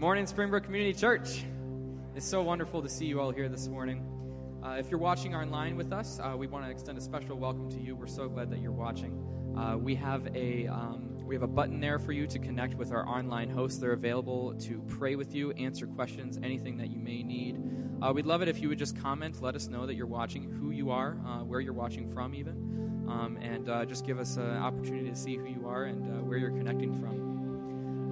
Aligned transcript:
morning, 0.00 0.26
Springbrook 0.26 0.64
Community 0.64 0.98
Church. 0.98 1.44
It's 2.14 2.26
so 2.26 2.42
wonderful 2.42 2.80
to 2.80 2.88
see 2.88 3.04
you 3.04 3.20
all 3.20 3.32
here 3.32 3.50
this 3.50 3.68
morning. 3.68 4.02
Uh, 4.64 4.76
if 4.78 4.90
you're 4.90 4.98
watching 4.98 5.34
online 5.34 5.76
with 5.76 5.92
us, 5.92 6.18
uh, 6.22 6.34
we 6.38 6.46
want 6.46 6.64
to 6.64 6.70
extend 6.70 6.96
a 6.96 7.02
special 7.02 7.36
welcome 7.36 7.70
to 7.70 7.78
you. 7.78 7.94
We're 7.94 8.06
so 8.06 8.26
glad 8.26 8.48
that 8.50 8.60
you're 8.60 8.72
watching. 8.72 9.12
Uh, 9.58 9.76
we 9.76 9.94
have 9.96 10.26
a 10.34 10.66
um, 10.68 11.18
we 11.22 11.34
have 11.34 11.42
a 11.42 11.46
button 11.46 11.80
there 11.80 11.98
for 11.98 12.12
you 12.12 12.26
to 12.28 12.38
connect 12.38 12.76
with 12.76 12.92
our 12.92 13.06
online 13.06 13.50
hosts. 13.50 13.78
They're 13.78 13.92
available 13.92 14.54
to 14.60 14.80
pray 14.88 15.16
with 15.16 15.34
you, 15.34 15.50
answer 15.52 15.86
questions, 15.86 16.38
anything 16.42 16.78
that 16.78 16.88
you 16.88 16.98
may 16.98 17.22
need. 17.22 17.60
Uh, 18.00 18.10
we'd 18.14 18.24
love 18.24 18.40
it 18.40 18.48
if 18.48 18.58
you 18.58 18.70
would 18.70 18.78
just 18.78 18.98
comment, 18.98 19.42
let 19.42 19.54
us 19.54 19.68
know 19.68 19.84
that 19.84 19.96
you're 19.96 20.06
watching, 20.06 20.50
who 20.50 20.70
you 20.70 20.90
are, 20.90 21.18
uh, 21.26 21.44
where 21.44 21.60
you're 21.60 21.74
watching 21.74 22.10
from, 22.10 22.34
even, 22.34 23.06
um, 23.06 23.36
and 23.42 23.68
uh, 23.68 23.84
just 23.84 24.06
give 24.06 24.18
us 24.18 24.38
an 24.38 24.56
opportunity 24.56 25.10
to 25.10 25.16
see 25.16 25.36
who 25.36 25.44
you 25.44 25.68
are 25.68 25.84
and 25.84 26.26
where 26.26 26.38
you're 26.38 26.48
connecting 26.48 26.98
from. 26.98 27.29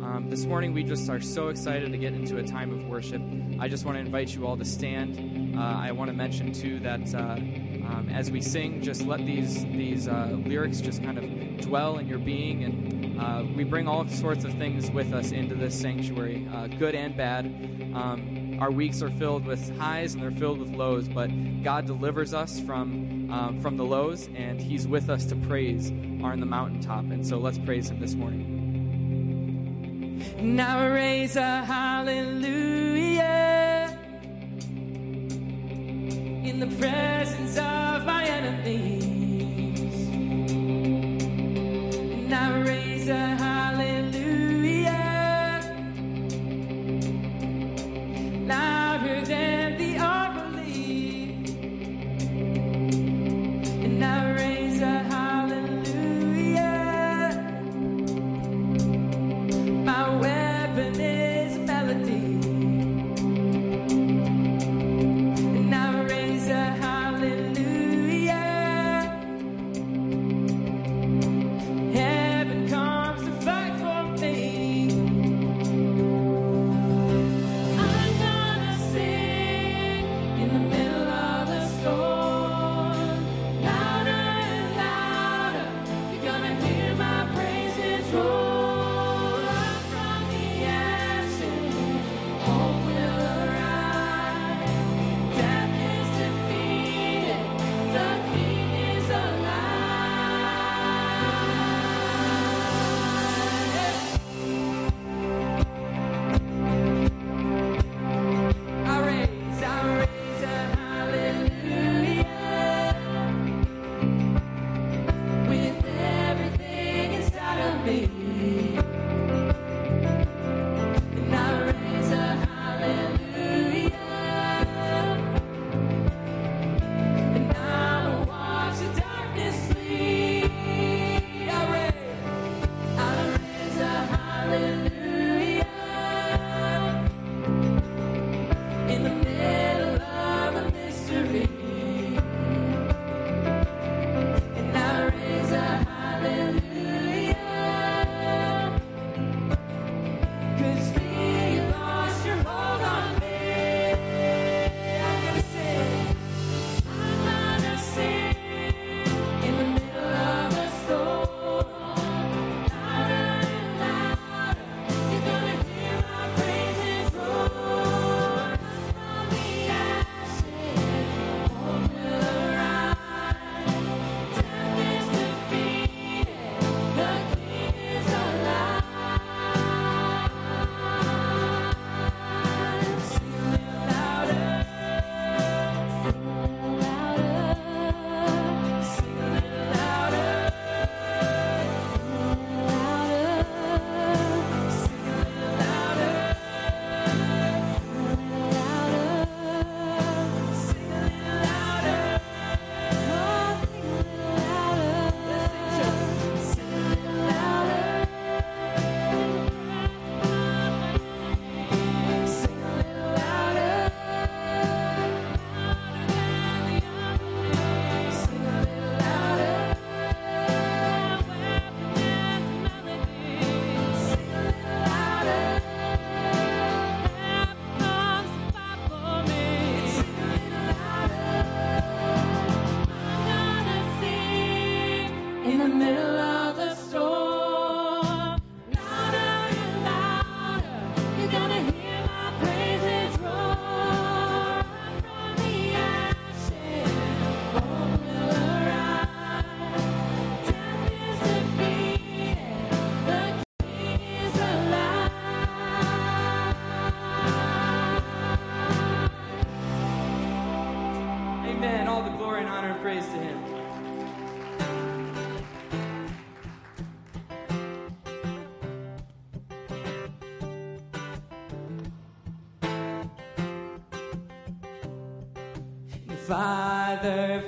Um, 0.02 0.30
this 0.30 0.44
morning, 0.44 0.72
we 0.72 0.84
just 0.84 1.10
are 1.10 1.20
so 1.20 1.48
excited 1.48 1.90
to 1.90 1.98
get 1.98 2.12
into 2.12 2.38
a 2.38 2.42
time 2.42 2.72
of 2.72 2.86
worship. 2.86 3.20
I 3.58 3.68
just 3.68 3.84
want 3.84 3.96
to 3.96 4.00
invite 4.00 4.32
you 4.32 4.46
all 4.46 4.56
to 4.56 4.64
stand. 4.64 5.58
Uh, 5.58 5.60
I 5.60 5.90
want 5.90 6.08
to 6.08 6.16
mention, 6.16 6.52
too, 6.52 6.78
that 6.80 7.14
uh, 7.14 7.18
um, 7.18 8.08
as 8.12 8.30
we 8.30 8.40
sing, 8.40 8.80
just 8.80 9.02
let 9.02 9.18
these, 9.26 9.64
these 9.64 10.06
uh, 10.06 10.36
lyrics 10.44 10.80
just 10.80 11.02
kind 11.02 11.18
of 11.18 11.60
dwell 11.60 11.98
in 11.98 12.06
your 12.06 12.20
being. 12.20 12.62
And 12.62 13.20
uh, 13.20 13.44
we 13.56 13.64
bring 13.64 13.88
all 13.88 14.06
sorts 14.06 14.44
of 14.44 14.54
things 14.54 14.88
with 14.90 15.12
us 15.12 15.32
into 15.32 15.56
this 15.56 15.78
sanctuary, 15.78 16.48
uh, 16.54 16.68
good 16.68 16.94
and 16.94 17.16
bad. 17.16 17.46
Um, 17.94 18.58
our 18.60 18.70
weeks 18.70 19.02
are 19.02 19.10
filled 19.10 19.46
with 19.46 19.76
highs 19.78 20.14
and 20.14 20.22
they're 20.22 20.30
filled 20.30 20.60
with 20.60 20.70
lows, 20.70 21.08
but 21.08 21.28
God 21.64 21.86
delivers 21.86 22.34
us 22.34 22.60
from, 22.60 23.30
um, 23.32 23.60
from 23.60 23.76
the 23.76 23.84
lows, 23.84 24.28
and 24.36 24.60
He's 24.60 24.86
with 24.86 25.10
us 25.10 25.24
to 25.26 25.36
praise 25.36 25.90
on 25.90 26.38
the 26.38 26.46
mountaintop. 26.46 27.04
And 27.04 27.26
so 27.26 27.38
let's 27.38 27.58
praise 27.58 27.90
Him 27.90 27.98
this 28.00 28.14
morning. 28.14 28.57
Now 30.40 30.88
raise 30.88 31.36
a 31.36 31.64
hallelujah 31.64 33.28
in 36.44 36.60
the 36.60 36.66
presence 36.78 37.56
of 37.58 38.04
my 38.04 38.24
enemies. 38.24 39.04
Now 42.28 42.60
raise 42.62 43.08
a 43.08 43.36
Father 43.38 43.77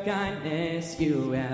kindness, 0.04 0.98
you 1.00 1.32
have 1.32 1.49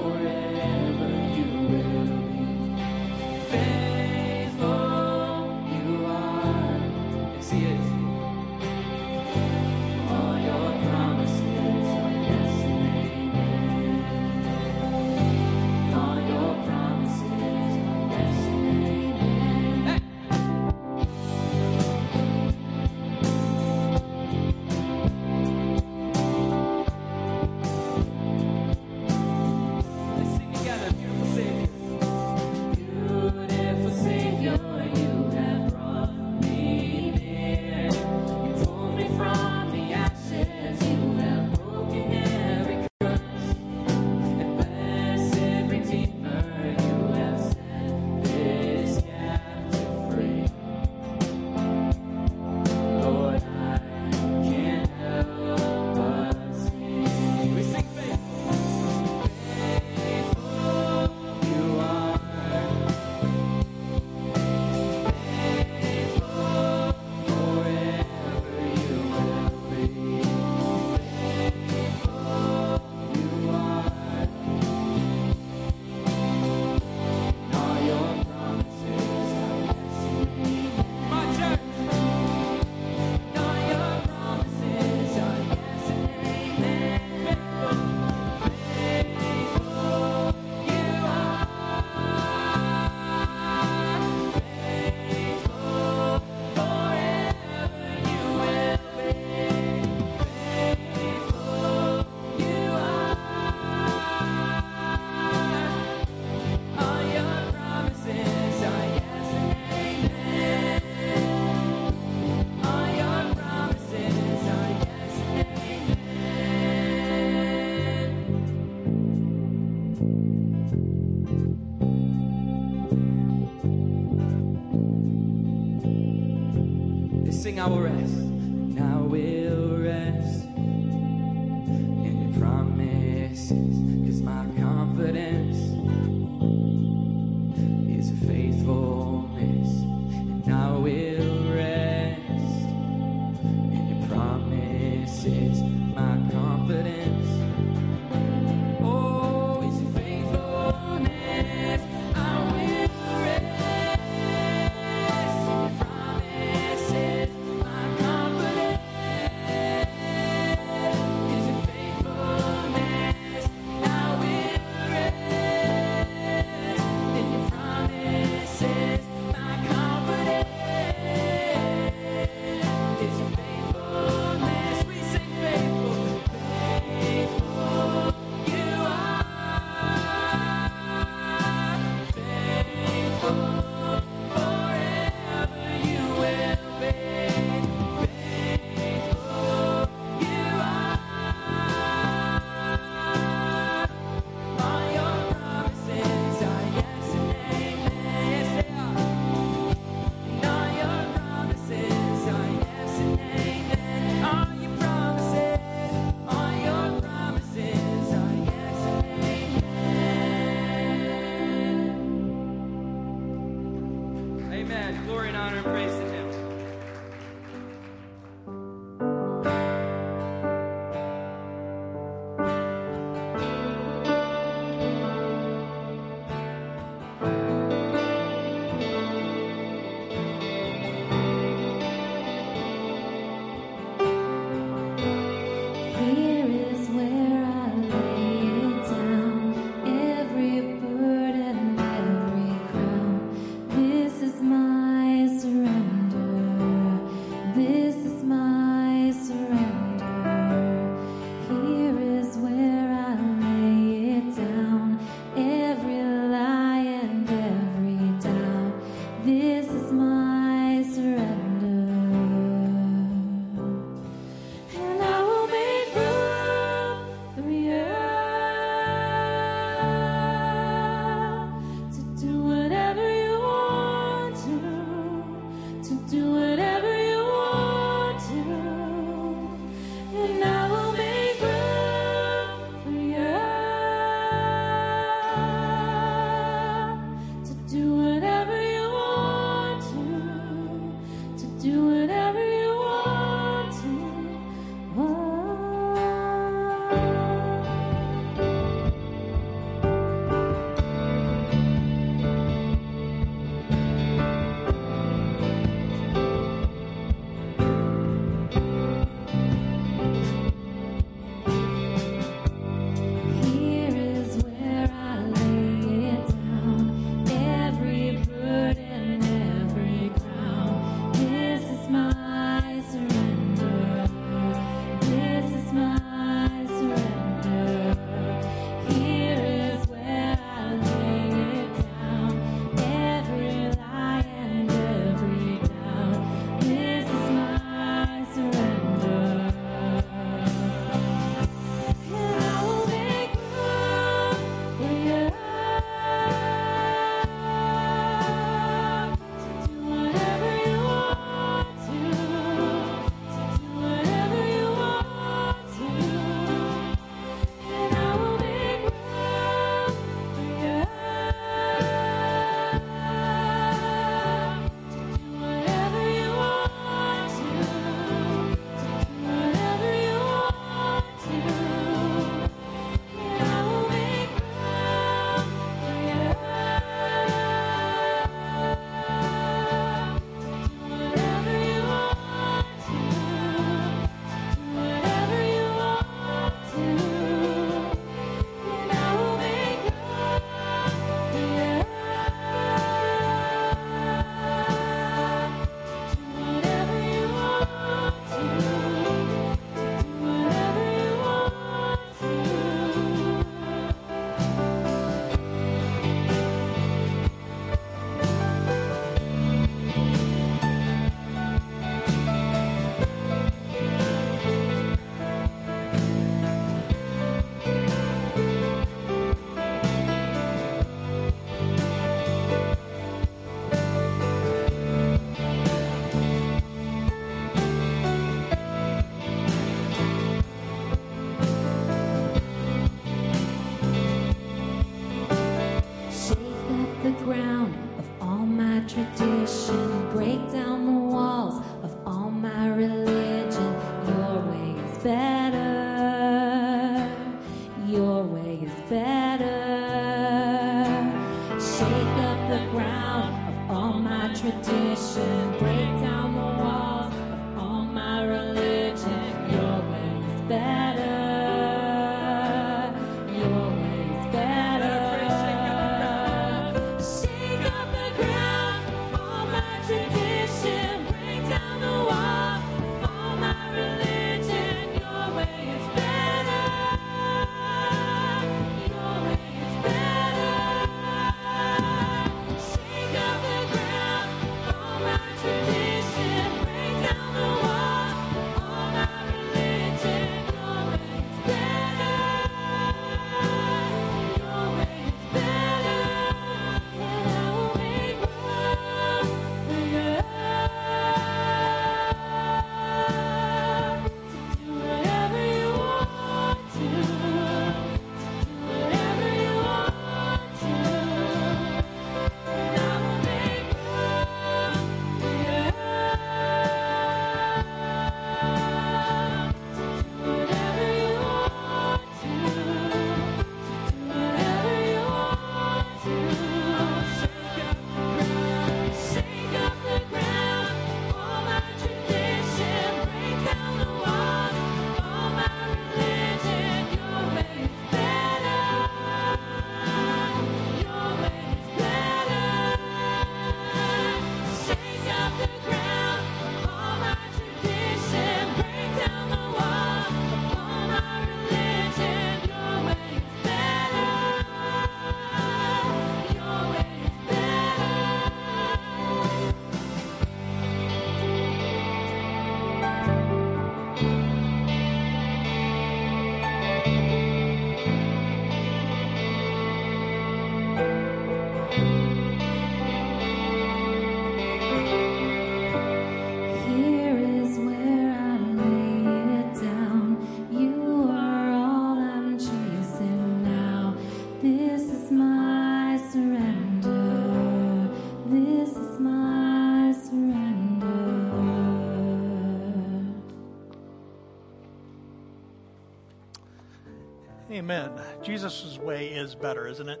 Amen. 597.66 597.90
Jesus' 598.22 598.78
way 598.78 599.08
is 599.08 599.34
better, 599.34 599.66
isn't 599.66 599.88
it? 599.88 600.00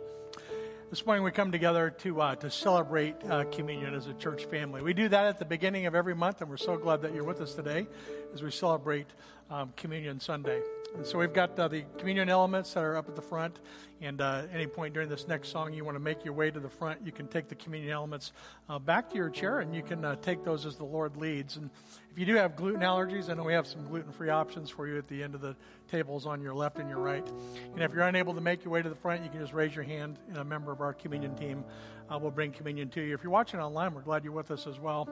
This 0.88 1.04
morning 1.04 1.24
we 1.24 1.32
come 1.32 1.50
together 1.50 1.90
to 1.98 2.20
uh, 2.20 2.36
to 2.36 2.48
celebrate 2.48 3.16
uh, 3.28 3.42
communion 3.50 3.92
as 3.92 4.06
a 4.06 4.14
church 4.14 4.44
family. 4.44 4.82
We 4.82 4.94
do 4.94 5.08
that 5.08 5.26
at 5.26 5.40
the 5.40 5.44
beginning 5.44 5.86
of 5.86 5.96
every 5.96 6.14
month, 6.14 6.42
and 6.42 6.48
we're 6.48 6.58
so 6.58 6.76
glad 6.76 7.02
that 7.02 7.12
you're 7.12 7.24
with 7.24 7.40
us 7.40 7.54
today 7.54 7.88
as 8.32 8.40
we 8.40 8.52
celebrate 8.52 9.08
um, 9.50 9.72
Communion 9.76 10.20
Sunday. 10.20 10.60
And 10.94 11.04
so 11.04 11.18
we've 11.18 11.32
got 11.32 11.58
uh, 11.58 11.68
the 11.68 11.84
communion 11.98 12.28
elements 12.28 12.72
that 12.74 12.82
are 12.82 12.96
up 12.96 13.08
at 13.08 13.16
the 13.16 13.22
front. 13.22 13.58
And 14.00 14.20
uh, 14.20 14.42
any 14.52 14.66
point 14.66 14.92
during 14.92 15.08
this 15.08 15.26
next 15.26 15.48
song, 15.48 15.72
you 15.72 15.84
want 15.84 15.94
to 15.94 16.00
make 16.00 16.24
your 16.24 16.34
way 16.34 16.50
to 16.50 16.60
the 16.60 16.68
front, 16.68 17.00
you 17.04 17.12
can 17.12 17.28
take 17.28 17.48
the 17.48 17.54
communion 17.54 17.92
elements 17.92 18.32
uh, 18.68 18.78
back 18.78 19.08
to 19.10 19.16
your 19.16 19.30
chair, 19.30 19.60
and 19.60 19.74
you 19.74 19.82
can 19.82 20.04
uh, 20.04 20.16
take 20.16 20.44
those 20.44 20.66
as 20.66 20.76
the 20.76 20.84
Lord 20.84 21.16
leads. 21.16 21.56
And 21.56 21.70
if 22.10 22.18
you 22.18 22.26
do 22.26 22.34
have 22.34 22.56
gluten 22.56 22.82
allergies, 22.82 23.30
I 23.30 23.34
know 23.34 23.44
we 23.44 23.54
have 23.54 23.66
some 23.66 23.86
gluten-free 23.86 24.28
options 24.28 24.68
for 24.68 24.86
you 24.86 24.98
at 24.98 25.08
the 25.08 25.22
end 25.22 25.34
of 25.34 25.40
the 25.40 25.56
tables 25.90 26.26
on 26.26 26.42
your 26.42 26.54
left 26.54 26.78
and 26.78 26.90
your 26.90 26.98
right. 26.98 27.26
And 27.72 27.82
if 27.82 27.92
you're 27.94 28.02
unable 28.02 28.34
to 28.34 28.40
make 28.42 28.64
your 28.64 28.72
way 28.72 28.82
to 28.82 28.88
the 28.88 28.94
front, 28.94 29.24
you 29.24 29.30
can 29.30 29.40
just 29.40 29.54
raise 29.54 29.74
your 29.74 29.84
hand, 29.84 30.18
and 30.28 30.36
a 30.36 30.44
member 30.44 30.72
of 30.72 30.82
our 30.82 30.92
communion 30.92 31.34
team 31.34 31.64
uh, 32.12 32.18
will 32.18 32.30
bring 32.30 32.52
communion 32.52 32.90
to 32.90 33.00
you. 33.00 33.14
If 33.14 33.22
you're 33.22 33.32
watching 33.32 33.60
online, 33.60 33.94
we're 33.94 34.02
glad 34.02 34.24
you're 34.24 34.32
with 34.34 34.50
us 34.50 34.66
as 34.66 34.78
well. 34.78 35.08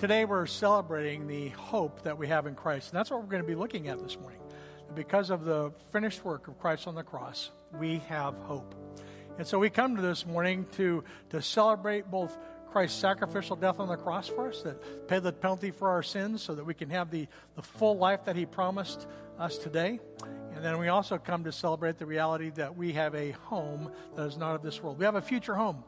Today, 0.00 0.24
we're 0.24 0.46
celebrating 0.46 1.28
the 1.28 1.50
hope 1.50 2.02
that 2.02 2.18
we 2.18 2.26
have 2.26 2.48
in 2.48 2.56
Christ, 2.56 2.90
and 2.90 2.98
that's 2.98 3.10
what 3.10 3.20
we're 3.20 3.28
going 3.28 3.42
to 3.42 3.48
be 3.48 3.54
looking 3.54 3.86
at 3.86 4.00
this 4.02 4.18
morning. 4.18 4.40
Because 4.94 5.30
of 5.30 5.44
the 5.44 5.72
finished 5.92 6.24
work 6.24 6.48
of 6.48 6.58
Christ 6.58 6.86
on 6.86 6.94
the 6.94 7.02
cross, 7.02 7.50
we 7.78 7.98
have 8.08 8.34
hope. 8.40 8.74
And 9.38 9.46
so 9.46 9.58
we 9.58 9.70
come 9.70 9.96
to 9.96 10.02
this 10.02 10.26
morning 10.26 10.66
to, 10.72 11.04
to 11.30 11.40
celebrate 11.40 12.10
both 12.10 12.36
Christ's 12.70 12.98
sacrificial 12.98 13.56
death 13.56 13.80
on 13.80 13.88
the 13.88 13.96
cross 13.96 14.28
for 14.28 14.48
us, 14.48 14.62
that 14.62 15.08
paid 15.08 15.22
the 15.22 15.32
penalty 15.32 15.70
for 15.70 15.88
our 15.88 16.02
sins 16.02 16.42
so 16.42 16.54
that 16.54 16.64
we 16.64 16.74
can 16.74 16.90
have 16.90 17.10
the, 17.10 17.26
the 17.56 17.62
full 17.62 17.96
life 17.98 18.24
that 18.24 18.36
He 18.36 18.46
promised 18.46 19.06
us 19.38 19.58
today. 19.58 20.00
And 20.54 20.64
then 20.64 20.78
we 20.78 20.88
also 20.88 21.18
come 21.18 21.44
to 21.44 21.52
celebrate 21.52 21.98
the 21.98 22.06
reality 22.06 22.50
that 22.50 22.76
we 22.76 22.92
have 22.92 23.14
a 23.14 23.30
home 23.30 23.90
that 24.16 24.26
is 24.26 24.36
not 24.36 24.54
of 24.54 24.62
this 24.62 24.82
world. 24.82 24.98
We 24.98 25.04
have 25.04 25.14
a 25.14 25.22
future 25.22 25.54
home. 25.54 25.82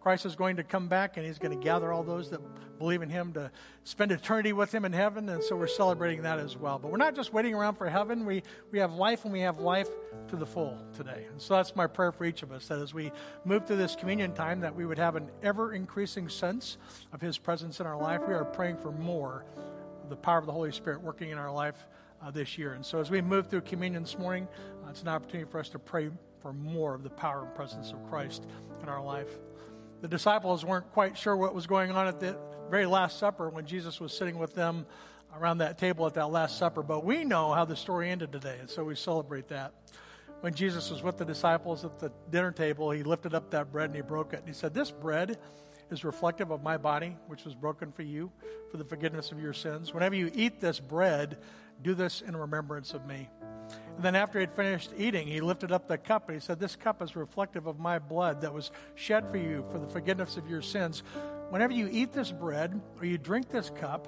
Christ 0.00 0.26
is 0.26 0.36
going 0.36 0.56
to 0.56 0.62
come 0.62 0.88
back 0.88 1.16
and 1.16 1.26
he's 1.26 1.38
going 1.38 1.56
to 1.56 1.62
gather 1.62 1.92
all 1.92 2.02
those 2.02 2.30
that 2.30 2.40
believe 2.78 3.02
in 3.02 3.10
him 3.10 3.32
to 3.32 3.50
spend 3.84 4.12
eternity 4.12 4.52
with 4.52 4.72
him 4.72 4.84
in 4.84 4.92
heaven. 4.92 5.28
And 5.28 5.42
so 5.42 5.56
we're 5.56 5.66
celebrating 5.66 6.22
that 6.22 6.38
as 6.38 6.56
well. 6.56 6.78
But 6.78 6.90
we're 6.90 6.98
not 6.98 7.16
just 7.16 7.32
waiting 7.32 7.54
around 7.54 7.74
for 7.74 7.88
heaven. 7.88 8.24
We, 8.24 8.42
we 8.70 8.78
have 8.78 8.92
life 8.92 9.24
and 9.24 9.32
we 9.32 9.40
have 9.40 9.58
life 9.58 9.88
to 10.28 10.36
the 10.36 10.46
full 10.46 10.78
today. 10.94 11.26
And 11.30 11.40
so 11.40 11.54
that's 11.54 11.74
my 11.74 11.86
prayer 11.86 12.12
for 12.12 12.24
each 12.24 12.42
of 12.42 12.52
us 12.52 12.68
that 12.68 12.78
as 12.78 12.94
we 12.94 13.10
move 13.44 13.66
through 13.66 13.76
this 13.76 13.96
communion 13.96 14.32
time, 14.32 14.60
that 14.60 14.74
we 14.74 14.86
would 14.86 14.98
have 14.98 15.16
an 15.16 15.28
ever 15.42 15.72
increasing 15.72 16.28
sense 16.28 16.78
of 17.12 17.20
his 17.20 17.36
presence 17.36 17.80
in 17.80 17.86
our 17.86 18.00
life. 18.00 18.20
We 18.26 18.34
are 18.34 18.44
praying 18.44 18.78
for 18.78 18.92
more 18.92 19.44
of 20.02 20.10
the 20.10 20.16
power 20.16 20.38
of 20.38 20.46
the 20.46 20.52
Holy 20.52 20.72
Spirit 20.72 21.02
working 21.02 21.30
in 21.30 21.38
our 21.38 21.52
life 21.52 21.86
uh, 22.22 22.30
this 22.30 22.56
year. 22.56 22.74
And 22.74 22.84
so 22.84 23.00
as 23.00 23.10
we 23.10 23.20
move 23.20 23.48
through 23.48 23.62
communion 23.62 24.02
this 24.02 24.18
morning, 24.18 24.48
uh, 24.84 24.90
it's 24.90 25.02
an 25.02 25.08
opportunity 25.08 25.50
for 25.50 25.58
us 25.58 25.68
to 25.70 25.78
pray 25.78 26.10
for 26.40 26.52
more 26.52 26.94
of 26.94 27.02
the 27.02 27.10
power 27.10 27.42
and 27.44 27.54
presence 27.54 27.92
of 27.92 28.08
Christ 28.08 28.46
in 28.82 28.88
our 28.88 29.02
life. 29.02 29.28
The 30.00 30.08
disciples 30.08 30.64
weren't 30.64 30.90
quite 30.92 31.18
sure 31.18 31.36
what 31.36 31.54
was 31.54 31.66
going 31.66 31.90
on 31.90 32.06
at 32.06 32.20
the 32.20 32.38
very 32.70 32.86
Last 32.86 33.18
Supper 33.18 33.50
when 33.50 33.66
Jesus 33.66 33.98
was 33.98 34.12
sitting 34.12 34.38
with 34.38 34.54
them 34.54 34.86
around 35.36 35.58
that 35.58 35.76
table 35.76 36.06
at 36.06 36.14
that 36.14 36.30
Last 36.30 36.56
Supper, 36.56 36.84
but 36.84 37.04
we 37.04 37.24
know 37.24 37.52
how 37.52 37.64
the 37.64 37.74
story 37.74 38.08
ended 38.08 38.30
today, 38.30 38.56
and 38.60 38.70
so 38.70 38.84
we 38.84 38.94
celebrate 38.94 39.48
that. 39.48 39.72
When 40.40 40.54
Jesus 40.54 40.90
was 40.90 41.02
with 41.02 41.16
the 41.16 41.24
disciples 41.24 41.84
at 41.84 41.98
the 41.98 42.12
dinner 42.30 42.52
table, 42.52 42.92
he 42.92 43.02
lifted 43.02 43.34
up 43.34 43.50
that 43.50 43.72
bread 43.72 43.86
and 43.86 43.96
he 43.96 44.02
broke 44.02 44.32
it, 44.32 44.38
and 44.38 44.46
he 44.46 44.54
said, 44.54 44.72
This 44.72 44.92
bread 44.92 45.36
is 45.90 46.04
reflective 46.04 46.52
of 46.52 46.62
my 46.62 46.76
body, 46.76 47.16
which 47.26 47.44
was 47.44 47.56
broken 47.56 47.90
for 47.90 48.02
you, 48.02 48.30
for 48.70 48.76
the 48.76 48.84
forgiveness 48.84 49.32
of 49.32 49.40
your 49.40 49.52
sins. 49.52 49.92
Whenever 49.92 50.14
you 50.14 50.30
eat 50.32 50.60
this 50.60 50.78
bread, 50.78 51.38
do 51.82 51.94
this 51.94 52.20
in 52.20 52.36
remembrance 52.36 52.94
of 52.94 53.06
me. 53.06 53.28
And 53.96 54.04
then 54.04 54.14
after 54.14 54.38
he 54.38 54.44
had 54.44 54.54
finished 54.54 54.92
eating, 54.96 55.26
he 55.26 55.40
lifted 55.40 55.72
up 55.72 55.88
the 55.88 55.98
cup 55.98 56.28
and 56.28 56.40
he 56.40 56.44
said, 56.44 56.60
This 56.60 56.76
cup 56.76 57.02
is 57.02 57.16
reflective 57.16 57.66
of 57.66 57.78
my 57.78 57.98
blood 57.98 58.40
that 58.42 58.54
was 58.54 58.70
shed 58.94 59.28
for 59.28 59.36
you 59.36 59.64
for 59.70 59.78
the 59.78 59.88
forgiveness 59.88 60.36
of 60.36 60.48
your 60.48 60.62
sins. 60.62 61.02
Whenever 61.50 61.72
you 61.72 61.88
eat 61.90 62.12
this 62.12 62.30
bread 62.30 62.80
or 62.98 63.06
you 63.06 63.18
drink 63.18 63.48
this 63.48 63.70
cup, 63.70 64.06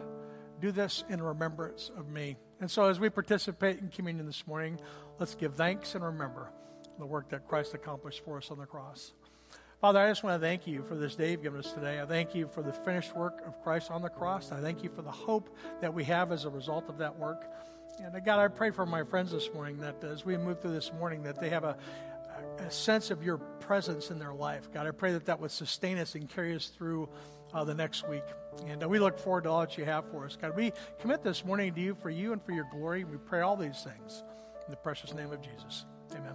do 0.61 0.71
this 0.71 1.05
in 1.09 1.23
remembrance 1.23 1.91
of 1.97 2.09
me. 2.09 2.37
And 2.61 2.71
so 2.71 2.85
as 2.85 3.01
we 3.01 3.11
participate 3.11 3.79
in 3.81 3.89
communion 3.89 4.27
this 4.27 4.47
morning, 4.47 4.79
let's 5.19 5.35
give 5.35 5.55
thanks 5.55 5.95
and 5.95 6.05
remember 6.05 6.53
the 6.99 7.07
work 7.07 7.31
that 7.31 7.49
Christ 7.49 7.75
accomplished 7.75 8.25
for 8.25 8.37
us 8.37 8.51
on 8.51 8.59
the 8.59 8.67
cross. 8.67 9.13
Father, 9.81 9.99
I 9.99 10.11
just 10.11 10.23
want 10.23 10.39
to 10.39 10.47
thank 10.47 10.67
you 10.67 10.83
for 10.83 10.95
this 10.95 11.17
day 11.17 11.31
you've 11.31 11.43
given 11.43 11.59
us 11.59 11.73
today. 11.73 12.03
I 12.03 12.05
thank 12.05 12.35
you 12.35 12.49
for 12.49 12.61
the 12.61 12.71
finished 12.73 13.17
work 13.17 13.43
of 13.47 13.63
Christ 13.63 13.91
on 13.91 14.03
the 14.03 14.11
cross. 14.11 14.53
I 14.53 14.61
thank 14.61 14.83
you 14.83 14.91
for 14.91 15.01
the 15.01 15.11
hope 15.11 15.57
that 15.81 15.95
we 15.95 16.05
have 16.05 16.33
as 16.33 16.45
a 16.45 16.51
result 16.51 16.91
of 16.91 16.99
that 16.99 17.19
work. 17.19 17.47
And 18.05 18.15
uh, 18.15 18.21
God, 18.21 18.41
I 18.41 18.49
pray 18.49 18.73
for 18.73 18.85
my 18.85 19.05
friends 19.05 19.33
this 19.33 19.49
morning 19.55 19.79
that 19.79 20.05
as 20.05 20.23
we 20.23 20.37
move 20.37 20.61
through 20.61 20.73
this 20.73 20.93
morning, 20.93 21.23
that 21.23 21.41
they 21.41 21.49
have 21.49 21.65
a, 21.65 21.79
a 22.59 22.71
sense 22.71 23.11
of 23.11 23.23
your 23.23 23.39
presence 23.39 24.11
in 24.11 24.19
their 24.19 24.35
life. 24.35 24.71
God, 24.71 24.87
I 24.87 24.91
pray 24.91 25.13
that 25.13 25.25
that 25.25 25.41
would 25.41 25.51
sustain 25.51 25.97
us 25.97 26.15
and 26.15 26.29
carry 26.29 26.55
us 26.55 26.67
through 26.67 27.09
uh, 27.55 27.65
the 27.65 27.75
next 27.75 28.07
week. 28.07 28.25
And 28.67 28.85
uh, 28.85 28.89
we 28.89 28.99
look 28.99 29.19
forward 29.19 29.45
to 29.45 29.51
all 29.51 29.61
that 29.61 29.79
you 29.79 29.87
have 29.87 30.05
for 30.11 30.27
us. 30.27 30.37
God, 30.37 30.55
we 30.55 30.75
commit 31.01 31.23
this 31.23 31.43
morning 31.43 31.73
to 31.73 31.81
you 31.81 31.95
for 31.95 32.11
you 32.11 32.35
and 32.35 32.45
for 32.45 32.53
your 32.53 32.69
glory. 32.71 33.05
We 33.05 33.17
pray 33.17 33.41
all 33.41 33.57
these 33.57 33.83
things 33.83 34.25
in 34.67 34.73
the 34.73 34.77
precious 34.77 35.15
name 35.15 35.33
of 35.33 35.41
Jesus. 35.41 35.87
Amen. 36.15 36.35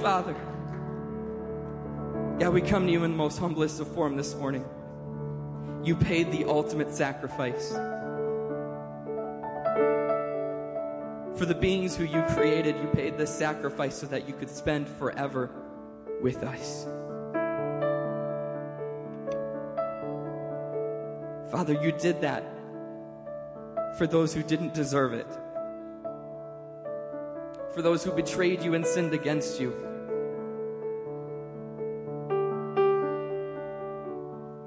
Father. 0.00 0.34
God, 2.38 2.54
we 2.54 2.62
come 2.62 2.86
to 2.86 2.92
you 2.92 3.04
in 3.04 3.10
the 3.10 3.16
most 3.18 3.38
humblest 3.38 3.80
of 3.80 3.88
form 3.88 4.16
this 4.16 4.34
morning. 4.34 4.64
You 5.84 5.94
paid 5.94 6.32
the 6.32 6.46
ultimate 6.46 6.94
sacrifice. 6.94 7.70
For 11.36 11.44
the 11.44 11.54
beings 11.54 11.96
who 11.96 12.04
you 12.04 12.22
created, 12.30 12.76
you 12.76 12.88
paid 12.94 13.18
the 13.18 13.26
sacrifice 13.26 13.94
so 13.94 14.06
that 14.06 14.26
you 14.26 14.32
could 14.32 14.48
spend 14.48 14.88
forever 14.88 15.50
with 16.22 16.44
us. 16.44 16.86
Father, 21.50 21.74
you 21.82 21.92
did 21.92 22.22
that 22.22 22.44
for 23.98 24.06
those 24.06 24.32
who 24.32 24.42
didn't 24.42 24.72
deserve 24.72 25.12
it, 25.12 25.26
for 27.74 27.82
those 27.82 28.02
who 28.02 28.12
betrayed 28.12 28.62
you 28.62 28.72
and 28.72 28.86
sinned 28.86 29.12
against 29.12 29.60
you. 29.60 29.89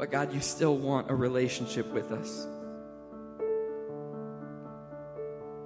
But 0.03 0.11
God, 0.11 0.33
you 0.33 0.41
still 0.41 0.75
want 0.75 1.09
a 1.09 1.15
relationship 1.15 1.87
with 1.93 2.11
us. 2.11 2.45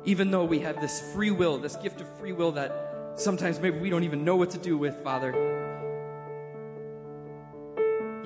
Even 0.05 0.29
though 0.29 0.45
we 0.45 0.59
have 0.59 0.79
this 0.79 1.01
free 1.15 1.31
will, 1.31 1.57
this 1.57 1.75
gift 1.77 2.01
of 2.01 2.19
free 2.19 2.33
will 2.33 2.51
that 2.51 3.15
sometimes 3.15 3.59
maybe 3.59 3.79
we 3.79 3.89
don't 3.89 4.03
even 4.03 4.23
know 4.23 4.35
what 4.35 4.51
to 4.51 4.59
do 4.59 4.77
with, 4.77 4.95
Father, 5.03 5.31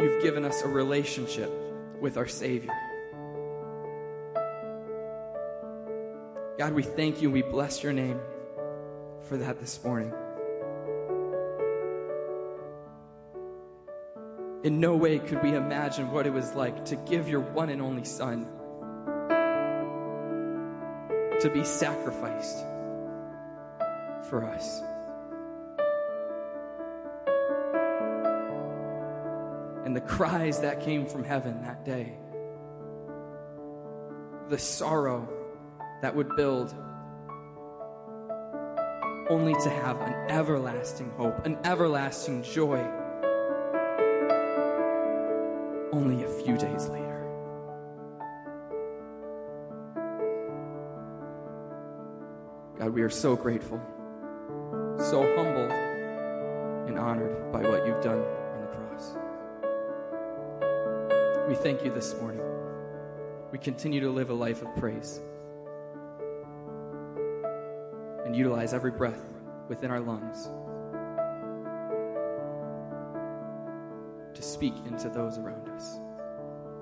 you've 0.02 0.22
given 0.22 0.44
us 0.44 0.64
a 0.64 0.68
relationship 0.68 1.50
with 2.02 2.18
our 2.18 2.28
Savior. 2.28 2.74
God, 6.58 6.74
we 6.74 6.84
thank 6.84 7.22
you 7.22 7.30
and 7.30 7.34
we 7.34 7.42
bless 7.42 7.84
your 7.84 7.94
name 7.94 8.20
for 9.30 9.38
that 9.38 9.62
this 9.62 9.82
morning. 9.82 10.12
In 14.64 14.80
no 14.80 14.96
way 14.96 15.18
could 15.18 15.42
we 15.42 15.56
imagine 15.56 16.12
what 16.12 16.28
it 16.28 16.34
was 16.34 16.54
like 16.54 16.86
to 16.86 16.96
give 16.96 17.28
your 17.28 17.40
one 17.40 17.70
and 17.70 17.82
only 17.82 18.04
Son 18.04 18.48
to 21.42 21.50
be 21.50 21.64
sacrificed 21.64 22.60
for 24.30 24.46
us. 24.46 24.82
And 29.84 29.96
the 29.96 30.02
cries 30.02 30.60
that 30.62 30.82
came 30.82 31.08
from 31.08 31.24
heaven 31.24 31.64
that 31.64 31.84
day, 31.84 32.14
the 34.50 34.60
sorrow 34.60 35.28
that 36.04 36.16
would 36.16 36.36
build, 36.36 36.72
only 39.28 39.56
to 39.64 39.70
have 39.72 40.00
an 40.02 40.14
everlasting 40.30 41.10
hope, 41.18 41.48
an 41.48 41.58
everlasting 41.64 42.44
joy, 42.44 42.88
only 45.92 46.24
a 46.24 46.28
few 46.28 46.58
days 46.58 46.88
later. 46.88 47.28
God, 52.80 52.94
we 52.94 53.02
are 53.02 53.10
so 53.10 53.36
grateful, 53.36 53.80
so 54.98 55.22
humbled, 55.36 55.72
and 56.88 56.98
honored 56.98 57.52
by 57.52 57.62
what 57.62 57.86
you've 57.86 58.02
done 58.02 58.20
on 58.20 58.62
the 58.62 58.68
cross. 58.68 59.16
We 61.48 61.56
thank 61.56 61.84
you 61.84 61.94
this 61.94 62.16
morning. 62.16 62.42
We 63.52 63.60
continue 63.60 64.00
to 64.00 64.10
live 64.10 64.30
a 64.30 64.34
life 64.34 64.62
of 64.62 64.76
praise 64.78 65.20
and 68.26 68.36
utilize 68.36 68.74
every 68.74 68.92
breath 68.92 69.22
within 69.68 69.92
our 69.92 70.00
lungs 70.00 70.48
speak 74.62 74.86
into 74.86 75.10
those 75.10 75.40
around 75.40 75.68
us. 75.70 76.00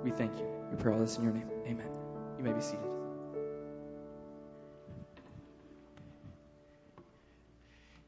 We 0.03 0.11
thank 0.11 0.37
you. 0.37 0.45
We 0.69 0.75
pray 0.75 0.91
all 0.91 0.99
this 0.99 1.15
in 1.15 1.23
your 1.23 1.31
name. 1.31 1.49
Amen. 1.65 1.87
You 2.37 2.43
may 2.43 2.51
be 2.51 2.59
seated. 2.59 2.81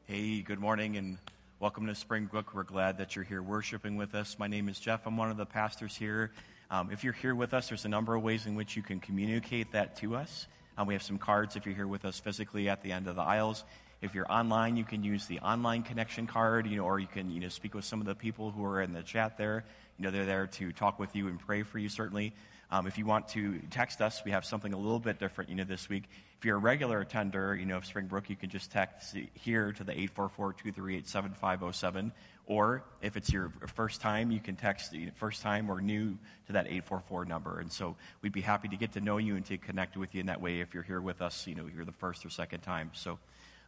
Hey, 0.04 0.42
good 0.42 0.58
morning 0.58 0.98
and 0.98 1.16
welcome 1.58 1.86
to 1.86 1.94
Springbrook. 1.94 2.54
We're 2.54 2.64
glad 2.64 2.98
that 2.98 3.16
you're 3.16 3.24
here 3.24 3.40
worshiping 3.40 3.96
with 3.96 4.14
us. 4.14 4.38
My 4.38 4.46
name 4.46 4.68
is 4.68 4.78
Jeff. 4.78 5.06
I'm 5.06 5.16
one 5.16 5.30
of 5.30 5.38
the 5.38 5.46
pastors 5.46 5.96
here. 5.96 6.32
Um, 6.70 6.90
if 6.92 7.02
you're 7.02 7.14
here 7.14 7.34
with 7.34 7.54
us, 7.54 7.70
there's 7.70 7.86
a 7.86 7.88
number 7.88 8.14
of 8.14 8.22
ways 8.22 8.44
in 8.44 8.54
which 8.54 8.76
you 8.76 8.82
can 8.82 9.00
communicate 9.00 9.72
that 9.72 9.96
to 10.00 10.16
us. 10.16 10.48
Um, 10.76 10.86
we 10.86 10.92
have 10.92 11.02
some 11.02 11.16
cards 11.16 11.56
if 11.56 11.64
you're 11.64 11.74
here 11.74 11.88
with 11.88 12.04
us 12.04 12.20
physically 12.20 12.68
at 12.68 12.82
the 12.82 12.92
end 12.92 13.08
of 13.08 13.16
the 13.16 13.22
aisles. 13.22 13.64
If 14.02 14.14
you're 14.16 14.30
online, 14.30 14.76
you 14.76 14.84
can 14.84 15.02
use 15.04 15.26
the 15.26 15.38
online 15.40 15.84
connection 15.84 16.26
card, 16.26 16.66
you 16.66 16.76
know, 16.76 16.84
or 16.84 16.98
you 16.98 17.06
can, 17.06 17.30
you 17.30 17.38
know, 17.38 17.48
speak 17.48 17.72
with 17.72 17.84
some 17.84 18.00
of 18.00 18.06
the 18.06 18.16
people 18.16 18.50
who 18.50 18.64
are 18.64 18.82
in 18.82 18.92
the 18.92 19.04
chat 19.04 19.38
there. 19.38 19.64
You 19.96 20.04
know, 20.04 20.10
they're 20.10 20.26
there 20.26 20.48
to 20.48 20.72
talk 20.72 20.98
with 20.98 21.14
you 21.14 21.28
and 21.28 21.38
pray 21.38 21.62
for 21.62 21.78
you, 21.78 21.88
certainly. 21.88 22.32
Um, 22.72 22.88
if 22.88 22.98
you 22.98 23.06
want 23.06 23.28
to 23.28 23.60
text 23.70 24.00
us, 24.00 24.20
we 24.24 24.32
have 24.32 24.44
something 24.44 24.72
a 24.72 24.76
little 24.76 24.98
bit 24.98 25.20
different, 25.20 25.50
you 25.50 25.56
know, 25.56 25.62
this 25.62 25.88
week. 25.88 26.08
If 26.36 26.44
you're 26.44 26.56
a 26.56 26.58
regular 26.58 27.00
attender, 27.00 27.54
you 27.54 27.64
know, 27.64 27.76
of 27.76 27.86
Springbrook, 27.86 28.28
you 28.28 28.34
can 28.34 28.50
just 28.50 28.72
text 28.72 29.16
here 29.34 29.70
to 29.70 29.84
the 29.84 29.92
844-238-7507. 29.92 32.10
Or 32.46 32.82
if 33.02 33.16
it's 33.16 33.32
your 33.32 33.52
first 33.74 34.00
time, 34.00 34.32
you 34.32 34.40
can 34.40 34.56
text 34.56 34.90
the 34.90 35.10
first 35.14 35.42
time 35.42 35.70
or 35.70 35.80
new 35.80 36.18
to 36.48 36.54
that 36.54 36.66
844 36.66 37.24
number. 37.26 37.60
And 37.60 37.70
so 37.70 37.94
we'd 38.20 38.32
be 38.32 38.40
happy 38.40 38.66
to 38.66 38.76
get 38.76 38.94
to 38.94 39.00
know 39.00 39.18
you 39.18 39.36
and 39.36 39.46
to 39.46 39.58
connect 39.58 39.96
with 39.96 40.12
you 40.12 40.18
in 40.20 40.26
that 40.26 40.40
way 40.40 40.58
if 40.60 40.74
you're 40.74 40.82
here 40.82 41.00
with 41.00 41.22
us, 41.22 41.46
you 41.46 41.54
know, 41.54 41.68
you're 41.72 41.84
the 41.84 41.92
first 41.92 42.26
or 42.26 42.30
second 42.30 42.62
time. 42.62 42.90
So 42.94 43.20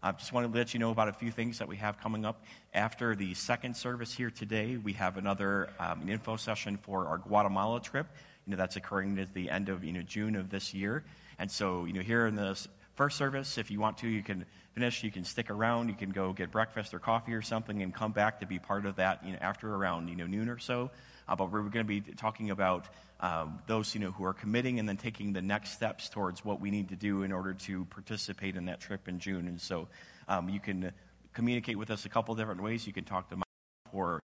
I 0.04 0.12
just 0.12 0.34
wanted 0.34 0.52
to 0.52 0.58
let 0.58 0.74
you 0.74 0.80
know 0.80 0.90
about 0.90 1.08
a 1.08 1.14
few 1.14 1.30
things 1.30 1.60
that 1.60 1.66
we 1.66 1.76
have 1.76 1.98
coming 1.98 2.26
up. 2.26 2.44
After 2.74 3.16
the 3.16 3.32
second 3.32 3.74
service 3.74 4.12
here 4.12 4.28
today, 4.28 4.76
we 4.76 4.92
have 4.92 5.16
another 5.16 5.70
um, 5.80 6.06
info 6.10 6.36
session 6.36 6.76
for 6.76 7.06
our 7.06 7.16
Guatemala 7.16 7.80
trip. 7.80 8.06
You 8.46 8.50
know, 8.50 8.58
that's 8.58 8.76
occurring 8.76 9.18
at 9.18 9.32
the 9.32 9.48
end 9.48 9.70
of, 9.70 9.82
you 9.82 9.92
know, 9.92 10.02
June 10.02 10.36
of 10.36 10.50
this 10.50 10.74
year. 10.74 11.04
And 11.38 11.50
so, 11.50 11.86
you 11.86 11.94
know, 11.94 12.02
here 12.02 12.26
in 12.26 12.34
the 12.34 12.54
first 12.96 13.16
service, 13.16 13.56
if 13.56 13.70
you 13.70 13.80
want 13.80 13.96
to, 13.98 14.06
you 14.06 14.22
can 14.22 14.44
finish, 14.74 15.02
you 15.02 15.10
can 15.10 15.24
stick 15.24 15.48
around, 15.48 15.88
you 15.88 15.94
can 15.94 16.10
go 16.10 16.34
get 16.34 16.50
breakfast 16.50 16.92
or 16.92 16.98
coffee 16.98 17.32
or 17.32 17.40
something 17.40 17.82
and 17.82 17.94
come 17.94 18.12
back 18.12 18.40
to 18.40 18.46
be 18.46 18.58
part 18.58 18.84
of 18.84 18.96
that, 18.96 19.24
you 19.24 19.32
know, 19.32 19.38
after 19.40 19.74
around, 19.74 20.08
you 20.08 20.16
know, 20.16 20.26
noon 20.26 20.50
or 20.50 20.58
so. 20.58 20.90
Uh, 21.28 21.36
but 21.36 21.50
we're 21.50 21.62
going 21.62 21.72
to 21.72 21.84
be 21.84 22.00
talking 22.00 22.50
about 22.50 22.86
um, 23.20 23.58
those, 23.66 23.94
you 23.94 24.00
know, 24.00 24.10
who 24.10 24.24
are 24.24 24.34
committing 24.34 24.78
and 24.78 24.88
then 24.88 24.96
taking 24.96 25.32
the 25.32 25.40
next 25.40 25.70
steps 25.70 26.08
towards 26.08 26.44
what 26.44 26.60
we 26.60 26.70
need 26.70 26.88
to 26.90 26.96
do 26.96 27.22
in 27.22 27.32
order 27.32 27.54
to 27.54 27.84
participate 27.86 28.56
in 28.56 28.66
that 28.66 28.80
trip 28.80 29.08
in 29.08 29.18
June. 29.18 29.48
And 29.48 29.60
so 29.60 29.88
um, 30.28 30.48
you 30.48 30.60
can 30.60 30.92
communicate 31.32 31.78
with 31.78 31.90
us 31.90 32.04
a 32.04 32.08
couple 32.08 32.34
different 32.34 32.62
ways. 32.62 32.86
You 32.86 32.92
can 32.92 33.04
talk 33.04 33.30
to 33.30 33.36
Mike 33.36 33.44
or, 33.92 34.20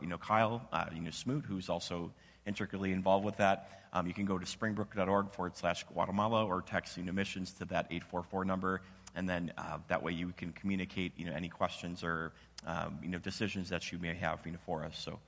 you 0.00 0.06
know, 0.06 0.18
Kyle, 0.18 0.66
uh, 0.72 0.86
you 0.94 1.00
know, 1.00 1.10
Smoot, 1.10 1.44
who's 1.44 1.68
also 1.68 2.12
intricately 2.46 2.92
involved 2.92 3.24
with 3.24 3.38
that. 3.38 3.84
Um, 3.92 4.06
you 4.06 4.14
can 4.14 4.24
go 4.26 4.38
to 4.38 4.44
springbrook.org 4.46 5.32
forward 5.32 5.56
slash 5.56 5.84
Guatemala 5.84 6.44
or 6.44 6.62
text 6.62 6.96
you 6.96 7.04
know, 7.04 7.12
missions 7.12 7.52
to 7.52 7.64
that 7.66 7.86
844 7.90 8.44
number. 8.44 8.82
And 9.14 9.28
then 9.28 9.52
uh, 9.56 9.78
that 9.88 10.02
way 10.02 10.12
you 10.12 10.32
can 10.36 10.52
communicate 10.52 11.12
you 11.16 11.26
know, 11.26 11.32
any 11.32 11.48
questions 11.48 12.02
or 12.02 12.32
um, 12.66 12.98
you 13.02 13.08
know, 13.08 13.18
decisions 13.18 13.68
that 13.68 13.92
you 13.92 13.98
may 13.98 14.14
have 14.14 14.40
you 14.44 14.52
know, 14.52 14.58
for 14.66 14.84
us. 14.84 14.98
So, 14.98 15.20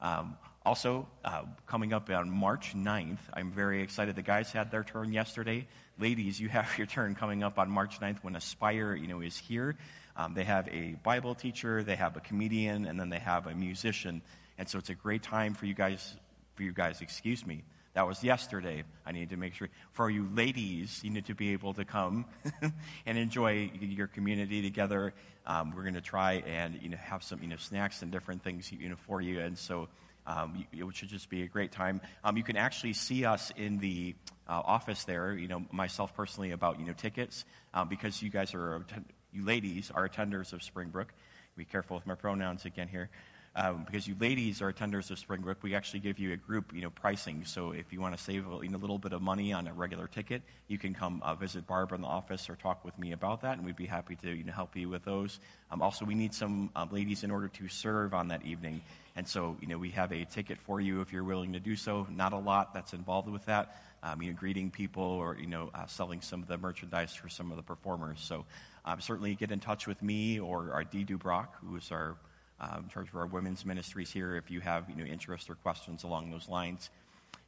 um, 0.00 0.36
also, 0.64 1.06
uh, 1.24 1.42
coming 1.66 1.92
up 1.92 2.10
on 2.10 2.28
March 2.28 2.74
9th, 2.74 3.18
I'm 3.32 3.52
very 3.52 3.82
excited. 3.82 4.16
The 4.16 4.22
guys 4.22 4.50
had 4.50 4.70
their 4.70 4.82
turn 4.82 5.12
yesterday. 5.12 5.68
Ladies, 5.98 6.40
you 6.40 6.48
have 6.48 6.68
your 6.78 6.88
turn 6.88 7.14
coming 7.14 7.42
up 7.44 7.58
on 7.58 7.70
March 7.70 8.00
9th 8.00 8.18
when 8.22 8.34
Aspire 8.34 8.94
you 8.94 9.06
know, 9.06 9.20
is 9.20 9.36
here. 9.36 9.76
Um, 10.16 10.34
they 10.34 10.44
have 10.44 10.66
a 10.68 10.96
Bible 11.02 11.34
teacher, 11.34 11.82
they 11.82 11.96
have 11.96 12.16
a 12.16 12.20
comedian, 12.20 12.86
and 12.86 12.98
then 12.98 13.10
they 13.10 13.18
have 13.18 13.46
a 13.46 13.54
musician. 13.54 14.22
And 14.58 14.68
so 14.68 14.78
it's 14.78 14.90
a 14.90 14.94
great 14.94 15.22
time 15.22 15.54
for 15.54 15.66
you 15.66 15.74
guys 15.74 16.16
for 16.56 16.62
you 16.62 16.72
guys, 16.72 17.02
excuse 17.02 17.46
me. 17.46 17.62
That 17.96 18.06
was 18.06 18.22
yesterday. 18.22 18.84
I 19.06 19.12
need 19.12 19.30
to 19.30 19.38
make 19.38 19.54
sure. 19.54 19.70
For 19.92 20.10
you 20.10 20.28
ladies, 20.34 21.00
you 21.02 21.08
need 21.08 21.24
to 21.26 21.34
be 21.34 21.54
able 21.54 21.72
to 21.72 21.86
come 21.86 22.26
and 23.06 23.16
enjoy 23.16 23.70
your 23.80 24.06
community 24.06 24.60
together. 24.60 25.14
Um, 25.46 25.72
we're 25.74 25.80
going 25.80 25.94
to 25.94 26.02
try 26.02 26.44
and 26.46 26.78
you 26.82 26.90
know 26.90 26.98
have 26.98 27.22
some 27.22 27.40
you 27.40 27.48
know 27.48 27.56
snacks 27.56 28.02
and 28.02 28.12
different 28.12 28.44
things 28.44 28.70
you 28.70 28.90
know 28.90 28.96
for 29.06 29.22
you, 29.22 29.40
and 29.40 29.56
so 29.56 29.88
um, 30.26 30.66
it 30.74 30.94
should 30.94 31.08
just 31.08 31.30
be 31.30 31.44
a 31.44 31.46
great 31.46 31.72
time. 31.72 32.02
Um, 32.22 32.36
you 32.36 32.42
can 32.42 32.58
actually 32.58 32.92
see 32.92 33.24
us 33.24 33.50
in 33.56 33.78
the 33.78 34.14
uh, 34.46 34.60
office 34.62 35.04
there. 35.04 35.32
You 35.32 35.48
know 35.48 35.64
myself 35.72 36.14
personally 36.14 36.50
about 36.50 36.78
you 36.78 36.84
know 36.84 36.92
tickets 36.92 37.46
um, 37.72 37.88
because 37.88 38.20
you 38.20 38.28
guys 38.28 38.52
are 38.52 38.84
you 39.32 39.42
ladies 39.42 39.90
are 39.90 40.06
attenders 40.06 40.52
of 40.52 40.62
Springbrook. 40.62 41.14
Be 41.56 41.64
careful 41.64 41.96
with 41.96 42.06
my 42.06 42.14
pronouns 42.14 42.66
again 42.66 42.88
here 42.88 43.08
um, 43.56 43.84
because 43.86 44.06
you 44.06 44.14
ladies 44.20 44.60
are 44.60 44.70
attenders 44.70 45.10
of 45.10 45.18
Springbrook, 45.18 45.62
we 45.62 45.74
actually 45.74 46.00
give 46.00 46.18
you 46.18 46.34
a 46.34 46.36
group, 46.36 46.74
you 46.74 46.82
know, 46.82 46.90
pricing. 46.90 47.42
So 47.46 47.72
if 47.72 47.90
you 47.90 48.02
want 48.02 48.16
to 48.16 48.22
save 48.22 48.46
a, 48.46 48.54
little 48.54 48.98
bit 48.98 49.14
of 49.14 49.22
money 49.22 49.54
on 49.54 49.66
a 49.66 49.72
regular 49.72 50.06
ticket, 50.06 50.42
you 50.68 50.76
can 50.76 50.92
come 50.92 51.22
uh, 51.24 51.34
visit 51.34 51.66
Barbara 51.66 51.96
in 51.96 52.02
the 52.02 52.08
office 52.08 52.50
or 52.50 52.56
talk 52.56 52.84
with 52.84 52.98
me 52.98 53.12
about 53.12 53.40
that, 53.40 53.56
and 53.56 53.64
we'd 53.64 53.74
be 53.74 53.86
happy 53.86 54.14
to 54.16 54.30
you 54.30 54.44
know, 54.44 54.52
help 54.52 54.76
you 54.76 54.90
with 54.90 55.04
those. 55.04 55.40
Um, 55.70 55.80
also, 55.80 56.04
we 56.04 56.14
need 56.14 56.34
some 56.34 56.70
uh, 56.76 56.86
ladies 56.90 57.24
in 57.24 57.30
order 57.30 57.48
to 57.48 57.68
serve 57.68 58.12
on 58.12 58.28
that 58.28 58.44
evening. 58.44 58.82
And 59.16 59.26
so, 59.26 59.56
you 59.62 59.68
know, 59.68 59.78
we 59.78 59.90
have 59.92 60.12
a 60.12 60.26
ticket 60.26 60.58
for 60.66 60.78
you 60.78 61.00
if 61.00 61.10
you're 61.10 61.24
willing 61.24 61.54
to 61.54 61.60
do 61.60 61.76
so. 61.76 62.06
Not 62.10 62.34
a 62.34 62.38
lot 62.38 62.74
that's 62.74 62.92
involved 62.92 63.30
with 63.30 63.46
that. 63.46 63.82
Um, 64.02 64.20
you 64.20 64.30
know, 64.30 64.36
greeting 64.38 64.70
people 64.70 65.02
or, 65.02 65.38
you 65.40 65.46
know, 65.46 65.70
uh, 65.74 65.86
selling 65.86 66.20
some 66.20 66.42
of 66.42 66.48
the 66.48 66.58
merchandise 66.58 67.14
for 67.14 67.30
some 67.30 67.50
of 67.50 67.56
the 67.56 67.62
performers. 67.62 68.20
So 68.20 68.44
um, 68.84 69.00
certainly 69.00 69.34
get 69.34 69.50
in 69.50 69.60
touch 69.60 69.86
with 69.86 70.02
me 70.02 70.38
or 70.38 70.72
our 70.74 70.84
Dee 70.84 71.06
Dubrock, 71.06 71.48
who 71.62 71.76
is 71.76 71.90
our 71.90 72.16
um, 72.60 72.84
in 72.84 72.88
charge 72.88 73.08
of 73.08 73.16
our 73.16 73.26
women's 73.26 73.64
ministries 73.64 74.10
here 74.10 74.36
if 74.36 74.50
you 74.50 74.60
have, 74.60 74.88
you 74.88 74.96
know, 74.96 75.04
interest 75.04 75.50
or 75.50 75.54
questions 75.56 76.04
along 76.04 76.30
those 76.30 76.48
lines. 76.48 76.90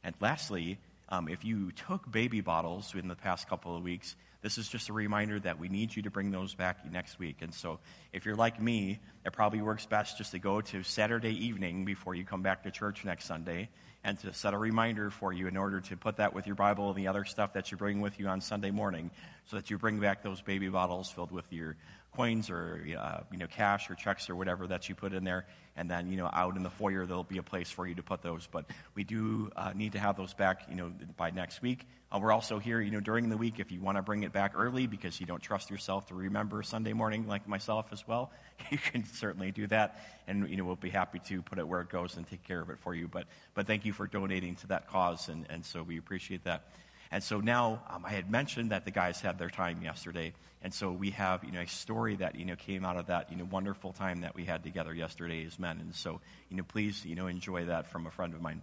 And 0.03 0.15
lastly, 0.19 0.77
um, 1.09 1.27
if 1.27 1.43
you 1.43 1.71
took 1.71 2.09
baby 2.11 2.41
bottles 2.41 2.93
in 2.93 3.07
the 3.07 3.15
past 3.15 3.49
couple 3.49 3.75
of 3.75 3.83
weeks, 3.83 4.15
this 4.41 4.57
is 4.57 4.69
just 4.69 4.89
a 4.89 4.93
reminder 4.93 5.39
that 5.39 5.59
we 5.59 5.67
need 5.67 5.93
you 5.93 6.03
to 6.03 6.09
bring 6.09 6.31
those 6.31 6.55
back 6.55 6.89
next 6.89 7.19
week. 7.19 7.37
And 7.41 7.53
so, 7.53 7.79
if 8.13 8.25
you're 8.25 8.35
like 8.35 8.61
me, 8.61 8.99
it 9.25 9.33
probably 9.33 9.61
works 9.61 9.85
best 9.85 10.17
just 10.17 10.31
to 10.31 10.39
go 10.39 10.61
to 10.61 10.83
Saturday 10.83 11.33
evening 11.45 11.83
before 11.83 12.15
you 12.15 12.23
come 12.23 12.41
back 12.41 12.63
to 12.63 12.71
church 12.71 13.03
next 13.03 13.25
Sunday 13.25 13.69
and 14.03 14.17
to 14.19 14.33
set 14.33 14.53
a 14.53 14.57
reminder 14.57 15.09
for 15.09 15.33
you 15.33 15.47
in 15.47 15.57
order 15.57 15.81
to 15.81 15.97
put 15.97 16.17
that 16.17 16.33
with 16.33 16.47
your 16.47 16.55
Bible 16.55 16.89
and 16.89 16.97
the 16.97 17.07
other 17.07 17.25
stuff 17.25 17.53
that 17.53 17.69
you 17.71 17.77
bring 17.77 17.99
with 17.99 18.17
you 18.17 18.27
on 18.27 18.39
Sunday 18.39 18.71
morning 18.71 19.11
so 19.47 19.57
that 19.57 19.69
you 19.69 19.77
bring 19.77 19.99
back 19.99 20.23
those 20.23 20.41
baby 20.41 20.69
bottles 20.69 21.09
filled 21.09 21.31
with 21.31 21.51
your 21.51 21.75
coins 22.15 22.49
or 22.49 22.85
uh, 22.97 23.21
you 23.31 23.37
know 23.37 23.47
cash 23.47 23.89
or 23.89 23.95
checks 23.95 24.29
or 24.29 24.35
whatever 24.35 24.67
that 24.67 24.89
you 24.89 24.95
put 24.95 25.13
in 25.13 25.23
there. 25.23 25.45
And 25.75 25.89
then 25.89 26.09
you 26.09 26.17
know 26.17 26.29
out 26.31 26.57
in 26.57 26.63
the 26.63 26.69
foyer 26.69 27.05
there'll 27.05 27.23
be 27.23 27.37
a 27.37 27.43
place 27.43 27.69
for 27.69 27.87
you 27.87 27.95
to 27.95 28.03
put 28.03 28.21
those. 28.21 28.47
But 28.51 28.65
we 28.95 29.03
do 29.03 29.49
uh, 29.55 29.71
need 29.75 29.93
to 29.93 29.99
have 29.99 30.17
those 30.17 30.33
back 30.33 30.63
you 30.69 30.75
know 30.75 30.91
by 31.17 31.31
next 31.31 31.61
week. 31.61 31.85
Uh, 32.11 32.19
we're 32.21 32.31
also 32.31 32.59
here 32.59 32.81
you 32.81 32.91
know 32.91 32.99
during 32.99 33.29
the 33.29 33.37
week 33.37 33.59
if 33.59 33.71
you 33.71 33.79
want 33.79 33.97
to 33.97 34.01
bring 34.01 34.23
it 34.23 34.33
back 34.33 34.53
early 34.55 34.87
because 34.87 35.19
you 35.19 35.25
don't 35.25 35.41
trust 35.41 35.69
yourself 35.69 36.07
to 36.07 36.15
remember 36.15 36.63
sunday 36.63 36.93
morning 36.93 37.27
like 37.27 37.47
myself 37.47 37.87
as 37.91 38.07
well. 38.07 38.31
You 38.71 38.77
can 38.77 39.05
certainly 39.05 39.51
do 39.51 39.67
that. 39.67 40.03
And 40.27 40.49
you 40.49 40.57
know 40.57 40.65
we'll 40.65 40.75
be 40.75 40.89
happy 40.89 41.19
to 41.27 41.41
put 41.41 41.59
it 41.59 41.67
where 41.67 41.81
it 41.81 41.89
goes 41.89 42.17
and 42.17 42.27
take 42.27 42.43
care 42.43 42.59
of 42.61 42.69
it 42.69 42.79
for 42.79 42.93
you. 42.93 43.07
But 43.07 43.25
but 43.53 43.67
thank 43.67 43.85
you 43.85 43.93
for 43.93 44.05
donating 44.05 44.55
to 44.57 44.67
that 44.67 44.87
cause. 44.89 45.29
And 45.29 45.45
and 45.49 45.65
so 45.65 45.81
we 45.83 45.97
appreciate 45.97 46.43
that 46.43 46.63
and 47.11 47.23
so 47.23 47.39
now 47.39 47.81
um, 47.89 48.05
I 48.05 48.11
had 48.11 48.29
mentioned 48.29 48.71
that 48.71 48.85
the 48.85 48.91
guys 48.91 49.19
had 49.19 49.39
their 49.39 49.49
time 49.49 49.81
yesterday, 49.81 50.33
and 50.61 50.73
so 50.73 50.91
we 50.91 51.09
have 51.11 51.43
you 51.43 51.51
know 51.51 51.61
a 51.61 51.67
story 51.67 52.15
that 52.17 52.35
you 52.35 52.45
know 52.45 52.55
came 52.55 52.85
out 52.85 52.97
of 52.97 53.07
that 53.07 53.31
you 53.31 53.37
know 53.37 53.47
wonderful 53.49 53.93
time 53.93 54.21
that 54.21 54.35
we 54.35 54.45
had 54.45 54.63
together 54.63 54.93
yesterday 54.93 55.45
as 55.45 55.57
men. 55.57 55.79
And 55.79 55.95
so 55.95 56.21
you 56.49 56.57
know 56.57 56.63
please 56.63 57.05
you 57.05 57.15
know 57.15 57.27
enjoy 57.27 57.65
that 57.65 57.87
from 57.87 58.05
a 58.05 58.11
friend 58.11 58.33
of 58.33 58.41
mine. 58.41 58.61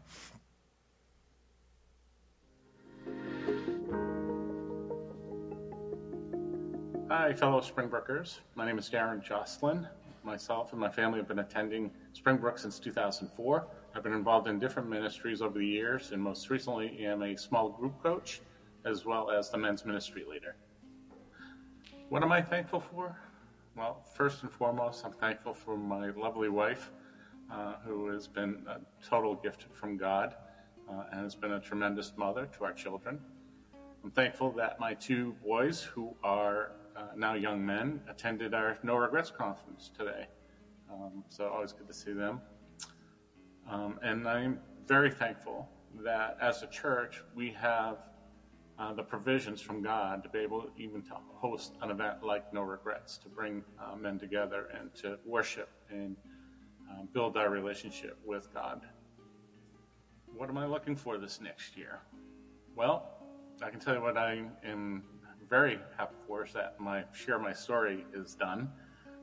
Hi, 7.08 7.32
fellow 7.32 7.60
Springbrookers. 7.60 8.40
My 8.56 8.66
name 8.66 8.78
is 8.78 8.90
Darren 8.90 9.22
Jocelyn. 9.22 9.86
Myself 10.22 10.72
and 10.72 10.80
my 10.80 10.90
family 10.90 11.18
have 11.18 11.28
been 11.28 11.38
attending 11.38 11.90
Springbrook 12.12 12.58
since 12.58 12.80
2004. 12.80 13.66
I've 13.96 14.02
been 14.02 14.12
involved 14.12 14.46
in 14.46 14.58
different 14.58 14.90
ministries 14.90 15.40
over 15.40 15.58
the 15.58 15.66
years, 15.66 16.12
and 16.12 16.22
most 16.22 16.50
recently 16.50 16.94
I 17.00 17.10
am 17.10 17.22
a 17.22 17.34
small 17.34 17.70
group 17.70 18.02
coach 18.02 18.42
as 18.84 19.06
well 19.06 19.30
as 19.30 19.48
the 19.48 19.56
men's 19.56 19.86
ministry 19.86 20.22
leader. 20.28 20.54
What 22.10 22.22
am 22.22 22.30
I 22.30 22.42
thankful 22.42 22.78
for? 22.78 23.16
Well, 23.74 24.04
first 24.14 24.42
and 24.42 24.52
foremost, 24.52 25.02
I'm 25.06 25.14
thankful 25.14 25.54
for 25.54 25.78
my 25.78 26.10
lovely 26.10 26.50
wife, 26.50 26.90
uh, 27.50 27.76
who 27.86 28.08
has 28.08 28.28
been 28.28 28.66
a 28.68 28.80
total 29.02 29.34
gift 29.34 29.64
from 29.72 29.96
God 29.96 30.34
uh, 30.90 31.04
and 31.10 31.22
has 31.22 31.34
been 31.34 31.52
a 31.52 31.60
tremendous 31.60 32.12
mother 32.18 32.50
to 32.58 32.64
our 32.64 32.74
children. 32.74 33.18
I'm 34.04 34.10
thankful 34.10 34.52
that 34.52 34.78
my 34.78 34.92
two 34.92 35.34
boys, 35.42 35.80
who 35.80 36.14
are 36.22 36.72
uh, 36.94 37.04
now 37.16 37.32
young 37.32 37.64
men, 37.64 38.02
attended 38.10 38.52
our 38.52 38.76
No 38.82 38.96
Regrets 38.96 39.30
conference 39.30 39.90
today. 39.96 40.26
Um, 40.92 41.24
so 41.30 41.48
always 41.48 41.72
good 41.72 41.88
to 41.88 41.94
see 41.94 42.12
them. 42.12 42.42
Um, 43.68 43.98
and 44.02 44.28
I'm 44.28 44.60
very 44.86 45.10
thankful 45.10 45.68
that 46.04 46.36
as 46.40 46.62
a 46.62 46.66
church, 46.66 47.22
we 47.34 47.50
have 47.52 48.08
uh, 48.78 48.92
the 48.92 49.02
provisions 49.02 49.60
from 49.60 49.82
God 49.82 50.22
to 50.22 50.28
be 50.28 50.40
able 50.40 50.68
even 50.76 51.02
to 51.02 51.14
host 51.34 51.74
an 51.82 51.90
event 51.90 52.22
like 52.22 52.52
No 52.52 52.62
Regrets, 52.62 53.16
to 53.18 53.28
bring 53.28 53.64
uh, 53.80 53.96
men 53.96 54.18
together 54.18 54.68
and 54.78 54.94
to 54.96 55.18
worship 55.24 55.70
and 55.90 56.16
uh, 56.90 57.02
build 57.12 57.36
our 57.36 57.50
relationship 57.50 58.18
with 58.24 58.52
God. 58.52 58.82
What 60.26 60.50
am 60.50 60.58
I 60.58 60.66
looking 60.66 60.94
for 60.94 61.16
this 61.16 61.40
next 61.40 61.76
year? 61.76 62.00
Well, 62.74 63.08
I 63.62 63.70
can 63.70 63.80
tell 63.80 63.94
you 63.94 64.02
what 64.02 64.18
I 64.18 64.44
am 64.64 65.02
very 65.48 65.78
happy 65.96 66.14
for 66.26 66.44
is 66.44 66.52
that 66.52 66.78
my 66.78 67.04
share 67.12 67.38
my 67.38 67.52
story 67.52 68.04
is 68.12 68.34
done. 68.34 68.70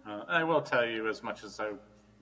Uh, 0.07 0.23
I 0.27 0.43
will 0.43 0.61
tell 0.61 0.85
you, 0.85 1.07
as 1.07 1.21
much 1.21 1.43
as 1.43 1.59
I 1.59 1.71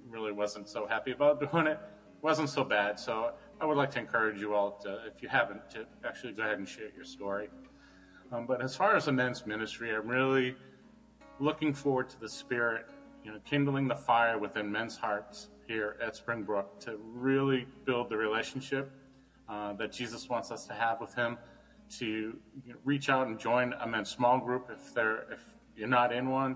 really 0.09 0.31
wasn't 0.31 0.67
so 0.67 0.85
happy 0.85 1.11
about 1.11 1.39
doing 1.51 1.67
it, 1.67 1.79
wasn't 2.21 2.49
so 2.49 2.63
bad. 2.63 2.99
So 2.99 3.33
I 3.59 3.65
would 3.65 3.77
like 3.77 3.91
to 3.91 3.99
encourage 3.99 4.39
you 4.39 4.53
all 4.53 4.71
to, 4.83 4.99
if 5.05 5.21
you 5.21 5.29
haven't, 5.29 5.69
to 5.71 5.85
actually 6.05 6.33
go 6.33 6.43
ahead 6.43 6.57
and 6.57 6.67
share 6.67 6.89
your 6.95 7.05
story. 7.05 7.49
Um, 8.31 8.45
but 8.45 8.61
as 8.61 8.75
far 8.75 8.95
as 8.95 9.05
the 9.05 9.11
men's 9.11 9.45
ministry, 9.45 9.93
I'm 9.93 10.07
really 10.07 10.55
looking 11.39 11.73
forward 11.73 12.09
to 12.09 12.19
the 12.19 12.29
Spirit, 12.29 12.85
you 13.23 13.31
know, 13.31 13.39
kindling 13.43 13.87
the 13.87 13.95
fire 13.95 14.37
within 14.37 14.71
men's 14.71 14.95
hearts 14.95 15.49
here 15.67 15.97
at 16.01 16.15
Springbrook 16.15 16.79
to 16.81 16.97
really 17.03 17.67
build 17.85 18.09
the 18.09 18.17
relationship 18.17 18.91
uh, 19.49 19.73
that 19.73 19.91
Jesus 19.91 20.29
wants 20.29 20.51
us 20.51 20.65
to 20.67 20.73
have 20.73 21.01
with 21.01 21.13
Him. 21.13 21.37
To 21.99 22.05
you 22.05 22.73
know, 22.73 22.79
reach 22.85 23.09
out 23.09 23.27
and 23.27 23.37
join 23.37 23.73
a 23.81 23.87
men's 23.87 24.09
small 24.09 24.39
group 24.39 24.69
if 24.71 24.93
they're 24.93 25.29
if 25.29 25.43
you're 25.75 25.89
not 25.89 26.13
in 26.13 26.29
one. 26.29 26.55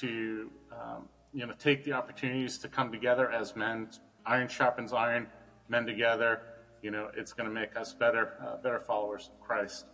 To 0.00 0.50
um, 0.72 1.08
you 1.32 1.46
know, 1.46 1.52
take 1.58 1.84
the 1.84 1.92
opportunities 1.92 2.58
to 2.58 2.68
come 2.68 2.90
together 2.90 3.30
as 3.30 3.54
men 3.54 3.88
iron 4.26 4.48
sharpens 4.48 4.92
iron, 4.92 5.26
men 5.68 5.86
together. 5.86 6.42
You 6.82 6.90
know, 6.90 7.10
it's 7.16 7.32
going 7.32 7.48
to 7.48 7.54
make 7.54 7.76
us 7.76 7.94
better, 7.94 8.34
uh, 8.42 8.56
better 8.62 8.78
followers 8.78 9.30
of 9.32 9.40
Christ. 9.40 9.86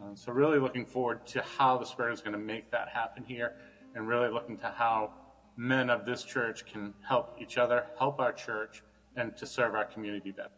Uh, 0.00 0.14
so, 0.14 0.32
really 0.32 0.58
looking 0.58 0.86
forward 0.86 1.26
to 1.26 1.42
how 1.42 1.76
the 1.76 1.84
Spirit 1.84 2.14
is 2.14 2.20
going 2.20 2.32
to 2.32 2.38
make 2.38 2.70
that 2.70 2.88
happen 2.88 3.24
here, 3.24 3.56
and 3.94 4.08
really 4.08 4.30
looking 4.30 4.56
to 4.58 4.68
how 4.68 5.12
men 5.56 5.90
of 5.90 6.06
this 6.06 6.24
church 6.24 6.64
can 6.64 6.94
help 7.06 7.36
each 7.40 7.58
other, 7.58 7.84
help 7.98 8.18
our 8.18 8.32
church, 8.32 8.82
and 9.16 9.36
to 9.36 9.46
serve 9.46 9.74
our 9.74 9.84
community 9.84 10.30
better. 10.30 10.48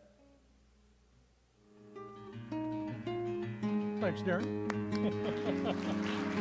Thanks, 4.01 4.21
Darren. 4.23 6.23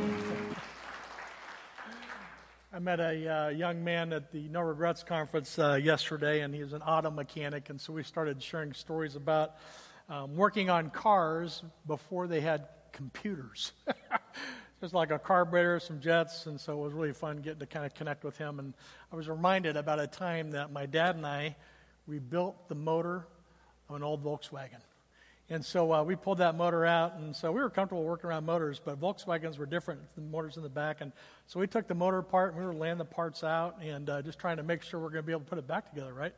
I 2.73 2.79
met 2.79 3.01
a 3.01 3.27
uh, 3.27 3.49
young 3.49 3.83
man 3.83 4.13
at 4.13 4.31
the 4.31 4.47
No 4.47 4.61
Regrets 4.61 5.03
conference 5.03 5.59
uh, 5.59 5.73
yesterday, 5.73 6.39
and 6.39 6.55
he's 6.55 6.71
an 6.71 6.81
auto 6.81 7.11
mechanic, 7.11 7.69
and 7.69 7.81
so 7.81 7.91
we 7.91 8.01
started 8.01 8.41
sharing 8.41 8.71
stories 8.71 9.17
about 9.17 9.55
um, 10.07 10.37
working 10.37 10.69
on 10.69 10.89
cars 10.89 11.63
before 11.85 12.27
they 12.27 12.39
had 12.39 12.69
computers. 12.93 13.73
Just 14.79 14.93
like 14.93 15.11
a 15.11 15.19
carburetor, 15.19 15.81
some 15.81 15.99
jets, 15.99 16.45
and 16.45 16.57
so 16.57 16.71
it 16.79 16.85
was 16.85 16.93
really 16.93 17.11
fun 17.11 17.41
getting 17.41 17.59
to 17.59 17.65
kind 17.65 17.85
of 17.85 17.93
connect 17.93 18.23
with 18.23 18.37
him. 18.37 18.57
And 18.57 18.73
I 19.11 19.17
was 19.17 19.27
reminded 19.27 19.75
about 19.75 19.99
a 19.99 20.07
time 20.07 20.51
that 20.51 20.71
my 20.71 20.85
dad 20.85 21.17
and 21.17 21.25
I 21.25 21.57
rebuilt 22.07 22.69
the 22.69 22.75
motor 22.75 23.27
of 23.89 23.97
an 23.97 24.01
old 24.01 24.23
Volkswagen. 24.23 24.79
And 25.51 25.65
so 25.65 25.91
uh, 25.91 26.01
we 26.01 26.15
pulled 26.15 26.37
that 26.37 26.55
motor 26.55 26.85
out, 26.85 27.15
and 27.15 27.35
so 27.35 27.51
we 27.51 27.59
were 27.59 27.69
comfortable 27.69 28.05
working 28.05 28.29
around 28.29 28.45
motors, 28.45 28.79
but 28.81 29.01
Volkswagens 29.01 29.57
were 29.57 29.65
different, 29.65 29.99
the 30.15 30.21
motors 30.21 30.55
in 30.55 30.63
the 30.63 30.69
back. 30.69 31.01
And 31.01 31.11
so 31.45 31.59
we 31.59 31.67
took 31.67 31.89
the 31.89 31.93
motor 31.93 32.19
apart, 32.19 32.53
and 32.53 32.61
we 32.61 32.65
were 32.65 32.73
laying 32.73 32.97
the 32.97 33.03
parts 33.03 33.43
out 33.43 33.75
and 33.81 34.09
uh, 34.09 34.21
just 34.21 34.39
trying 34.39 34.55
to 34.55 34.63
make 34.63 34.81
sure 34.81 35.01
we're 35.01 35.09
going 35.09 35.23
to 35.23 35.27
be 35.27 35.33
able 35.33 35.41
to 35.41 35.49
put 35.49 35.57
it 35.57 35.67
back 35.67 35.89
together, 35.89 36.13
right? 36.13 36.33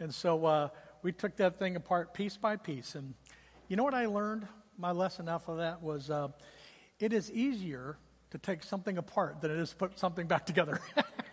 And 0.00 0.12
so 0.12 0.44
uh, 0.44 0.68
we 1.02 1.12
took 1.12 1.36
that 1.36 1.60
thing 1.60 1.76
apart 1.76 2.12
piece 2.12 2.36
by 2.36 2.56
piece. 2.56 2.96
And 2.96 3.14
you 3.68 3.76
know 3.76 3.84
what 3.84 3.94
I 3.94 4.06
learned? 4.06 4.48
My 4.76 4.90
lesson 4.90 5.28
off 5.28 5.46
of 5.46 5.58
that 5.58 5.80
was 5.80 6.10
uh, 6.10 6.26
it 6.98 7.12
is 7.12 7.30
easier 7.30 7.96
to 8.32 8.38
take 8.38 8.64
something 8.64 8.98
apart 8.98 9.40
than 9.40 9.52
it 9.52 9.58
is 9.58 9.70
to 9.70 9.76
put 9.76 10.00
something 10.00 10.26
back 10.26 10.46
together. 10.46 10.80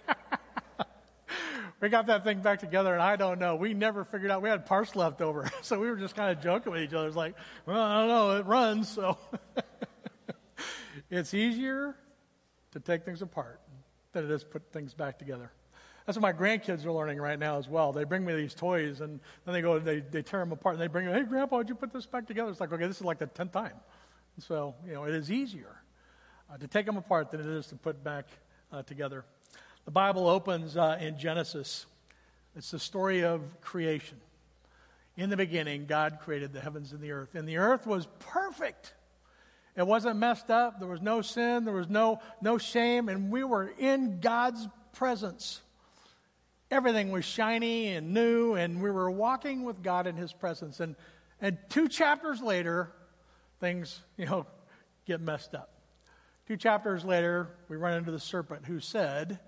we 1.81 1.89
got 1.89 2.07
that 2.07 2.23
thing 2.23 2.39
back 2.39 2.59
together, 2.59 2.93
and 2.93 3.01
I 3.01 3.15
don't 3.15 3.39
know. 3.39 3.55
We 3.55 3.73
never 3.73 4.05
figured 4.05 4.31
out 4.31 4.41
we 4.41 4.49
had 4.49 4.65
parts 4.65 4.95
left 4.95 5.21
over, 5.21 5.49
so 5.61 5.79
we 5.79 5.89
were 5.89 5.97
just 5.97 6.15
kind 6.15 6.35
of 6.35 6.43
joking 6.43 6.71
with 6.71 6.81
each 6.81 6.93
other. 6.93 7.07
It's 7.07 7.15
like, 7.15 7.35
well, 7.65 7.81
I 7.81 7.99
don't 7.99 8.07
know, 8.07 8.37
it 8.37 8.45
runs, 8.45 8.89
so 8.89 9.17
it's 11.09 11.33
easier 11.33 11.95
to 12.71 12.79
take 12.79 13.05
things 13.05 13.21
apart 13.21 13.61
than 14.13 14.25
it 14.25 14.31
is 14.31 14.41
to 14.41 14.47
put 14.47 14.71
things 14.71 14.93
back 14.93 15.19
together. 15.19 15.51
That's 16.05 16.17
what 16.17 16.21
my 16.21 16.33
grandkids 16.33 16.85
are 16.85 16.91
learning 16.91 17.19
right 17.19 17.39
now 17.39 17.57
as 17.57 17.67
well. 17.67 17.91
They 17.91 18.03
bring 18.03 18.23
me 18.23 18.35
these 18.35 18.53
toys, 18.53 19.01
and 19.01 19.19
then 19.43 19.53
they 19.53 19.61
go, 19.61 19.79
they, 19.79 20.01
they 20.01 20.21
tear 20.21 20.39
them 20.39 20.51
apart, 20.51 20.75
and 20.75 20.81
they 20.81 20.87
bring, 20.87 21.07
me, 21.07 21.11
hey, 21.11 21.23
Grandpa, 21.23 21.57
would 21.57 21.69
you 21.69 21.75
put 21.75 21.91
this 21.91 22.05
back 22.05 22.27
together? 22.27 22.51
It's 22.51 22.59
like, 22.59 22.71
okay, 22.71 22.85
this 22.85 22.97
is 22.97 23.03
like 23.03 23.17
the 23.17 23.25
tenth 23.25 23.53
time. 23.53 23.73
So, 24.39 24.75
you 24.85 24.93
know, 24.93 25.05
it 25.05 25.15
is 25.15 25.31
easier 25.31 25.81
uh, 26.51 26.57
to 26.57 26.67
take 26.67 26.85
them 26.85 26.97
apart 26.97 27.31
than 27.31 27.39
it 27.39 27.47
is 27.47 27.67
to 27.67 27.75
put 27.75 28.03
back 28.03 28.27
uh, 28.71 28.83
together. 28.83 29.25
The 29.85 29.91
Bible 29.91 30.27
opens 30.27 30.75
uh, 30.75 30.97
in 30.99 31.19
Genesis. 31.19 31.85
It's 32.55 32.71
the 32.71 32.79
story 32.79 33.23
of 33.23 33.41
creation. 33.61 34.17
In 35.15 35.29
the 35.29 35.37
beginning, 35.37 35.85
God 35.85 36.17
created 36.21 36.53
the 36.53 36.59
heavens 36.59 36.91
and 36.91 37.01
the 37.01 37.11
earth, 37.11 37.35
and 37.35 37.47
the 37.47 37.57
earth 37.57 37.85
was 37.85 38.07
perfect. 38.19 38.95
It 39.77 39.85
wasn't 39.85 40.17
messed 40.17 40.49
up. 40.49 40.79
There 40.79 40.87
was 40.87 41.01
no 41.01 41.21
sin. 41.21 41.65
There 41.65 41.73
was 41.73 41.87
no, 41.87 42.19
no 42.41 42.57
shame, 42.57 43.09
and 43.09 43.29
we 43.29 43.43
were 43.43 43.71
in 43.77 44.19
God's 44.19 44.67
presence. 44.93 45.61
everything 46.71 47.11
was 47.11 47.23
shiny 47.23 47.89
and 47.89 48.11
new, 48.11 48.55
and 48.55 48.81
we 48.81 48.89
were 48.89 49.11
walking 49.11 49.63
with 49.63 49.83
God 49.83 50.07
in 50.07 50.15
His 50.15 50.33
presence. 50.33 50.79
And, 50.79 50.95
and 51.39 51.59
two 51.69 51.87
chapters 51.87 52.41
later, 52.41 52.91
things, 53.59 54.01
you 54.17 54.25
know, 54.25 54.47
get 55.05 55.21
messed 55.21 55.53
up. 55.53 55.69
Two 56.47 56.57
chapters 56.57 57.05
later, 57.05 57.49
we 57.69 57.77
run 57.77 57.93
into 57.93 58.11
the 58.11 58.19
serpent 58.19 58.65
who 58.65 58.79
said, 58.79 59.39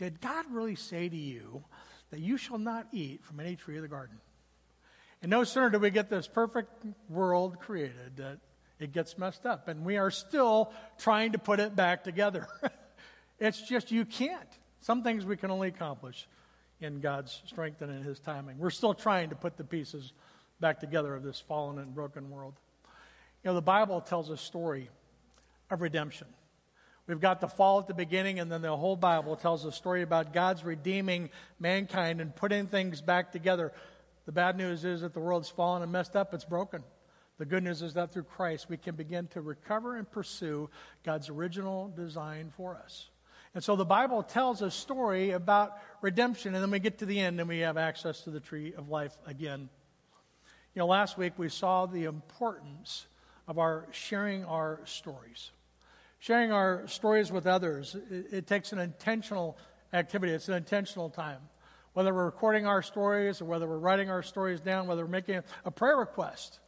Did 0.00 0.22
God 0.22 0.46
really 0.50 0.76
say 0.76 1.10
to 1.10 1.16
you 1.16 1.62
that 2.08 2.20
you 2.20 2.38
shall 2.38 2.56
not 2.56 2.86
eat 2.90 3.22
from 3.22 3.38
any 3.38 3.54
tree 3.54 3.76
of 3.76 3.82
the 3.82 3.88
garden? 3.88 4.16
And 5.20 5.28
no 5.28 5.44
sooner 5.44 5.68
do 5.68 5.78
we 5.78 5.90
get 5.90 6.08
this 6.08 6.26
perfect 6.26 6.72
world 7.10 7.60
created 7.60 8.16
that 8.16 8.38
it 8.78 8.94
gets 8.94 9.18
messed 9.18 9.44
up. 9.44 9.68
And 9.68 9.84
we 9.84 9.98
are 9.98 10.10
still 10.10 10.72
trying 10.96 11.32
to 11.32 11.38
put 11.38 11.60
it 11.60 11.76
back 11.76 12.02
together. 12.02 12.46
it's 13.38 13.60
just 13.60 13.90
you 13.90 14.06
can't. 14.06 14.48
Some 14.80 15.02
things 15.02 15.26
we 15.26 15.36
can 15.36 15.50
only 15.50 15.68
accomplish 15.68 16.26
in 16.80 17.00
God's 17.00 17.42
strength 17.44 17.82
and 17.82 17.92
in 17.92 18.02
His 18.02 18.18
timing. 18.20 18.56
We're 18.56 18.70
still 18.70 18.94
trying 18.94 19.28
to 19.28 19.36
put 19.36 19.58
the 19.58 19.64
pieces 19.64 20.14
back 20.60 20.80
together 20.80 21.14
of 21.14 21.22
this 21.22 21.38
fallen 21.38 21.78
and 21.78 21.94
broken 21.94 22.30
world. 22.30 22.54
You 23.44 23.50
know, 23.50 23.54
the 23.54 23.60
Bible 23.60 24.00
tells 24.00 24.30
a 24.30 24.36
story 24.38 24.88
of 25.70 25.82
redemption. 25.82 26.28
We've 27.10 27.20
got 27.20 27.40
the 27.40 27.48
fall 27.48 27.80
at 27.80 27.88
the 27.88 27.94
beginning, 27.94 28.38
and 28.38 28.52
then 28.52 28.62
the 28.62 28.76
whole 28.76 28.94
Bible 28.94 29.34
tells 29.34 29.64
a 29.64 29.72
story 29.72 30.02
about 30.02 30.32
God's 30.32 30.64
redeeming 30.64 31.30
mankind 31.58 32.20
and 32.20 32.32
putting 32.32 32.68
things 32.68 33.00
back 33.00 33.32
together. 33.32 33.72
The 34.26 34.32
bad 34.32 34.56
news 34.56 34.84
is 34.84 35.00
that 35.00 35.12
the 35.12 35.18
world's 35.18 35.48
fallen 35.48 35.82
and 35.82 35.90
messed 35.90 36.14
up, 36.14 36.32
it's 36.34 36.44
broken. 36.44 36.84
The 37.38 37.46
good 37.46 37.64
news 37.64 37.82
is 37.82 37.94
that 37.94 38.12
through 38.12 38.22
Christ, 38.22 38.68
we 38.68 38.76
can 38.76 38.94
begin 38.94 39.26
to 39.28 39.40
recover 39.40 39.96
and 39.96 40.08
pursue 40.08 40.70
God's 41.04 41.28
original 41.28 41.88
design 41.88 42.52
for 42.56 42.76
us. 42.76 43.10
And 43.56 43.64
so 43.64 43.74
the 43.74 43.84
Bible 43.84 44.22
tells 44.22 44.62
a 44.62 44.70
story 44.70 45.32
about 45.32 45.78
redemption, 46.02 46.54
and 46.54 46.62
then 46.62 46.70
we 46.70 46.78
get 46.78 46.98
to 46.98 47.06
the 47.06 47.18
end 47.18 47.40
and 47.40 47.48
we 47.48 47.58
have 47.58 47.76
access 47.76 48.20
to 48.20 48.30
the 48.30 48.38
tree 48.38 48.72
of 48.74 48.88
life 48.88 49.18
again. 49.26 49.68
You 50.76 50.78
know, 50.78 50.86
last 50.86 51.18
week 51.18 51.32
we 51.36 51.48
saw 51.48 51.86
the 51.86 52.04
importance 52.04 53.08
of 53.48 53.58
our 53.58 53.88
sharing 53.90 54.44
our 54.44 54.78
stories. 54.84 55.50
Sharing 56.20 56.52
our 56.52 56.86
stories 56.86 57.32
with 57.32 57.46
others, 57.46 57.96
it, 58.10 58.26
it 58.30 58.46
takes 58.46 58.72
an 58.72 58.78
intentional 58.78 59.56
activity, 59.92 60.32
it's 60.32 60.48
an 60.48 60.54
intentional 60.54 61.08
time. 61.08 61.40
Whether 61.94 62.14
we're 62.14 62.26
recording 62.26 62.66
our 62.66 62.82
stories 62.82 63.40
or 63.40 63.46
whether 63.46 63.66
we're 63.66 63.78
writing 63.78 64.10
our 64.10 64.22
stories 64.22 64.60
down, 64.60 64.86
whether 64.86 65.02
we're 65.02 65.10
making 65.10 65.42
a 65.64 65.70
prayer 65.70 65.96
request, 65.96 66.60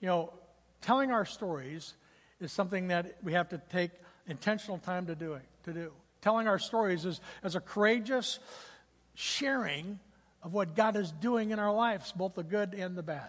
you 0.00 0.08
know, 0.08 0.32
telling 0.80 1.12
our 1.12 1.26
stories 1.26 1.94
is 2.40 2.50
something 2.52 2.88
that 2.88 3.18
we 3.22 3.34
have 3.34 3.50
to 3.50 3.60
take 3.70 3.90
intentional 4.26 4.78
time 4.78 5.06
to 5.06 5.14
do. 5.14 5.34
It, 5.34 5.42
to 5.64 5.72
do. 5.74 5.92
Telling 6.22 6.48
our 6.48 6.58
stories 6.58 7.04
is, 7.04 7.20
is 7.44 7.54
a 7.54 7.60
courageous 7.60 8.38
sharing 9.14 10.00
of 10.42 10.54
what 10.54 10.74
God 10.74 10.96
is 10.96 11.12
doing 11.12 11.50
in 11.50 11.58
our 11.58 11.72
lives, 11.72 12.12
both 12.12 12.34
the 12.34 12.42
good 12.42 12.72
and 12.72 12.96
the 12.96 13.02
bad. 13.02 13.28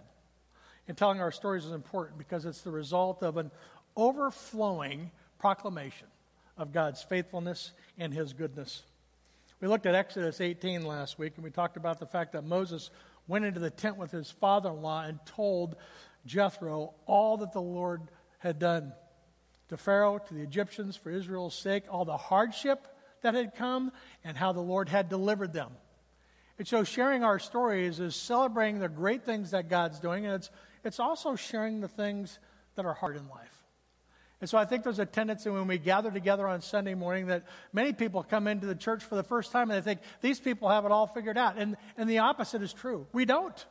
And 0.88 0.98
telling 0.98 1.20
our 1.20 1.32
stories 1.32 1.66
is 1.66 1.74
important 1.74 2.18
because 2.18 2.46
it's 2.46 2.62
the 2.62 2.72
result 2.72 3.22
of 3.22 3.36
an 3.36 3.52
overflowing 3.98 5.12
proclamation 5.40 6.08
of 6.58 6.72
God's 6.72 7.02
faithfulness 7.04 7.74
and 7.98 8.14
His 8.14 8.34
goodness. 8.34 8.84
We 9.60 9.68
looked 9.68 9.86
at 9.86 9.96
Exodus 9.96 10.40
18 10.40 10.86
last 10.86 11.18
week, 11.18 11.34
and 11.36 11.44
we 11.44 11.50
talked 11.50 11.78
about 11.78 12.00
the 12.00 12.06
fact 12.06 12.34
that 12.34 12.44
Moses 12.44 12.92
went 13.28 13.46
into 13.46 13.60
the 13.60 13.70
tent 13.70 13.98
with 13.98 14.12
his 14.12 14.30
father 14.30 14.70
in 14.70 14.82
law 14.82 15.04
and 15.04 15.20
told 15.26 15.76
Jethro 16.26 16.94
all 17.06 17.38
that 17.38 17.54
the 17.54 17.62
Lord 17.62 18.04
had 18.40 18.60
done 18.60 18.94
to 19.70 19.78
Pharaoh, 19.78 20.20
to 20.20 20.34
the 20.34 20.42
Egyptians 20.42 20.96
for 20.96 21.10
Israel's 21.10 21.56
sake, 21.56 21.84
all 21.90 22.06
the 22.06 22.18
hardship 22.18 22.88
that 23.22 23.34
had 23.34 23.56
come, 23.56 23.92
and 24.24 24.38
how 24.38 24.54
the 24.54 24.62
Lord 24.62 24.90
had 24.90 25.10
delivered 25.10 25.54
them. 25.54 25.72
And 26.58 26.68
so, 26.68 26.84
sharing 26.84 27.24
our 27.24 27.40
stories 27.40 28.00
is 28.00 28.16
celebrating 28.16 28.80
the 28.80 28.90
great 28.90 29.26
things 29.26 29.52
that 29.52 29.70
God's 29.70 30.00
doing, 30.00 30.26
and 30.26 30.36
it's, 30.36 30.50
it's 30.84 31.00
also 31.00 31.36
sharing 31.36 31.82
the 31.82 31.88
things 31.88 32.40
that 32.76 32.86
are 32.86 32.94
hard 32.94 33.18
in 33.18 33.28
life. 33.28 33.57
And 34.40 34.50
so 34.50 34.58
I 34.58 34.66
think 34.66 34.84
there's 34.84 35.00
a 35.00 35.06
tendency 35.06 35.50
when 35.50 35.66
we 35.68 35.80
gather 35.80 36.12
together 36.12 36.48
on 36.48 36.62
Sunday 36.62 36.94
morning 36.94 37.28
that 37.28 37.44
many 37.74 37.92
people 37.92 38.22
come 38.22 38.48
into 38.48 38.68
the 38.68 38.76
church 38.76 39.04
for 39.04 39.16
the 39.16 39.24
first 39.24 39.52
time 39.52 39.72
and 39.72 39.82
they 39.82 39.84
think 39.84 40.00
these 40.22 40.40
people 40.40 40.70
have 40.70 40.86
it 40.86 40.92
all 40.92 41.08
figured 41.08 41.38
out. 41.38 41.58
And, 41.58 41.76
and 41.98 42.08
the 42.10 42.20
opposite 42.20 42.62
is 42.62 42.72
true. 42.72 43.08
We 43.14 43.26
don't. 43.26 43.66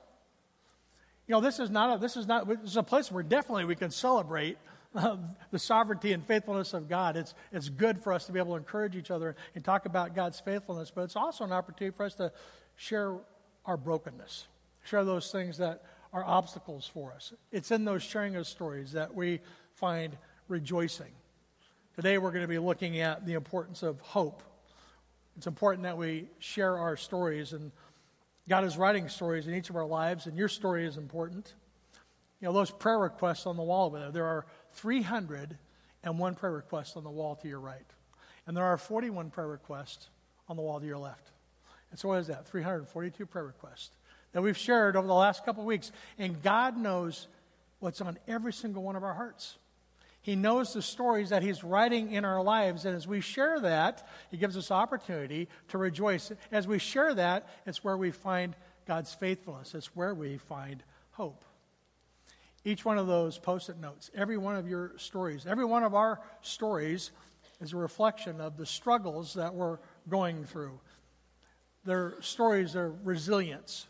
You 1.29 1.35
know, 1.35 1.41
this 1.41 1.61
is 1.61 1.71
not 1.71 1.97
a, 1.97 2.01
this 2.01 2.17
is 2.17 2.27
not, 2.27 2.49
this 2.49 2.71
is 2.71 2.77
a 2.77 2.83
place 2.83 3.12
where 3.12 3.23
definitely 3.23 3.64
we 3.64 3.77
can 3.77 3.91
celebrate 3.91 4.59
uh, 4.95 5.17
the 5.51 5.59
sovereignty 5.59 6.12
and 6.12 6.25
faithfulness 6.25 6.73
of 6.75 6.89
God. 6.89 7.17
It's, 7.17 7.35
it's 7.53 7.69
good 7.69 8.03
for 8.03 8.12
us 8.12 8.27
to 8.27 8.33
be 8.33 8.39
able 8.39 8.53
to 8.53 8.59
encourage 8.59 8.97
each 8.97 9.11
other 9.11 9.37
and 9.55 9.64
talk 9.64 9.87
about 9.87 10.14
God's 10.14 10.41
faithfulness, 10.41 10.91
but 10.93 11.03
it's 11.03 11.17
also 11.17 11.45
an 11.45 11.53
opportunity 11.53 11.95
for 11.97 12.07
us 12.07 12.14
to 12.14 12.33
share 12.77 13.17
our 13.67 13.77
brokenness, 13.77 14.47
share 14.85 15.05
those 15.05 15.31
things 15.31 15.59
that 15.59 15.83
are 16.12 16.25
obstacles 16.25 16.91
for 16.93 17.12
us. 17.12 17.33
It's 17.53 17.71
in 17.71 17.85
those 17.85 18.03
sharing 18.03 18.37
of 18.37 18.47
stories 18.47 18.93
that 18.93 19.14
we 19.14 19.41
find 19.75 20.17
rejoicing. 20.49 21.13
Today 21.95 22.19
we're 22.19 22.31
going 22.31 22.43
to 22.43 22.49
be 22.49 22.59
looking 22.59 23.01
at 23.01 23.27
the 23.27 23.35
importance 23.35 23.83
of 23.83 24.01
hope. 24.01 24.43
It's 25.37 25.47
important 25.47 25.85
that 25.85 25.99
we 25.99 26.29
share 26.39 26.79
our 26.79 26.97
stories 26.97 27.53
and 27.53 27.73
God 28.49 28.65
is 28.65 28.77
writing 28.77 29.09
stories 29.09 29.49
in 29.49 29.55
each 29.55 29.71
of 29.71 29.77
our 29.77 29.87
lives, 29.87 30.27
and 30.27 30.39
your 30.39 30.49
story 30.49 30.87
is 30.87 30.97
important. 30.97 31.53
You 32.41 32.47
know, 32.47 32.53
those 32.53 32.71
prayer 32.71 32.99
requests 32.99 33.47
on 33.47 33.57
the 33.57 33.63
wall 33.63 33.87
over 33.87 33.99
there, 33.99 34.11
there 34.13 34.27
are 34.27 34.47
301 34.75 36.35
prayer 36.37 36.53
requests 36.53 36.97
on 36.97 37.03
the 37.03 37.11
wall 37.11 37.35
to 37.37 37.49
your 37.49 37.59
right. 37.59 37.87
And 38.47 38.57
there 38.57 38.65
are 38.65 38.77
41 38.77 39.31
prayer 39.31 39.49
requests 39.49 40.09
on 40.49 40.57
the 40.57 40.63
wall 40.63 40.79
to 40.79 40.87
your 40.87 40.99
left. 40.99 41.33
And 41.91 41.99
so, 41.99 42.09
what 42.09 42.21
is 42.21 42.29
that? 42.29 42.47
342 42.47 43.27
prayer 43.27 43.45
requests 43.45 43.91
that 44.33 44.43
we've 44.43 44.57
shared 44.57 44.95
over 44.95 45.07
the 45.09 45.15
last 45.15 45.45
couple 45.45 45.63
of 45.63 45.67
weeks. 45.67 45.91
And 46.19 46.41
God 46.43 46.77
knows 46.77 47.27
what's 47.81 48.01
on 48.01 48.17
every 48.29 48.53
single 48.53 48.83
one 48.85 48.95
of 48.95 49.03
our 49.03 49.15
hearts. 49.15 49.59
He 50.27 50.35
knows 50.35 50.72
the 50.72 50.83
stories 50.83 51.29
that 51.29 51.45
He's 51.45 51.62
writing 51.62 52.11
in 52.11 52.24
our 52.24 52.43
lives. 52.43 52.85
And 52.85 52.97
as 52.97 53.07
we 53.07 53.20
share 53.20 53.61
that, 53.61 54.09
He 54.29 54.37
gives 54.37 54.57
us 54.57 54.72
opportunity 54.72 55.49
to 55.68 55.79
rejoice. 55.79 56.33
As 56.51 56.66
we 56.66 56.81
share 56.81 57.14
that, 57.14 57.47
it's 57.64 57.85
where 57.85 57.97
we 57.97 58.11
find 58.11 58.57
God's 58.89 59.14
faithfulness, 59.14 59.72
it's 59.72 59.95
where 59.95 60.16
we 60.16 60.39
find 60.39 60.83
hope. 61.12 61.45
Each 62.64 62.85
one 62.85 62.99
of 62.99 63.07
those 63.07 63.39
post 63.39 63.68
it 63.68 63.79
notes, 63.79 64.11
every 64.16 64.37
one 64.37 64.57
of 64.57 64.66
your 64.66 64.99
stories, 64.99 65.47
every 65.47 65.64
one 65.64 65.85
of 65.85 65.95
our 65.95 66.20
stories 66.41 67.12
is 67.61 67.72
a 67.72 67.77
reflection 67.77 68.41
of 68.41 68.57
the 68.57 68.66
struggles 68.66 69.35
that 69.35 69.55
we're 69.55 69.79
going 70.09 70.43
through. 70.43 70.81
They're 71.85 72.20
stories 72.20 72.74
of 72.74 73.07
resilience, 73.07 73.87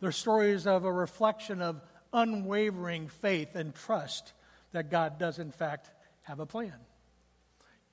they're 0.00 0.10
stories 0.10 0.66
of 0.66 0.84
a 0.84 0.92
reflection 0.92 1.62
of 1.62 1.80
unwavering 2.12 3.06
faith 3.06 3.54
and 3.54 3.72
trust 3.72 4.32
that 4.72 4.90
God 4.90 5.18
does, 5.18 5.38
in 5.38 5.50
fact, 5.50 5.90
have 6.22 6.40
a 6.40 6.46
plan. 6.46 6.74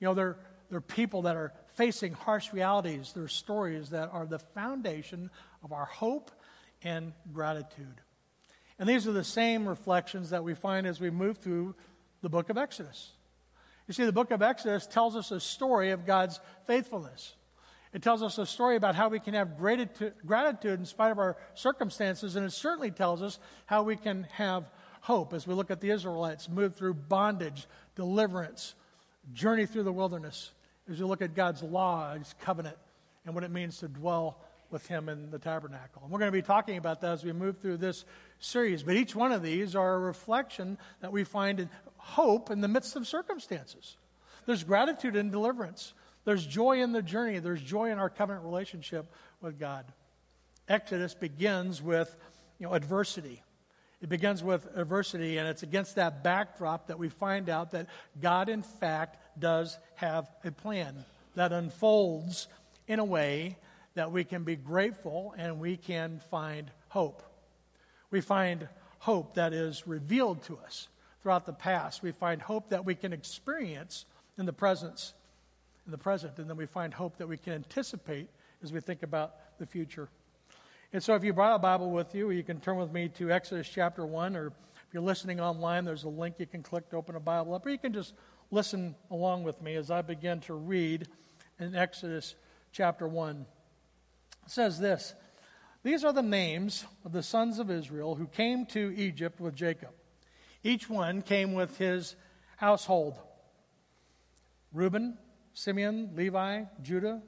You 0.00 0.06
know, 0.06 0.14
they're, 0.14 0.36
they're 0.70 0.80
people 0.80 1.22
that 1.22 1.36
are 1.36 1.52
facing 1.74 2.12
harsh 2.12 2.52
realities. 2.52 3.12
They're 3.14 3.28
stories 3.28 3.90
that 3.90 4.10
are 4.12 4.26
the 4.26 4.38
foundation 4.38 5.30
of 5.62 5.72
our 5.72 5.86
hope 5.86 6.30
and 6.82 7.12
gratitude. 7.32 8.00
And 8.78 8.88
these 8.88 9.06
are 9.06 9.12
the 9.12 9.24
same 9.24 9.66
reflections 9.66 10.30
that 10.30 10.44
we 10.44 10.54
find 10.54 10.86
as 10.86 11.00
we 11.00 11.10
move 11.10 11.38
through 11.38 11.74
the 12.22 12.28
book 12.28 12.50
of 12.50 12.58
Exodus. 12.58 13.12
You 13.86 13.94
see, 13.94 14.04
the 14.04 14.12
book 14.12 14.30
of 14.30 14.42
Exodus 14.42 14.86
tells 14.86 15.16
us 15.16 15.30
a 15.30 15.40
story 15.40 15.92
of 15.92 16.04
God's 16.04 16.40
faithfulness. 16.66 17.36
It 17.92 18.02
tells 18.02 18.22
us 18.22 18.36
a 18.36 18.44
story 18.44 18.76
about 18.76 18.94
how 18.94 19.08
we 19.08 19.20
can 19.20 19.32
have 19.34 19.56
gratitude 19.56 20.80
in 20.80 20.84
spite 20.84 21.12
of 21.12 21.18
our 21.18 21.36
circumstances, 21.54 22.36
and 22.36 22.44
it 22.44 22.52
certainly 22.52 22.90
tells 22.90 23.22
us 23.22 23.38
how 23.64 23.84
we 23.84 23.96
can 23.96 24.24
have 24.32 24.70
hope 25.06 25.32
as 25.32 25.46
we 25.46 25.54
look 25.54 25.70
at 25.70 25.80
the 25.80 25.90
Israelites 25.90 26.48
move 26.48 26.74
through 26.74 26.92
bondage, 26.92 27.68
deliverance, 27.94 28.74
journey 29.32 29.64
through 29.64 29.84
the 29.84 29.92
wilderness, 29.92 30.50
as 30.90 30.98
we 30.98 31.04
look 31.04 31.22
at 31.22 31.32
God's 31.32 31.62
law, 31.62 32.12
His 32.14 32.34
covenant, 32.40 32.76
and 33.24 33.32
what 33.32 33.44
it 33.44 33.52
means 33.52 33.78
to 33.78 33.88
dwell 33.88 34.36
with 34.72 34.84
Him 34.88 35.08
in 35.08 35.30
the 35.30 35.38
tabernacle. 35.38 36.02
And 36.02 36.10
we're 36.10 36.18
going 36.18 36.32
to 36.32 36.36
be 36.36 36.42
talking 36.42 36.76
about 36.76 37.00
that 37.02 37.12
as 37.12 37.24
we 37.24 37.32
move 37.32 37.58
through 37.58 37.76
this 37.76 38.04
series. 38.40 38.82
But 38.82 38.96
each 38.96 39.14
one 39.14 39.30
of 39.30 39.44
these 39.44 39.76
are 39.76 39.94
a 39.94 39.98
reflection 40.00 40.76
that 41.00 41.12
we 41.12 41.22
find 41.22 41.60
in 41.60 41.70
hope 41.98 42.50
in 42.50 42.60
the 42.60 42.68
midst 42.68 42.96
of 42.96 43.06
circumstances. 43.06 43.96
There's 44.44 44.64
gratitude 44.64 45.14
in 45.14 45.30
deliverance. 45.30 45.94
There's 46.24 46.44
joy 46.44 46.82
in 46.82 46.90
the 46.90 47.02
journey. 47.02 47.38
There's 47.38 47.62
joy 47.62 47.92
in 47.92 47.98
our 47.98 48.10
covenant 48.10 48.44
relationship 48.44 49.06
with 49.40 49.60
God. 49.60 49.84
Exodus 50.68 51.14
begins 51.14 51.80
with 51.80 52.16
you 52.58 52.66
know, 52.66 52.74
adversity. 52.74 53.44
It 54.02 54.08
begins 54.10 54.44
with 54.44 54.68
adversity, 54.76 55.38
and 55.38 55.48
it's 55.48 55.62
against 55.62 55.94
that 55.94 56.22
backdrop 56.22 56.88
that 56.88 56.98
we 56.98 57.08
find 57.08 57.48
out 57.48 57.70
that 57.70 57.86
God, 58.20 58.48
in 58.48 58.62
fact, 58.62 59.16
does 59.38 59.78
have 59.94 60.30
a 60.44 60.50
plan 60.50 61.04
that 61.34 61.52
unfolds 61.52 62.48
in 62.86 62.98
a 62.98 63.04
way 63.04 63.56
that 63.94 64.12
we 64.12 64.24
can 64.24 64.44
be 64.44 64.56
grateful 64.56 65.34
and 65.38 65.58
we 65.58 65.76
can 65.76 66.20
find 66.30 66.70
hope. 66.88 67.22
We 68.10 68.20
find 68.20 68.68
hope 68.98 69.34
that 69.34 69.52
is 69.52 69.86
revealed 69.86 70.42
to 70.44 70.58
us 70.58 70.88
throughout 71.22 71.46
the 71.46 71.52
past. 71.52 72.02
We 72.02 72.12
find 72.12 72.40
hope 72.40 72.68
that 72.70 72.84
we 72.84 72.94
can 72.94 73.12
experience 73.12 74.04
in 74.38 74.44
the 74.44 74.52
presence, 74.52 75.14
in 75.86 75.92
the 75.92 75.98
present, 75.98 76.38
and 76.38 76.48
then 76.48 76.56
we 76.56 76.66
find 76.66 76.92
hope 76.92 77.16
that 77.16 77.28
we 77.28 77.38
can 77.38 77.54
anticipate 77.54 78.28
as 78.62 78.72
we 78.72 78.80
think 78.80 79.02
about 79.02 79.58
the 79.58 79.66
future. 79.66 80.08
And 80.92 81.02
so, 81.02 81.14
if 81.14 81.24
you 81.24 81.32
brought 81.32 81.56
a 81.56 81.58
Bible 81.58 81.90
with 81.90 82.14
you, 82.14 82.30
you 82.30 82.44
can 82.44 82.60
turn 82.60 82.76
with 82.76 82.92
me 82.92 83.08
to 83.10 83.32
Exodus 83.32 83.68
chapter 83.68 84.06
1, 84.06 84.36
or 84.36 84.46
if 84.46 84.52
you're 84.92 85.02
listening 85.02 85.40
online, 85.40 85.84
there's 85.84 86.04
a 86.04 86.08
link 86.08 86.36
you 86.38 86.46
can 86.46 86.62
click 86.62 86.88
to 86.90 86.96
open 86.96 87.16
a 87.16 87.20
Bible 87.20 87.54
up, 87.54 87.66
or 87.66 87.70
you 87.70 87.78
can 87.78 87.92
just 87.92 88.14
listen 88.52 88.94
along 89.10 89.42
with 89.42 89.60
me 89.60 89.74
as 89.74 89.90
I 89.90 90.02
begin 90.02 90.40
to 90.42 90.54
read 90.54 91.08
in 91.58 91.74
Exodus 91.74 92.36
chapter 92.70 93.08
1. 93.08 93.46
It 94.44 94.50
says 94.50 94.78
this 94.78 95.14
These 95.82 96.04
are 96.04 96.12
the 96.12 96.22
names 96.22 96.84
of 97.04 97.10
the 97.10 97.22
sons 97.22 97.58
of 97.58 97.68
Israel 97.68 98.14
who 98.14 98.28
came 98.28 98.64
to 98.66 98.94
Egypt 98.96 99.40
with 99.40 99.56
Jacob. 99.56 99.90
Each 100.62 100.88
one 100.88 101.20
came 101.20 101.52
with 101.52 101.78
his 101.78 102.14
household 102.56 103.18
Reuben, 104.72 105.18
Simeon, 105.52 106.10
Levi, 106.14 106.62
Judah, 106.82 107.22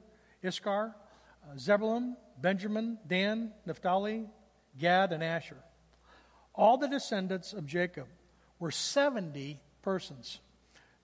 Issachar, 0.45 0.95
uh, 1.43 1.57
Zebulun, 1.57 2.15
Benjamin, 2.41 2.97
Dan, 3.07 3.51
Naphtali, 3.65 4.25
Gad, 4.77 5.11
and 5.11 5.23
Asher. 5.23 5.57
All 6.53 6.77
the 6.77 6.87
descendants 6.87 7.53
of 7.53 7.65
Jacob 7.65 8.07
were 8.59 8.71
70 8.71 9.59
persons. 9.81 10.39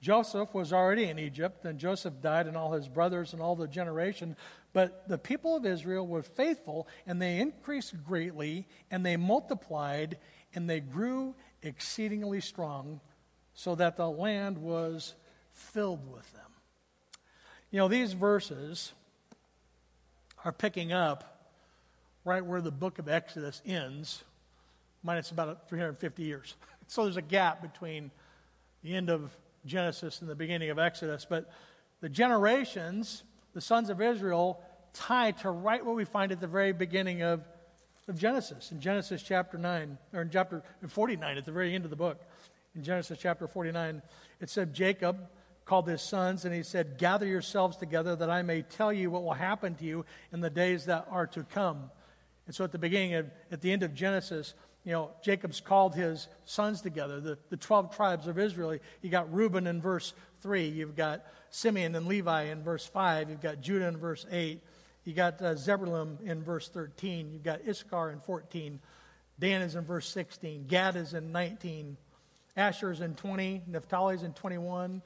Joseph 0.01 0.53
was 0.53 0.71
already 0.71 1.05
in 1.05 1.17
Egypt, 1.17 1.65
and 1.65 1.79
Joseph 1.79 2.21
died, 2.21 2.47
and 2.47 2.55
all 2.55 2.73
his 2.73 2.87
brothers 2.87 3.33
and 3.33 3.41
all 3.41 3.55
the 3.55 3.67
generation. 3.67 4.35
But 4.73 5.07
the 5.07 5.17
people 5.17 5.55
of 5.55 5.65
Israel 5.65 6.05
were 6.05 6.21
faithful, 6.21 6.87
and 7.07 7.21
they 7.21 7.39
increased 7.39 8.03
greatly, 8.03 8.67
and 8.91 9.05
they 9.05 9.17
multiplied, 9.17 10.17
and 10.53 10.69
they 10.69 10.79
grew 10.79 11.33
exceedingly 11.63 12.41
strong, 12.41 12.99
so 13.53 13.73
that 13.75 13.95
the 13.95 14.09
land 14.09 14.57
was 14.57 15.15
filled 15.53 16.11
with 16.11 16.31
them. 16.33 16.51
You 17.71 17.79
know, 17.79 17.87
these 17.87 18.13
verses 18.13 18.93
are 20.45 20.51
picking 20.51 20.93
up 20.93 21.49
right 22.23 22.45
where 22.45 22.61
the 22.61 22.71
book 22.71 22.99
of 22.99 23.09
Exodus 23.09 23.61
ends, 23.65 24.23
minus 25.03 25.31
about 25.31 25.67
350 25.67 26.23
years. 26.23 26.55
So 26.87 27.05
there's 27.05 27.17
a 27.17 27.21
gap 27.23 27.63
between 27.63 28.11
the 28.83 28.93
end 28.93 29.09
of 29.09 29.35
Genesis 29.65 30.21
and 30.21 30.29
the 30.29 30.35
beginning 30.35 30.69
of 30.69 30.77
Exodus. 30.77 31.25
But 31.27 31.49
the 31.99 32.09
generations, 32.09 33.23
the 33.55 33.61
sons 33.61 33.89
of 33.89 33.99
Israel, 33.99 34.61
tie 34.93 35.31
to 35.31 35.49
right 35.49 35.83
what 35.83 35.95
we 35.95 36.05
find 36.05 36.31
at 36.31 36.39
the 36.39 36.45
very 36.45 36.73
beginning 36.73 37.23
of, 37.23 37.41
of 38.07 38.19
Genesis, 38.19 38.71
in 38.71 38.79
Genesis 38.79 39.23
chapter 39.23 39.57
9, 39.57 39.97
or 40.13 40.21
in 40.21 40.29
chapter 40.29 40.61
49, 40.87 41.37
at 41.39 41.43
the 41.43 41.51
very 41.51 41.73
end 41.73 41.85
of 41.85 41.89
the 41.89 41.95
book. 41.95 42.21
In 42.75 42.83
Genesis 42.83 43.17
chapter 43.19 43.47
49, 43.47 44.03
it 44.41 44.51
said, 44.51 44.75
Jacob 44.75 45.27
called 45.65 45.87
his 45.87 46.01
sons, 46.01 46.45
and 46.45 46.53
he 46.53 46.63
said, 46.63 46.97
Gather 46.97 47.25
yourselves 47.25 47.77
together 47.77 48.15
that 48.15 48.29
I 48.29 48.43
may 48.43 48.61
tell 48.61 48.93
you 48.93 49.09
what 49.09 49.23
will 49.23 49.33
happen 49.33 49.75
to 49.75 49.83
you 49.83 50.05
in 50.31 50.39
the 50.39 50.49
days 50.49 50.85
that 50.85 51.07
are 51.09 51.27
to 51.27 51.43
come. 51.43 51.89
And 52.45 52.55
so 52.55 52.63
at 52.63 52.71
the 52.71 52.77
beginning 52.77 53.15
of, 53.15 53.29
at 53.51 53.61
the 53.61 53.71
end 53.71 53.81
of 53.81 53.93
Genesis, 53.93 54.53
you 54.83 54.91
know, 54.91 55.09
Jacob's 55.23 55.59
called 55.59 55.95
his 55.95 56.27
sons 56.45 56.81
together, 56.81 57.19
the, 57.19 57.39
the 57.49 57.57
12 57.57 57.95
tribes 57.95 58.27
of 58.27 58.37
Israel. 58.37 58.77
You 59.01 59.09
got 59.09 59.33
Reuben 59.33 59.65
in 59.65 59.81
verse 59.81 60.13
3. 60.41 60.67
You've 60.67 60.95
got 60.95 61.25
Simeon 61.49 61.95
and 61.95 62.05
Levi 62.05 62.43
in 62.43 62.61
verse 62.61 62.85
5. 62.85 63.31
You've 63.31 63.41
got 63.41 63.61
Judah 63.61 63.87
in 63.87 63.97
verse 63.97 64.27
8. 64.29 64.61
You 65.03 65.13
got 65.13 65.41
uh, 65.41 65.55
Zebulun 65.55 66.19
in 66.23 66.43
verse 66.43 66.69
13. 66.69 67.31
You've 67.33 67.43
got 67.43 67.61
Issachar 67.67 68.11
in 68.11 68.19
14. 68.19 68.79
Dan 69.39 69.61
is 69.63 69.75
in 69.75 69.83
verse 69.83 70.07
16. 70.09 70.65
Gad 70.67 70.95
is 70.95 71.15
in 71.15 71.31
19. 71.31 71.97
Asher 72.55 72.91
is 72.91 73.01
in 73.01 73.15
20. 73.15 73.63
Naphtali 73.67 74.15
is 74.15 74.23
in 74.23 74.33
21. 74.33 75.01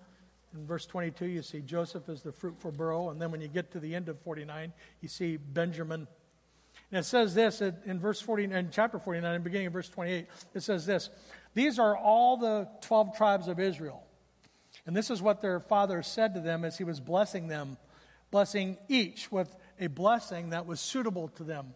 In 0.55 0.65
verse 0.65 0.85
22, 0.85 1.25
you 1.25 1.41
see 1.43 1.61
Joseph 1.61 2.09
as 2.09 2.23
the 2.23 2.31
fruitful 2.31 2.71
burrow. 2.71 3.09
And 3.09 3.21
then 3.21 3.31
when 3.31 3.41
you 3.41 3.47
get 3.47 3.71
to 3.71 3.79
the 3.79 3.93
end 3.93 4.09
of 4.09 4.19
49, 4.21 4.73
you 5.01 5.07
see 5.07 5.37
Benjamin. 5.37 6.07
And 6.91 6.99
it 6.99 7.05
says 7.05 7.35
this 7.35 7.61
in 7.61 7.99
verse 7.99 8.19
40, 8.19 8.45
in 8.45 8.69
chapter 8.71 8.97
49, 8.97 9.35
in 9.35 9.41
beginning 9.43 9.67
of 9.67 9.73
verse 9.73 9.89
28, 9.89 10.27
it 10.55 10.63
says 10.63 10.85
this 10.85 11.09
These 11.53 11.77
are 11.77 11.95
all 11.95 12.37
the 12.37 12.67
12 12.81 13.15
tribes 13.15 13.47
of 13.47 13.59
Israel. 13.59 14.03
And 14.87 14.95
this 14.95 15.11
is 15.11 15.21
what 15.21 15.41
their 15.41 15.59
father 15.59 16.01
said 16.01 16.33
to 16.33 16.39
them 16.39 16.65
as 16.65 16.77
he 16.77 16.83
was 16.83 16.99
blessing 16.99 17.47
them, 17.47 17.77
blessing 18.31 18.77
each 18.87 19.31
with 19.31 19.55
a 19.79 19.87
blessing 19.87 20.49
that 20.49 20.65
was 20.65 20.79
suitable 20.79 21.27
to 21.29 21.43
them. 21.43 21.73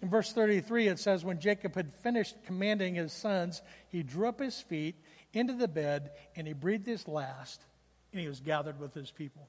In 0.00 0.08
verse 0.08 0.32
33, 0.32 0.88
it 0.88 0.98
says, 0.98 1.24
When 1.24 1.38
Jacob 1.38 1.74
had 1.74 1.94
finished 1.94 2.36
commanding 2.46 2.94
his 2.94 3.12
sons, 3.12 3.60
he 3.88 4.02
drew 4.02 4.28
up 4.28 4.40
his 4.40 4.58
feet 4.58 4.96
into 5.34 5.52
the 5.52 5.68
bed 5.68 6.12
and 6.34 6.46
he 6.46 6.52
breathed 6.54 6.86
his 6.86 7.06
last 7.06 7.64
and 8.14 8.20
he 8.20 8.28
was 8.28 8.38
gathered 8.38 8.78
with 8.78 8.94
his 8.94 9.10
people. 9.10 9.48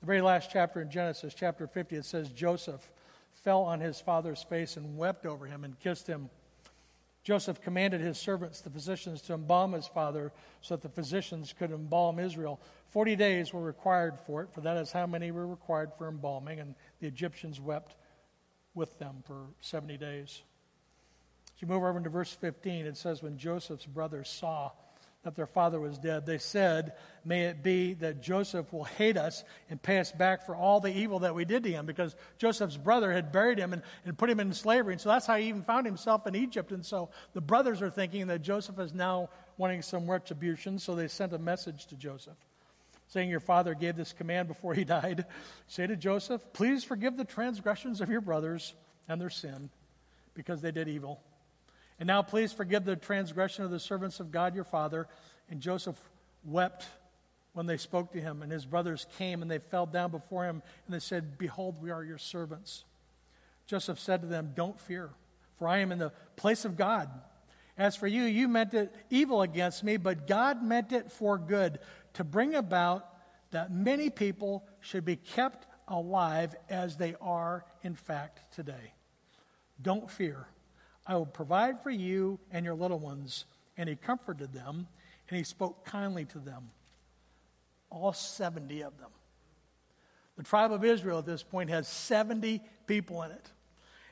The 0.00 0.06
very 0.06 0.22
last 0.22 0.48
chapter 0.50 0.80
in 0.80 0.90
Genesis, 0.90 1.34
chapter 1.34 1.66
50, 1.66 1.96
it 1.96 2.04
says 2.06 2.30
Joseph 2.30 2.88
fell 3.44 3.62
on 3.62 3.78
his 3.78 4.00
father's 4.00 4.42
face 4.42 4.78
and 4.78 4.96
wept 4.96 5.26
over 5.26 5.44
him 5.44 5.64
and 5.64 5.78
kissed 5.78 6.06
him. 6.06 6.30
Joseph 7.24 7.60
commanded 7.60 8.00
his 8.00 8.16
servants, 8.16 8.62
the 8.62 8.70
physicians, 8.70 9.20
to 9.22 9.34
embalm 9.34 9.72
his 9.72 9.86
father 9.86 10.32
so 10.62 10.76
that 10.76 10.82
the 10.82 10.88
physicians 10.88 11.54
could 11.56 11.70
embalm 11.70 12.18
Israel. 12.18 12.58
Forty 12.86 13.16
days 13.16 13.52
were 13.52 13.60
required 13.60 14.18
for 14.18 14.40
it, 14.40 14.48
for 14.50 14.62
that 14.62 14.78
is 14.78 14.90
how 14.90 15.06
many 15.06 15.30
were 15.30 15.46
required 15.46 15.90
for 15.98 16.08
embalming, 16.08 16.58
and 16.60 16.74
the 17.00 17.06
Egyptians 17.06 17.60
wept 17.60 17.96
with 18.74 18.98
them 18.98 19.22
for 19.26 19.42
70 19.60 19.98
days. 19.98 20.42
As 21.54 21.60
you 21.60 21.68
move 21.68 21.82
over 21.82 21.98
into 21.98 22.08
verse 22.08 22.32
15, 22.32 22.86
it 22.86 22.96
says, 22.96 23.22
When 23.22 23.36
Joseph's 23.36 23.84
brothers 23.84 24.30
saw 24.30 24.70
that 25.28 25.36
their 25.36 25.46
father 25.46 25.78
was 25.78 25.98
dead. 25.98 26.24
They 26.24 26.38
said, 26.38 26.94
May 27.22 27.44
it 27.44 27.62
be 27.62 27.92
that 27.94 28.22
Joseph 28.22 28.72
will 28.72 28.84
hate 28.84 29.18
us 29.18 29.44
and 29.68 29.80
pay 29.80 29.98
us 29.98 30.10
back 30.10 30.46
for 30.46 30.56
all 30.56 30.80
the 30.80 30.90
evil 30.90 31.18
that 31.18 31.34
we 31.34 31.44
did 31.44 31.64
to 31.64 31.70
him, 31.70 31.84
because 31.84 32.16
Joseph's 32.38 32.78
brother 32.78 33.12
had 33.12 33.30
buried 33.30 33.58
him 33.58 33.74
and, 33.74 33.82
and 34.06 34.16
put 34.16 34.30
him 34.30 34.40
in 34.40 34.54
slavery. 34.54 34.94
And 34.94 35.00
so 35.02 35.10
that's 35.10 35.26
how 35.26 35.36
he 35.36 35.50
even 35.50 35.64
found 35.64 35.84
himself 35.84 36.26
in 36.26 36.34
Egypt. 36.34 36.72
And 36.72 36.84
so 36.84 37.10
the 37.34 37.42
brothers 37.42 37.82
are 37.82 37.90
thinking 37.90 38.28
that 38.28 38.40
Joseph 38.40 38.78
is 38.78 38.94
now 38.94 39.28
wanting 39.58 39.82
some 39.82 40.10
retribution, 40.10 40.78
so 40.78 40.94
they 40.94 41.08
sent 41.08 41.34
a 41.34 41.38
message 41.38 41.84
to 41.88 41.94
Joseph. 41.94 42.38
Saying, 43.08 43.28
Your 43.28 43.40
father 43.40 43.74
gave 43.74 43.96
this 43.96 44.14
command 44.14 44.48
before 44.48 44.72
he 44.72 44.84
died. 44.86 45.26
Say 45.66 45.86
to 45.86 45.96
Joseph, 45.96 46.42
Please 46.54 46.84
forgive 46.84 47.18
the 47.18 47.24
transgressions 47.26 48.00
of 48.00 48.08
your 48.08 48.22
brothers 48.22 48.72
and 49.06 49.20
their 49.20 49.28
sin, 49.28 49.68
because 50.32 50.62
they 50.62 50.72
did 50.72 50.88
evil. 50.88 51.20
And 51.98 52.06
now 52.06 52.22
please 52.22 52.52
forgive 52.52 52.84
the 52.84 52.96
transgression 52.96 53.64
of 53.64 53.70
the 53.70 53.80
servants 53.80 54.20
of 54.20 54.30
God 54.30 54.54
your 54.54 54.64
Father. 54.64 55.08
And 55.50 55.60
Joseph 55.60 56.00
wept 56.44 56.86
when 57.52 57.66
they 57.66 57.76
spoke 57.76 58.12
to 58.12 58.20
him. 58.20 58.42
And 58.42 58.52
his 58.52 58.64
brothers 58.64 59.06
came 59.18 59.42
and 59.42 59.50
they 59.50 59.58
fell 59.58 59.86
down 59.86 60.10
before 60.10 60.44
him 60.44 60.62
and 60.86 60.94
they 60.94 61.00
said, 61.00 61.38
Behold, 61.38 61.82
we 61.82 61.90
are 61.90 62.04
your 62.04 62.18
servants. 62.18 62.84
Joseph 63.66 63.98
said 63.98 64.22
to 64.22 64.26
them, 64.26 64.52
Don't 64.54 64.80
fear, 64.80 65.10
for 65.58 65.68
I 65.68 65.78
am 65.78 65.92
in 65.92 65.98
the 65.98 66.12
place 66.36 66.64
of 66.64 66.76
God. 66.76 67.10
As 67.76 67.94
for 67.94 68.06
you, 68.06 68.22
you 68.24 68.48
meant 68.48 68.74
it 68.74 68.94
evil 69.10 69.42
against 69.42 69.84
me, 69.84 69.96
but 69.96 70.26
God 70.26 70.62
meant 70.62 70.92
it 70.92 71.12
for 71.12 71.38
good, 71.38 71.78
to 72.14 72.24
bring 72.24 72.54
about 72.54 73.06
that 73.50 73.72
many 73.72 74.10
people 74.10 74.64
should 74.80 75.04
be 75.04 75.16
kept 75.16 75.66
alive 75.86 76.54
as 76.68 76.96
they 76.96 77.14
are, 77.20 77.64
in 77.82 77.94
fact, 77.94 78.40
today. 78.54 78.94
Don't 79.80 80.10
fear. 80.10 80.48
I 81.08 81.16
will 81.16 81.26
provide 81.26 81.82
for 81.82 81.90
you 81.90 82.38
and 82.52 82.64
your 82.64 82.74
little 82.74 82.98
ones. 82.98 83.46
And 83.78 83.88
he 83.88 83.96
comforted 83.96 84.52
them, 84.52 84.86
and 85.28 85.38
he 85.38 85.44
spoke 85.44 85.84
kindly 85.84 86.26
to 86.26 86.38
them. 86.38 86.70
All 87.90 88.12
70 88.12 88.82
of 88.82 88.98
them. 88.98 89.10
The 90.36 90.42
tribe 90.44 90.72
of 90.72 90.84
Israel 90.84 91.18
at 91.18 91.26
this 91.26 91.42
point 91.42 91.70
has 91.70 91.88
70 91.88 92.60
people 92.86 93.22
in 93.22 93.30
it. 93.30 93.50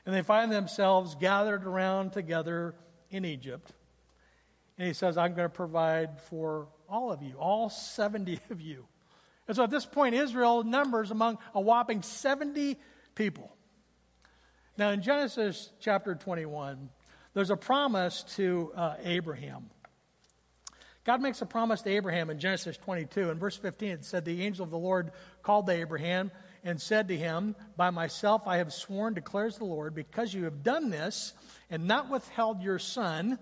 And 0.05 0.15
they 0.15 0.23
find 0.23 0.51
themselves 0.51 1.15
gathered 1.15 1.65
around 1.65 2.13
together 2.13 2.75
in 3.11 3.23
Egypt. 3.23 3.71
And 4.77 4.87
he 4.87 4.93
says, 4.93 5.17
I'm 5.17 5.33
going 5.33 5.49
to 5.49 5.53
provide 5.53 6.19
for 6.21 6.67
all 6.89 7.11
of 7.11 7.21
you, 7.21 7.33
all 7.37 7.69
70 7.69 8.39
of 8.49 8.61
you. 8.61 8.85
And 9.47 9.55
so 9.55 9.63
at 9.63 9.69
this 9.69 9.85
point, 9.85 10.15
Israel 10.15 10.63
numbers 10.63 11.11
among 11.11 11.37
a 11.53 11.61
whopping 11.61 12.01
70 12.01 12.77
people. 13.15 13.56
Now, 14.77 14.91
in 14.91 15.01
Genesis 15.01 15.71
chapter 15.79 16.13
21, 16.13 16.89
there's 17.33 17.49
a 17.49 17.57
promise 17.57 18.23
to 18.35 18.71
uh, 18.75 18.93
Abraham. 19.03 19.71
God 21.03 21.19
makes 21.19 21.41
a 21.41 21.47
promise 21.47 21.81
to 21.81 21.89
Abraham 21.89 22.29
in 22.29 22.37
Genesis 22.37 22.77
22. 22.77 23.31
In 23.31 23.39
verse 23.39 23.57
15, 23.57 23.89
it 23.89 24.05
said, 24.05 24.23
The 24.23 24.43
angel 24.43 24.63
of 24.65 24.69
the 24.69 24.77
Lord 24.77 25.13
called 25.41 25.65
to 25.65 25.73
Abraham 25.73 26.29
and 26.63 26.79
said 26.79 27.07
to 27.07 27.17
him, 27.17 27.55
By 27.75 27.89
myself 27.89 28.43
I 28.45 28.57
have 28.57 28.71
sworn, 28.71 29.15
declares 29.15 29.57
the 29.57 29.65
Lord, 29.65 29.95
because 29.95 30.31
you 30.31 30.43
have 30.43 30.61
done 30.61 30.91
this 30.91 31.33
and 31.71 31.87
not 31.87 32.11
withheld 32.11 32.61
your 32.61 32.77
son, 32.77 33.39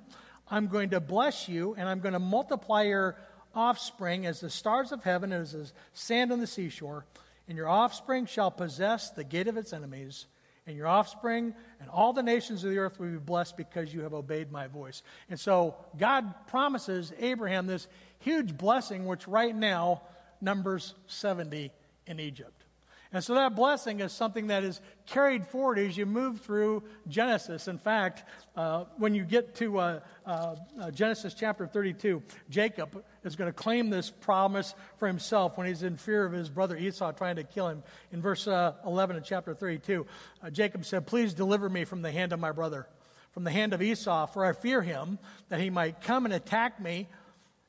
I'm 0.49 0.67
going 0.67 0.91
to 0.91 1.01
bless 1.01 1.49
you 1.49 1.75
and 1.77 1.89
I'm 1.89 1.99
going 1.99 2.13
to 2.13 2.19
multiply 2.19 2.83
your 2.83 3.17
offspring 3.53 4.25
as 4.25 4.39
the 4.39 4.49
stars 4.49 4.93
of 4.93 5.03
heaven 5.03 5.33
and 5.33 5.41
as 5.41 5.51
the 5.51 5.69
sand 5.91 6.31
on 6.31 6.39
the 6.39 6.47
seashore. 6.47 7.05
And 7.49 7.57
your 7.57 7.67
offspring 7.67 8.25
shall 8.25 8.51
possess 8.51 9.09
the 9.11 9.25
gate 9.25 9.49
of 9.49 9.57
its 9.57 9.73
enemies 9.73 10.27
and 10.67 10.75
your 10.75 10.87
offspring, 10.87 11.53
and 11.79 11.89
all 11.89 12.13
the 12.13 12.23
nations 12.23 12.63
of 12.63 12.71
the 12.71 12.77
earth 12.77 12.99
will 12.99 13.11
be 13.11 13.17
blessed 13.17 13.55
because 13.55 13.93
you 13.93 14.01
have 14.01 14.13
obeyed 14.13 14.51
my 14.51 14.67
voice. 14.67 15.03
And 15.29 15.39
so 15.39 15.75
God 15.97 16.33
promises 16.47 17.13
Abraham 17.19 17.67
this 17.67 17.87
huge 18.19 18.57
blessing, 18.57 19.05
which 19.05 19.27
right 19.27 19.55
now 19.55 20.01
numbers 20.41 20.95
70 21.07 21.71
in 22.07 22.19
Egypt. 22.19 22.65
And 23.11 23.23
so 23.23 23.35
that 23.35 23.55
blessing 23.55 24.01
is 24.01 24.11
something 24.11 24.47
that 24.47 24.63
is 24.63 24.81
carried 25.05 25.47
forward 25.47 25.79
as 25.79 25.95
you 25.95 26.05
move 26.05 26.41
through 26.41 26.83
Genesis. 27.07 27.67
In 27.67 27.77
fact, 27.77 28.25
uh, 28.57 28.85
when 28.97 29.13
you 29.13 29.23
get 29.23 29.55
to 29.55 29.79
uh, 29.79 29.99
uh, 30.25 30.55
uh 30.81 30.91
Genesis 30.91 31.33
chapter 31.33 31.65
32, 31.65 32.21
Jacob 32.49 33.05
is 33.25 33.35
going 33.35 33.49
to 33.49 33.53
claim 33.53 33.89
this 33.89 34.11
promise 34.11 34.75
for 34.97 35.07
himself 35.07 35.57
when 35.57 35.67
he's 35.67 35.83
in 35.83 35.97
fear 35.97 36.25
of 36.25 36.31
his 36.31 36.49
brother 36.49 36.77
Esau 36.77 37.11
trying 37.11 37.35
to 37.37 37.43
kill 37.43 37.67
him. 37.67 37.83
In 38.11 38.21
verse 38.21 38.47
uh, 38.47 38.73
11 38.85 39.17
of 39.17 39.23
chapter 39.23 39.53
32, 39.53 40.05
uh, 40.43 40.49
Jacob 40.49 40.85
said, 40.85 41.07
Please 41.07 41.33
deliver 41.33 41.69
me 41.69 41.83
from 41.83 42.01
the 42.01 42.11
hand 42.11 42.33
of 42.33 42.39
my 42.39 42.51
brother, 42.51 42.87
from 43.31 43.43
the 43.43 43.51
hand 43.51 43.73
of 43.73 43.81
Esau, 43.81 44.27
for 44.27 44.45
I 44.45 44.53
fear 44.53 44.81
him 44.81 45.19
that 45.49 45.59
he 45.59 45.69
might 45.69 46.01
come 46.01 46.25
and 46.25 46.33
attack 46.33 46.79
me 46.79 47.07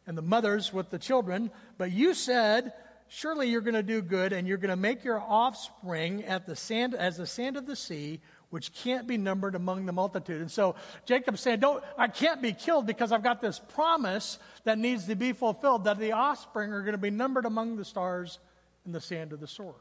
and 0.07 0.17
the 0.17 0.23
mothers 0.23 0.73
with 0.73 0.91
the 0.91 0.99
children. 0.99 1.51
But 1.79 1.93
you 1.93 2.15
said, 2.15 2.73
surely 3.09 3.49
you're 3.49 3.61
going 3.61 3.75
to 3.75 3.83
do 3.83 4.03
good 4.03 4.33
and 4.33 4.47
you're 4.47 4.59
going 4.59 4.71
to 4.71 4.77
make 4.77 5.05
your 5.05 5.21
offspring 5.21 6.25
at 6.25 6.47
the 6.47 6.57
sand, 6.57 6.95
as 6.95 7.17
the 7.17 7.27
sand 7.27 7.57
of 7.57 7.67
the 7.67 7.77
sea, 7.77 8.21
which 8.57 8.73
can't 8.73 9.07
be 9.07 9.19
numbered 9.19 9.55
among 9.55 9.85
the 9.85 9.93
multitude. 9.93 10.41
And 10.41 10.51
so 10.51 10.77
Jacob's 11.05 11.43
saying, 11.43 11.61
Don't, 11.61 11.85
I 11.99 12.09
can't 12.09 12.41
be 12.41 12.55
killed 12.55 12.87
because 12.87 13.13
I've 13.13 13.23
got 13.23 13.43
this 13.43 13.59
promise 13.59 14.39
that 14.65 14.79
needs 14.79 15.05
to 15.09 15.15
be 15.15 15.35
fulfilled, 15.35 15.85
that 15.85 15.99
the 15.99 16.13
offspring 16.13 16.73
are 16.73 16.81
going 16.81 16.93
to 16.93 16.99
be 16.99 17.11
numbered 17.11 17.45
among 17.45 17.77
the 17.77 17.85
stars 17.85 18.39
in 18.87 18.93
the 18.93 19.01
sand 19.03 19.35
of 19.35 19.41
the 19.41 19.47
shore. 19.47 19.75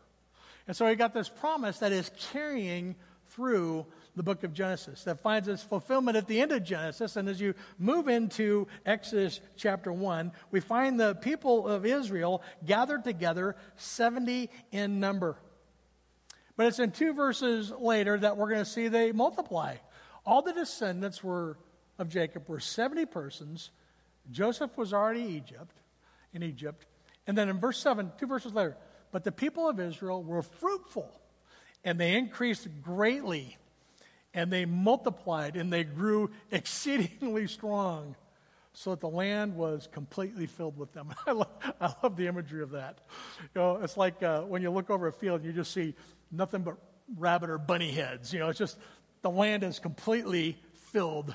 And 0.68 0.76
so 0.76 0.86
he 0.90 0.96
got 0.96 1.14
this 1.14 1.30
promise 1.30 1.80
that 1.80 1.94
is 1.94 2.12
carrying 2.34 2.98
through 3.30 3.86
the 4.18 4.24
book 4.24 4.44
of 4.44 4.54
Genesis 4.54 5.06
that 5.06 5.22
finds 5.22 5.48
its 5.48 5.64
fulfillment 5.64 6.18
at 6.18 6.28
the 6.28 6.42
end 6.42 6.52
of 6.52 6.62
Genesis. 6.62 7.16
And 7.16 7.30
as 7.30 7.40
you 7.40 7.54
move 7.80 8.10
into 8.10 8.68
Exodus 8.86 9.40
chapter 9.56 9.94
1, 9.94 10.34
we 10.52 10.60
find 10.60 11.00
the 11.00 11.16
people 11.16 11.66
of 11.66 11.86
Israel 11.86 12.42
gathered 12.66 13.06
together, 13.06 13.56
70 13.78 14.50
in 14.74 15.00
number. 15.00 15.38
But 16.58 16.68
it's 16.68 16.80
in 16.80 16.92
two 16.92 17.14
verses 17.14 17.72
later 17.72 18.18
that 18.18 18.38
we're 18.38 18.50
going 18.50 18.64
to 18.64 18.70
see 18.70 18.88
they 18.88 19.12
multiply. 19.12 19.76
All 20.26 20.42
the 20.42 20.54
descendants 20.54 21.24
were 21.24 21.58
of 21.98 22.10
Jacob 22.10 22.48
were 22.48 22.60
70 22.60 23.06
persons. 23.06 23.72
Joseph 24.32 24.78
was 24.78 24.94
already 24.94 25.22
Egypt, 25.22 25.76
in 26.34 26.44
Egypt. 26.44 26.86
And 27.28 27.38
then 27.38 27.50
in 27.50 27.60
verse 27.60 27.78
7, 27.80 28.12
two 28.18 28.28
verses 28.28 28.54
later, 28.54 28.78
but 29.12 29.24
the 29.24 29.32
people 29.32 29.70
of 29.70 29.80
Israel 29.80 30.24
were 30.24 30.42
fruitful 30.42 31.10
and 31.84 32.00
they 32.00 32.16
increased 32.18 32.68
greatly 32.82 33.58
and 34.34 34.52
they 34.52 34.66
multiplied 34.66 35.56
and 35.56 35.72
they 35.72 35.84
grew 35.84 36.32
exceedingly 36.52 37.48
strong 37.48 38.16
so 38.76 38.90
that 38.90 39.00
the 39.00 39.10
land 39.10 39.56
was 39.56 39.88
completely 39.92 40.46
filled 40.46 40.78
with 40.78 40.92
them. 40.92 41.14
I 41.28 41.32
love, 41.32 41.48
I 41.80 41.94
love 42.04 42.18
the 42.18 42.28
imagery 42.28 42.62
of 42.62 42.72
that. 42.72 43.00
You 43.56 43.62
know, 43.62 43.76
it's 43.78 43.96
like 43.96 44.22
uh, 44.22 44.42
when 44.42 44.62
you 44.62 44.70
look 44.70 44.90
over 44.90 45.08
a 45.08 45.14
field 45.14 45.42
and 45.42 45.46
you 45.46 45.54
just 45.54 45.74
see 45.74 45.96
nothing 46.30 46.62
but 46.62 46.76
rabbit 47.18 47.50
or 47.50 47.58
bunny 47.58 47.92
heads. 47.92 48.34
You 48.34 48.40
know, 48.40 48.50
it's 48.50 48.60
just 48.60 48.78
the 49.22 49.30
land 49.30 49.64
is 49.64 49.80
completely 49.80 50.58
filled 50.92 51.34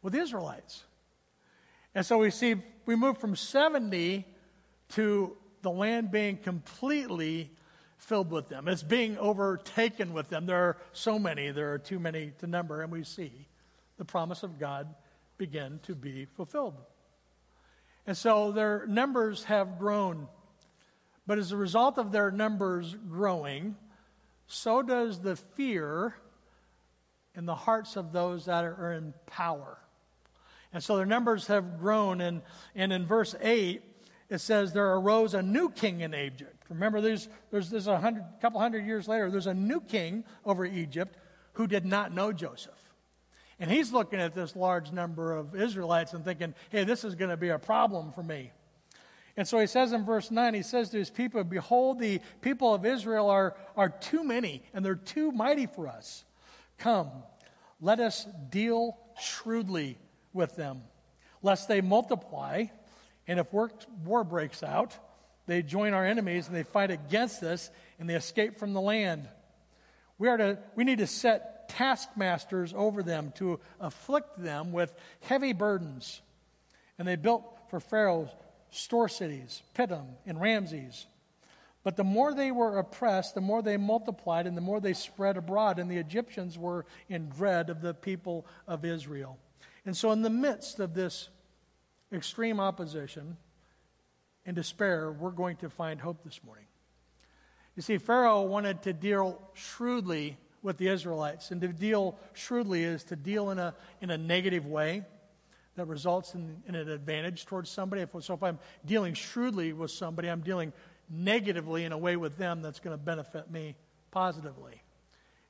with 0.00 0.14
Israelites. 0.14 0.84
And 1.94 2.04
so 2.04 2.18
we 2.18 2.30
see, 2.30 2.56
we 2.86 2.96
move 2.96 3.18
from 3.18 3.36
70 3.36 4.26
to 4.90 5.36
the 5.60 5.70
land 5.70 6.10
being 6.10 6.38
completely 6.38 7.50
filled 7.98 8.30
with 8.30 8.48
them. 8.48 8.68
It's 8.68 8.82
being 8.82 9.18
overtaken 9.18 10.14
with 10.14 10.30
them. 10.30 10.46
There 10.46 10.56
are 10.56 10.76
so 10.92 11.18
many, 11.18 11.50
there 11.50 11.74
are 11.74 11.78
too 11.78 11.98
many 11.98 12.32
to 12.38 12.46
number, 12.46 12.80
and 12.80 12.90
we 12.90 13.04
see 13.04 13.48
the 13.98 14.04
promise 14.04 14.42
of 14.42 14.58
God 14.58 14.94
begin 15.38 15.80
to 15.84 15.94
be 15.94 16.24
fulfilled. 16.24 16.74
And 18.06 18.16
so 18.16 18.52
their 18.52 18.86
numbers 18.86 19.44
have 19.44 19.78
grown. 19.78 20.28
But 21.26 21.38
as 21.38 21.52
a 21.52 21.56
result 21.56 21.98
of 21.98 22.12
their 22.12 22.30
numbers 22.30 22.94
growing, 23.08 23.76
so 24.46 24.82
does 24.82 25.20
the 25.20 25.36
fear 25.36 26.14
in 27.34 27.46
the 27.46 27.54
hearts 27.54 27.96
of 27.96 28.12
those 28.12 28.44
that 28.44 28.64
are 28.64 28.92
in 28.92 29.14
power. 29.26 29.78
And 30.72 30.82
so 30.82 30.96
their 30.96 31.06
numbers 31.06 31.46
have 31.46 31.78
grown. 31.78 32.20
And, 32.20 32.42
and 32.74 32.92
in 32.92 33.06
verse 33.06 33.34
8, 33.40 33.82
it 34.28 34.38
says, 34.38 34.72
There 34.72 34.94
arose 34.94 35.34
a 35.34 35.42
new 35.42 35.70
king 35.70 36.00
in 36.00 36.14
Egypt 36.14 36.54
Remember, 36.68 37.00
there's, 37.00 37.28
there's, 37.50 37.70
there's 37.70 37.86
a 37.86 37.98
hundred, 37.98 38.24
couple 38.40 38.60
hundred 38.60 38.86
years 38.86 39.06
later, 39.06 39.30
there's 39.30 39.46
a 39.46 39.54
new 39.54 39.80
king 39.80 40.24
over 40.44 40.64
Egypt 40.64 41.16
who 41.54 41.66
did 41.66 41.84
not 41.84 42.12
know 42.12 42.32
Joseph. 42.32 42.72
And 43.60 43.70
he's 43.70 43.92
looking 43.92 44.20
at 44.20 44.34
this 44.34 44.56
large 44.56 44.92
number 44.92 45.32
of 45.32 45.54
Israelites 45.54 46.12
and 46.12 46.24
thinking, 46.24 46.54
hey, 46.70 46.84
this 46.84 47.04
is 47.04 47.14
going 47.14 47.30
to 47.30 47.36
be 47.36 47.50
a 47.50 47.58
problem 47.58 48.12
for 48.12 48.22
me. 48.22 48.50
And 49.36 49.46
so 49.46 49.58
he 49.58 49.66
says 49.66 49.92
in 49.92 50.04
verse 50.04 50.30
9, 50.30 50.54
he 50.54 50.62
says 50.62 50.90
to 50.90 50.98
his 50.98 51.10
people, 51.10 51.42
Behold, 51.42 51.98
the 51.98 52.20
people 52.40 52.72
of 52.72 52.86
Israel 52.86 53.28
are, 53.28 53.56
are 53.76 53.88
too 53.88 54.22
many, 54.22 54.62
and 54.72 54.84
they're 54.84 54.94
too 54.94 55.32
mighty 55.32 55.66
for 55.66 55.88
us. 55.88 56.24
Come, 56.78 57.10
let 57.80 58.00
us 58.00 58.26
deal 58.50 58.96
shrewdly 59.20 59.98
with 60.32 60.54
them, 60.56 60.82
lest 61.42 61.68
they 61.68 61.80
multiply, 61.80 62.66
and 63.26 63.40
if 63.40 63.52
war, 63.52 63.70
war 64.04 64.22
breaks 64.22 64.62
out, 64.62 64.96
they 65.46 65.62
join 65.62 65.94
our 65.94 66.04
enemies 66.04 66.46
and 66.46 66.56
they 66.56 66.62
fight 66.62 66.90
against 66.90 67.42
us 67.42 67.70
and 67.98 68.08
they 68.08 68.14
escape 68.14 68.58
from 68.58 68.72
the 68.72 68.80
land. 68.80 69.28
We, 70.18 70.28
are 70.28 70.36
to, 70.36 70.58
we 70.74 70.84
need 70.84 70.98
to 70.98 71.06
set 71.06 71.53
taskmasters 71.68 72.72
over 72.74 73.02
them 73.02 73.32
to 73.36 73.60
afflict 73.80 74.42
them 74.42 74.72
with 74.72 74.94
heavy 75.20 75.52
burdens. 75.52 76.20
And 76.98 77.06
they 77.06 77.16
built 77.16 77.44
for 77.70 77.80
Pharaoh 77.80 78.30
store 78.70 79.08
cities, 79.08 79.62
Pithom 79.74 80.06
and 80.26 80.40
Ramses. 80.40 81.06
But 81.82 81.96
the 81.96 82.04
more 82.04 82.32
they 82.32 82.50
were 82.50 82.78
oppressed, 82.78 83.34
the 83.34 83.40
more 83.40 83.62
they 83.62 83.76
multiplied 83.76 84.46
and 84.46 84.56
the 84.56 84.62
more 84.62 84.80
they 84.80 84.94
spread 84.94 85.36
abroad, 85.36 85.78
and 85.78 85.90
the 85.90 85.98
Egyptians 85.98 86.58
were 86.58 86.86
in 87.08 87.28
dread 87.28 87.68
of 87.68 87.82
the 87.82 87.92
people 87.92 88.46
of 88.66 88.84
Israel. 88.84 89.38
And 89.84 89.94
so, 89.94 90.10
in 90.12 90.22
the 90.22 90.30
midst 90.30 90.80
of 90.80 90.94
this 90.94 91.28
extreme 92.10 92.58
opposition, 92.58 93.36
and 94.46 94.54
despair, 94.54 95.10
we're 95.10 95.30
going 95.30 95.56
to 95.56 95.70
find 95.70 96.00
hope 96.00 96.22
this 96.24 96.42
morning. 96.44 96.66
You 97.76 97.82
see, 97.82 97.98
Pharaoh 97.98 98.42
wanted 98.42 98.82
to 98.82 98.92
deal 98.92 99.40
shrewdly 99.54 100.36
with 100.64 100.78
the 100.78 100.88
Israelites, 100.88 101.50
and 101.50 101.60
to 101.60 101.68
deal 101.68 102.18
shrewdly 102.32 102.82
is 102.82 103.04
to 103.04 103.16
deal 103.16 103.50
in 103.50 103.58
a, 103.58 103.74
in 104.00 104.10
a 104.10 104.18
negative 104.18 104.66
way 104.66 105.04
that 105.76 105.86
results 105.86 106.34
in, 106.34 106.62
in 106.66 106.74
an 106.74 106.88
advantage 106.88 107.44
towards 107.46 107.68
somebody. 107.68 108.02
If, 108.02 108.10
so 108.20 108.34
if 108.34 108.42
I'm 108.42 108.58
dealing 108.84 109.14
shrewdly 109.14 109.72
with 109.74 109.90
somebody, 109.90 110.28
I'm 110.28 110.40
dealing 110.40 110.72
negatively 111.10 111.84
in 111.84 111.92
a 111.92 111.98
way 111.98 112.16
with 112.16 112.38
them 112.38 112.62
that's 112.62 112.80
going 112.80 112.96
to 112.96 113.02
benefit 113.02 113.50
me 113.50 113.76
positively. 114.10 114.82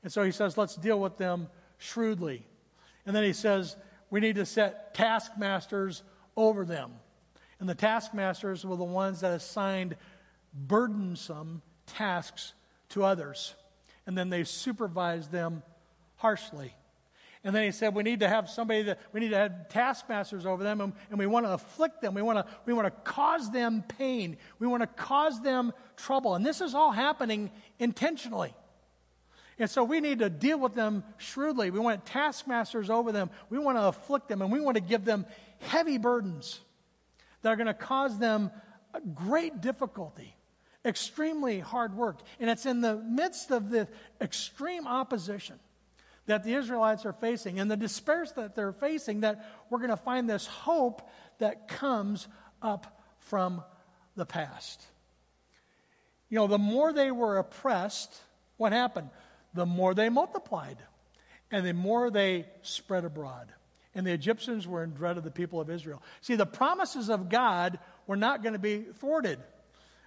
And 0.03 0.13
so 0.13 0.23
he 0.23 0.33
says, 0.33 0.59
let's 0.59 0.75
deal 0.75 0.99
with 0.99 1.17
them 1.17 1.49
shrewdly. 1.79 2.45
And 3.07 3.15
then 3.15 3.23
he 3.23 3.33
says, 3.33 3.77
we 4.11 4.21
need 4.21 4.35
to 4.35 4.47
set 4.47 4.95
taskmasters 4.95 6.03
over 6.37 6.65
them. 6.65 6.93
And 7.61 7.69
the 7.69 7.75
taskmasters 7.75 8.65
were 8.65 8.77
the 8.77 8.85
ones 8.85 9.21
that 9.21 9.33
assigned 9.33 9.97
burdensome 10.53 11.63
tasks 11.87 12.53
to 12.91 13.05
others. 13.05 13.55
And 14.07 14.17
then 14.17 14.31
they 14.31 14.45
supervised 14.45 15.33
them 15.33 15.63
harshly. 16.17 16.75
And 17.43 17.55
then 17.55 17.65
he 17.65 17.73
said, 17.73 17.95
we 17.95 18.03
need 18.03 18.21
to 18.21 18.29
have 18.29 18.49
somebody 18.49 18.83
that, 18.85 19.01
we 19.13 19.21
need 19.21 19.31
to 19.31 19.37
have 19.37 19.69
taskmasters 19.69 20.47
over 20.47 20.65
them, 20.65 20.81
and, 20.81 20.93
and 21.11 21.19
we 21.19 21.27
want 21.27 21.45
to 21.45 21.53
afflict 21.53 22.01
them. 22.01 22.15
We 22.15 22.23
want 22.23 22.39
to, 22.39 22.47
we 22.65 22.73
want 22.73 22.87
to 22.87 23.11
cause 23.11 23.51
them 23.51 23.85
pain. 23.87 24.39
We 24.59 24.67
want 24.67 24.83
to 24.83 24.87
cause 24.87 25.43
them 25.43 25.73
trouble. 25.97 26.35
And 26.35 26.45
this 26.45 26.63
is 26.63 26.75
all 26.75 26.91
happening 26.91 27.51
intentionally. 27.79 28.55
And 29.59 29.69
so 29.71 29.85
we 29.85 30.01
need 30.01 30.21
to 30.21 30.31
deal 30.31 30.59
with 30.59 30.75
them 30.75 31.05
shrewdly. 31.19 31.71
We 31.71 31.79
want 31.81 32.07
taskmasters 32.07 32.89
over 32.89 33.13
them. 33.13 33.31
We 33.51 33.59
want 33.59 33.77
to 33.77 33.85
afflict 33.85 34.29
them, 34.29 34.41
and 34.41 34.51
we 34.51 34.61
want 34.61 34.77
to 34.77 34.83
give 34.83 35.05
them 35.05 35.27
heavy 35.61 35.99
burdens 35.99 36.61
that 37.43 37.51
are 37.51 37.57
going 37.57 37.67
to 37.67 37.75
cause 37.75 38.19
them 38.19 38.51
great 39.15 39.61
difficulty, 39.61 40.34
extremely 40.85 41.61
hard 41.61 41.97
work. 41.97 42.21
And 42.41 42.51
it's 42.51 42.67
in 42.67 42.81
the 42.81 42.97
midst 42.97 43.51
of 43.51 43.71
the 43.71 43.89
extreme 44.21 44.87
opposition 44.87 45.59
that 46.27 46.45
the 46.45 46.55
Israelites 46.55 47.05
are 47.05 47.13
facing 47.13 47.61
and 47.61 47.71
the 47.71 47.77
despair 47.77 48.27
that 48.37 48.55
they're 48.55 48.73
facing 48.73 49.21
that 49.21 49.45
we're 49.69 49.79
going 49.79 49.91
to 49.91 49.97
find 49.97 50.29
this 50.29 50.47
hope 50.47 51.09
that 51.39 51.69
comes 51.69 52.29
up 52.63 53.01
from 53.19 53.63
the 54.17 54.25
past. 54.25 54.83
You 56.29 56.39
know, 56.39 56.47
the 56.47 56.59
more 56.59 56.93
they 56.93 57.11
were 57.11 57.39
oppressed, 57.39 58.15
what 58.57 58.73
happened? 58.73 59.11
The 59.53 59.67
more 59.67 59.95
they 59.95 60.09
multiplied 60.09 60.79
and 61.51 61.67
the 61.67 61.75
more 61.75 62.11
they 62.11 62.47
spread 62.63 63.05
abroad 63.05 63.53
and 63.95 64.07
the 64.07 64.13
Egyptians 64.13 64.67
were 64.67 64.83
in 64.83 64.91
dread 64.91 65.17
of 65.17 65.25
the 65.25 65.31
people 65.31 65.61
of 65.61 65.71
Israel. 65.71 66.03
See, 66.21 66.35
the 66.35 66.47
promises 66.47 67.09
of 67.09 67.29
God 67.29 67.79
were 68.07 68.17
not 68.17 68.43
going 68.43 68.55
to 68.55 68.59
be 68.59 68.79
thwarted. 68.81 69.39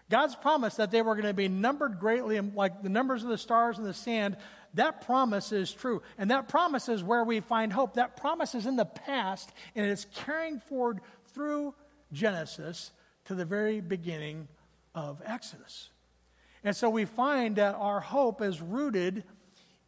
God's 0.10 0.36
promise 0.36 0.76
that 0.76 0.92
they 0.92 1.02
were 1.02 1.16
going 1.16 1.28
to 1.28 1.34
be 1.34 1.50
numbered 1.50 2.00
greatly, 2.00 2.40
like 2.40 2.82
the 2.82 2.90
numbers 2.90 3.24
of 3.24 3.30
the 3.30 3.38
stars 3.38 3.78
in 3.78 3.84
the 3.84 3.94
sand, 3.94 4.38
that 4.76 5.06
promise 5.06 5.52
is 5.52 5.72
true. 5.72 6.02
And 6.18 6.32
that 6.32 6.48
promise 6.48 6.88
is 6.88 7.04
where 7.04 7.24
we 7.24 7.40
find 7.40 7.74
hope. 7.74 7.96
That 7.96 8.16
promise 8.16 8.56
is 8.56 8.66
in 8.66 8.76
the 8.76 8.86
past, 8.86 9.52
and 9.76 9.86
it's 9.86 10.06
carrying 10.16 10.60
forward 10.60 11.02
through 11.34 11.74
Genesis 12.14 12.92
to 13.26 13.36
the 13.36 13.46
very 13.46 13.82
beginning 13.82 14.48
of 14.96 15.22
Exodus. 15.26 15.90
And 16.64 16.76
so 16.76 16.90
we 16.90 17.06
find 17.06 17.58
that 17.58 17.76
our 17.76 18.00
hope 18.00 18.42
is 18.42 18.62
rooted 18.62 19.24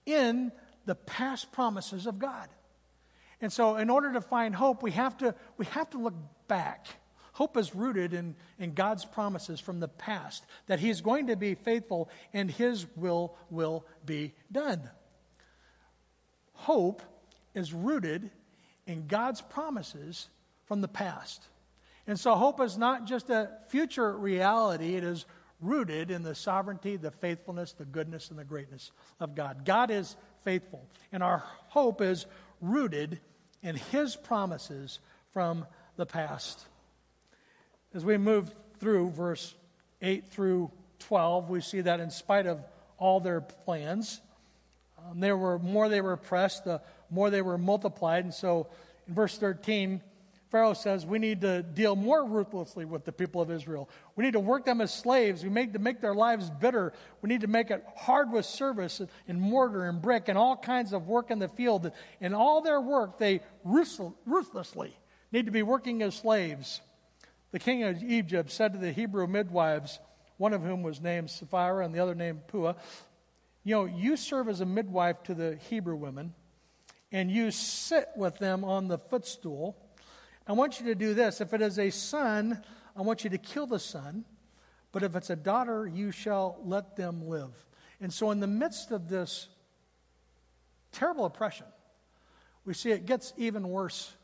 in 0.05 0.51
the 0.86 0.95
past 0.95 1.51
promises 1.51 2.07
of 2.07 2.20
God. 2.20 2.49
And 3.41 3.51
so 3.53 3.78
in 3.78 3.89
order 3.89 4.13
to 4.13 4.22
find 4.22 4.53
hope, 4.53 4.84
we 4.84 4.91
have 4.91 5.17
to, 5.20 5.34
we 5.57 5.65
have 5.67 5.89
to 5.91 5.97
look 5.97 6.13
back. 6.47 6.88
Hope 7.39 7.55
is 7.55 7.73
rooted 7.73 8.13
in, 8.13 8.35
in 8.59 8.73
God's 8.73 9.05
promises 9.05 9.61
from 9.61 9.79
the 9.79 9.87
past 9.87 10.45
that 10.67 10.81
He's 10.81 10.99
going 10.99 11.27
to 11.27 11.37
be 11.37 11.55
faithful 11.55 12.09
and 12.33 12.51
His 12.51 12.85
will 12.97 13.33
will 13.49 13.85
be 14.05 14.33
done. 14.51 14.81
Hope 16.51 17.01
is 17.55 17.73
rooted 17.73 18.29
in 18.85 19.07
God's 19.07 19.39
promises 19.39 20.27
from 20.65 20.81
the 20.81 20.89
past. 20.89 21.47
And 22.07 22.19
so 22.19 22.35
hope 22.35 22.59
is 22.59 22.77
not 22.77 23.05
just 23.05 23.29
a 23.29 23.51
future 23.69 24.11
reality, 24.17 24.95
it 24.95 25.05
is 25.05 25.25
rooted 25.61 26.11
in 26.11 26.23
the 26.23 26.35
sovereignty, 26.35 26.97
the 26.97 27.09
faithfulness, 27.09 27.71
the 27.71 27.85
goodness, 27.85 28.31
and 28.31 28.37
the 28.37 28.43
greatness 28.43 28.91
of 29.21 29.33
God. 29.33 29.63
God 29.63 29.91
is 29.91 30.17
faithful, 30.43 30.85
and 31.13 31.23
our 31.23 31.41
hope 31.69 32.01
is 32.01 32.25
rooted 32.59 33.21
in 33.63 33.77
His 33.77 34.17
promises 34.17 34.99
from 35.31 35.65
the 35.95 36.05
past. 36.05 36.65
As 37.93 38.05
we 38.05 38.17
move 38.17 38.53
through 38.79 39.09
verse 39.09 39.55
8 40.01 40.27
through 40.27 40.71
12, 40.99 41.49
we 41.49 41.61
see 41.61 41.81
that 41.81 41.99
in 41.99 42.11
spite 42.11 42.45
of 42.45 42.63
all 42.97 43.19
their 43.19 43.41
plans, 43.41 44.21
um, 44.99 45.19
there 45.19 45.37
were 45.37 45.57
more 45.57 45.89
they 45.89 46.01
were 46.01 46.13
oppressed, 46.13 46.65
the 46.65 46.81
more 47.09 47.29
they 47.29 47.41
were 47.41 47.57
multiplied. 47.57 48.25
And 48.25 48.33
so 48.33 48.67
in 49.07 49.15
verse 49.15 49.37
13, 49.37 50.01
Pharaoh 50.51 50.73
says 50.73 51.05
we 51.05 51.17
need 51.17 51.41
to 51.41 51.63
deal 51.63 51.95
more 51.95 52.23
ruthlessly 52.25 52.85
with 52.85 53.05
the 53.05 53.11
people 53.11 53.41
of 53.41 53.49
Israel. 53.49 53.89
We 54.15 54.23
need 54.23 54.33
to 54.33 54.39
work 54.39 54.65
them 54.65 54.81
as 54.81 54.93
slaves. 54.93 55.43
We 55.43 55.49
need 55.49 55.73
to 55.73 55.79
make 55.79 56.01
their 56.01 56.15
lives 56.15 56.49
bitter. 56.49 56.93
We 57.21 57.29
need 57.29 57.41
to 57.41 57.47
make 57.47 57.71
it 57.71 57.83
hard 57.95 58.31
with 58.31 58.45
service 58.45 59.01
and 59.27 59.41
mortar 59.41 59.85
and 59.85 60.01
brick 60.01 60.27
and 60.27 60.37
all 60.37 60.55
kinds 60.57 60.93
of 60.93 61.07
work 61.07 61.31
in 61.31 61.39
the 61.39 61.49
field. 61.49 61.91
In 62.19 62.33
all 62.33 62.61
their 62.61 62.81
work, 62.81 63.17
they 63.17 63.41
ruthlessly 63.63 64.95
need 65.31 65.45
to 65.45 65.51
be 65.51 65.63
working 65.63 66.01
as 66.01 66.15
slaves. 66.15 66.81
The 67.52 67.60
king 67.60 67.84
of 67.84 68.04
Egypt 68.04 68.52
said 68.52 68.74
to 68.74 68.80
the 68.80 68.91
Hebrew 68.91 69.26
midwives, 69.28 70.00
one 70.38 70.54
of 70.54 70.62
whom 70.64 70.84
was 70.84 71.02
named 71.02 71.30
Shiphrah 71.30 71.84
and 71.84 71.93
the 71.93 72.00
other 72.00 72.16
named 72.16 72.47
Puah, 72.47 72.76
You 73.64 73.76
know, 73.76 73.86
you 73.86 74.16
serve 74.16 74.47
as 74.47 74.62
a 74.62 74.66
midwife 74.66 75.24
to 75.24 75.34
the 75.34 75.58
Hebrew 75.70 75.95
women, 75.95 76.34
and 77.12 77.30
you 77.30 77.52
sit 77.52 78.08
with 78.16 78.38
them 78.38 78.64
on 78.64 78.88
the 78.88 78.97
footstool. 78.97 79.76
I 80.47 80.54
want 80.54 80.80
you 80.80 80.86
to 80.88 80.95
do 80.95 81.14
this. 81.14 81.41
If 81.41 81.54
it 81.54 81.62
is 81.62 81.78
a 81.78 81.89
son, 81.89 82.64
I 82.95 83.02
want 83.02 83.24
you 83.24 83.30
to 83.32 83.38
kill 83.38 83.68
the 83.68 83.80
son. 83.80 84.26
But 84.91 85.04
if 85.04 85.16
it's 85.16 85.30
a 85.30 85.36
daughter, 85.36 85.88
you 85.88 86.12
shall 86.12 86.60
let 86.64 86.95
them 86.95 87.28
live. 87.28 87.52
And 88.02 88.14
so, 88.14 88.32
in 88.32 88.39
the 88.39 88.47
midst 88.47 88.91
of 88.91 89.10
this 89.10 89.50
terrible 90.91 91.26
oppression, 91.26 91.68
we 92.66 92.74
see 92.74 92.91
it 92.91 93.06
gets 93.06 93.34
even 93.38 93.70
worse 93.70 94.16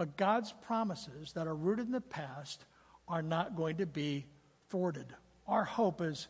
but 0.00 0.16
God's 0.16 0.54
promises 0.62 1.34
that 1.34 1.46
are 1.46 1.54
rooted 1.54 1.84
in 1.84 1.92
the 1.92 2.00
past 2.00 2.64
are 3.06 3.20
not 3.20 3.54
going 3.54 3.76
to 3.76 3.84
be 3.84 4.24
thwarted. 4.70 5.04
Our 5.46 5.62
hope 5.62 6.00
is 6.00 6.26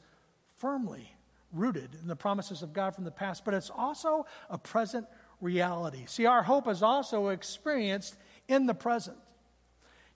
firmly 0.57 1.09
rooted 1.53 1.91
in 2.03 2.09
the 2.09 2.17
promises 2.17 2.65
of 2.65 2.73
God 2.73 2.97
from 2.97 3.05
the 3.05 3.13
past, 3.13 3.45
but 3.45 3.55
it's 3.55 3.71
also 3.71 4.27
a 4.49 4.59
present 4.59 5.07
reality. 5.41 6.03
See, 6.07 6.27
our 6.27 6.43
hope 6.43 6.67
is 6.67 6.83
also 6.83 7.29
experienced 7.29 8.17
in 8.49 8.67
the 8.67 8.75
present. 8.75 9.19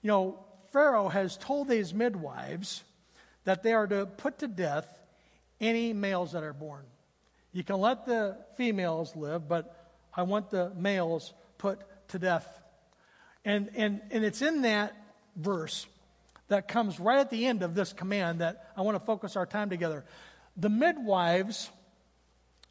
You 0.01 0.09
know, 0.09 0.45
Pharaoh 0.73 1.07
has 1.07 1.37
told 1.37 1.69
these 1.69 1.93
midwives 1.93 2.83
that 3.45 3.63
they 3.63 3.71
are 3.71 3.87
to 3.87 4.05
put 4.05 4.39
to 4.39 4.49
death 4.49 4.99
any 5.61 5.93
males 5.93 6.33
that 6.33 6.43
are 6.43 6.51
born. 6.51 6.83
You 7.53 7.63
can 7.63 7.77
let 7.77 8.05
the 8.05 8.35
females 8.57 9.15
live, 9.15 9.47
but 9.47 9.93
I 10.13 10.23
want 10.23 10.49
the 10.49 10.73
males 10.75 11.33
put 11.57 11.79
to 12.09 12.19
death. 12.19 12.63
And, 13.45 13.69
and, 13.75 14.01
and 14.09 14.25
it's 14.25 14.41
in 14.41 14.63
that 14.63 14.93
verse 15.35 15.85
that 16.47 16.67
comes 16.67 16.99
right 16.99 17.19
at 17.19 17.29
the 17.29 17.45
end 17.45 17.63
of 17.63 17.75
this 17.75 17.93
command 17.93 18.41
that 18.41 18.71
I 18.75 18.81
want 18.81 18.95
to 18.99 19.05
focus 19.05 19.35
our 19.35 19.45
time 19.45 19.69
together. 19.69 20.03
The 20.57 20.69
midwives 20.69 21.69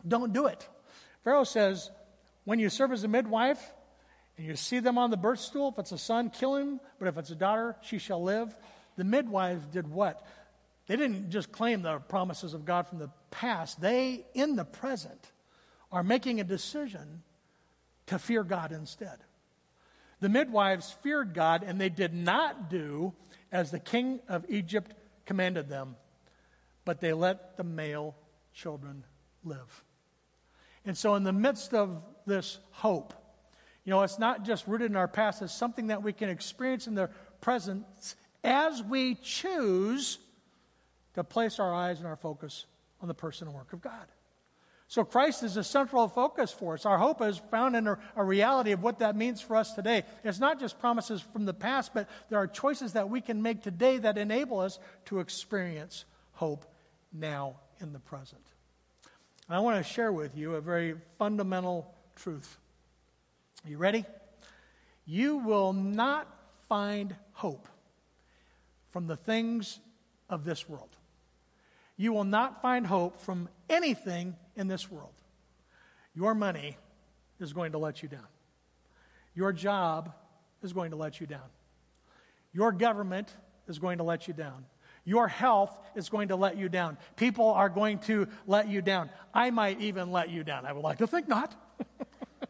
don't 0.06 0.32
do 0.32 0.46
it. 0.46 0.68
Pharaoh 1.22 1.44
says, 1.44 1.90
when 2.44 2.58
you 2.58 2.68
serve 2.68 2.92
as 2.92 3.04
a 3.04 3.08
midwife 3.08 3.60
and 4.36 4.46
you 4.46 4.56
see 4.56 4.80
them 4.80 4.98
on 4.98 5.10
the 5.10 5.16
birth 5.16 5.40
stool, 5.40 5.68
if 5.68 5.78
it's 5.78 5.92
a 5.92 5.98
son, 5.98 6.30
kill 6.30 6.56
him, 6.56 6.80
but 6.98 7.08
if 7.08 7.16
it's 7.16 7.30
a 7.30 7.36
daughter, 7.36 7.76
she 7.82 7.98
shall 7.98 8.22
live. 8.22 8.54
The 8.96 9.04
midwives 9.04 9.64
did 9.66 9.88
what? 9.88 10.26
They 10.86 10.96
didn't 10.96 11.30
just 11.30 11.50
claim 11.50 11.82
the 11.82 11.98
promises 11.98 12.52
of 12.52 12.64
God 12.64 12.86
from 12.86 12.98
the 12.98 13.10
past, 13.30 13.80
they, 13.80 14.26
in 14.34 14.56
the 14.56 14.64
present, 14.64 15.32
are 15.90 16.02
making 16.02 16.40
a 16.40 16.44
decision 16.44 17.22
to 18.06 18.18
fear 18.18 18.44
God 18.44 18.72
instead. 18.72 19.18
The 20.20 20.28
midwives 20.28 20.96
feared 21.02 21.34
God, 21.34 21.62
and 21.62 21.80
they 21.80 21.88
did 21.88 22.14
not 22.14 22.70
do 22.70 23.12
as 23.52 23.70
the 23.70 23.78
king 23.78 24.20
of 24.28 24.44
Egypt 24.48 24.94
commanded 25.26 25.68
them, 25.68 25.96
but 26.84 27.00
they 27.00 27.12
let 27.12 27.56
the 27.56 27.64
male 27.64 28.14
children 28.52 29.04
live. 29.44 29.84
And 30.84 30.96
so, 30.96 31.14
in 31.14 31.24
the 31.24 31.32
midst 31.32 31.74
of 31.74 32.02
this 32.26 32.58
hope, 32.70 33.14
you 33.84 33.90
know, 33.90 34.02
it's 34.02 34.18
not 34.18 34.44
just 34.44 34.66
rooted 34.66 34.90
in 34.90 34.96
our 34.96 35.08
past, 35.08 35.42
it's 35.42 35.52
something 35.52 35.88
that 35.88 36.02
we 36.02 36.12
can 36.12 36.28
experience 36.28 36.86
in 36.86 36.94
the 36.94 37.10
present 37.40 37.84
as 38.42 38.82
we 38.82 39.14
choose 39.16 40.18
to 41.14 41.24
place 41.24 41.58
our 41.58 41.72
eyes 41.72 41.98
and 41.98 42.06
our 42.06 42.16
focus 42.16 42.66
on 43.00 43.08
the 43.08 43.14
person 43.14 43.48
and 43.48 43.56
work 43.56 43.72
of 43.72 43.80
God. 43.80 44.06
So 44.86 45.02
Christ 45.02 45.42
is 45.42 45.56
a 45.56 45.64
central 45.64 46.08
focus 46.08 46.52
for 46.52 46.74
us. 46.74 46.84
Our 46.84 46.98
hope 46.98 47.22
is 47.22 47.38
found 47.50 47.74
in 47.74 47.86
a, 47.86 47.98
a, 48.16 48.22
reality 48.22 48.72
of 48.72 48.82
what 48.82 48.98
that 48.98 49.16
means 49.16 49.40
for 49.40 49.56
us 49.56 49.72
today. 49.72 50.04
It's 50.22 50.38
not 50.38 50.60
just 50.60 50.78
promises 50.78 51.20
from 51.20 51.46
the 51.46 51.54
past, 51.54 51.92
but 51.94 52.08
there 52.28 52.38
are 52.38 52.46
choices 52.46 52.92
that 52.92 53.08
we 53.08 53.20
can 53.20 53.42
make 53.42 53.62
today 53.62 53.98
that 53.98 54.18
enable 54.18 54.60
us 54.60 54.78
to 55.06 55.20
experience 55.20 56.04
hope 56.32 56.66
now 57.12 57.56
in 57.80 57.92
the 57.92 57.98
present. 57.98 58.42
And 59.48 59.56
I 59.56 59.60
want 59.60 59.84
to 59.84 59.90
share 59.90 60.12
with 60.12 60.36
you 60.36 60.54
a 60.54 60.60
very 60.60 60.94
fundamental 61.18 61.92
truth. 62.16 62.58
You 63.66 63.78
ready? 63.78 64.04
You 65.06 65.38
will 65.38 65.72
not 65.72 66.28
find 66.68 67.14
hope 67.32 67.68
from 68.90 69.06
the 69.06 69.16
things 69.16 69.80
of 70.28 70.44
this 70.44 70.68
world. 70.68 70.96
You 71.96 72.12
will 72.12 72.24
not 72.24 72.60
find 72.60 72.86
hope 72.86 73.20
from 73.20 73.48
anything 73.68 74.36
in 74.56 74.68
this 74.68 74.90
world. 74.90 75.14
Your 76.14 76.34
money 76.34 76.76
is 77.40 77.52
going 77.52 77.72
to 77.72 77.78
let 77.78 78.02
you 78.02 78.08
down. 78.08 78.26
Your 79.34 79.52
job 79.52 80.12
is 80.62 80.72
going 80.72 80.90
to 80.90 80.96
let 80.96 81.20
you 81.20 81.26
down. 81.26 81.48
Your 82.52 82.72
government 82.72 83.32
is 83.66 83.78
going 83.78 83.98
to 83.98 84.04
let 84.04 84.28
you 84.28 84.34
down. 84.34 84.64
Your 85.04 85.28
health 85.28 85.76
is 85.94 86.08
going 86.08 86.28
to 86.28 86.36
let 86.36 86.56
you 86.56 86.68
down. 86.68 86.96
People 87.16 87.50
are 87.50 87.68
going 87.68 87.98
to 88.00 88.28
let 88.46 88.68
you 88.68 88.80
down. 88.80 89.10
I 89.34 89.50
might 89.50 89.80
even 89.80 90.12
let 90.12 90.30
you 90.30 90.44
down. 90.44 90.64
I 90.64 90.72
would 90.72 90.82
like 90.82 90.98
to 90.98 91.06
think 91.06 91.28
not. 91.28 91.54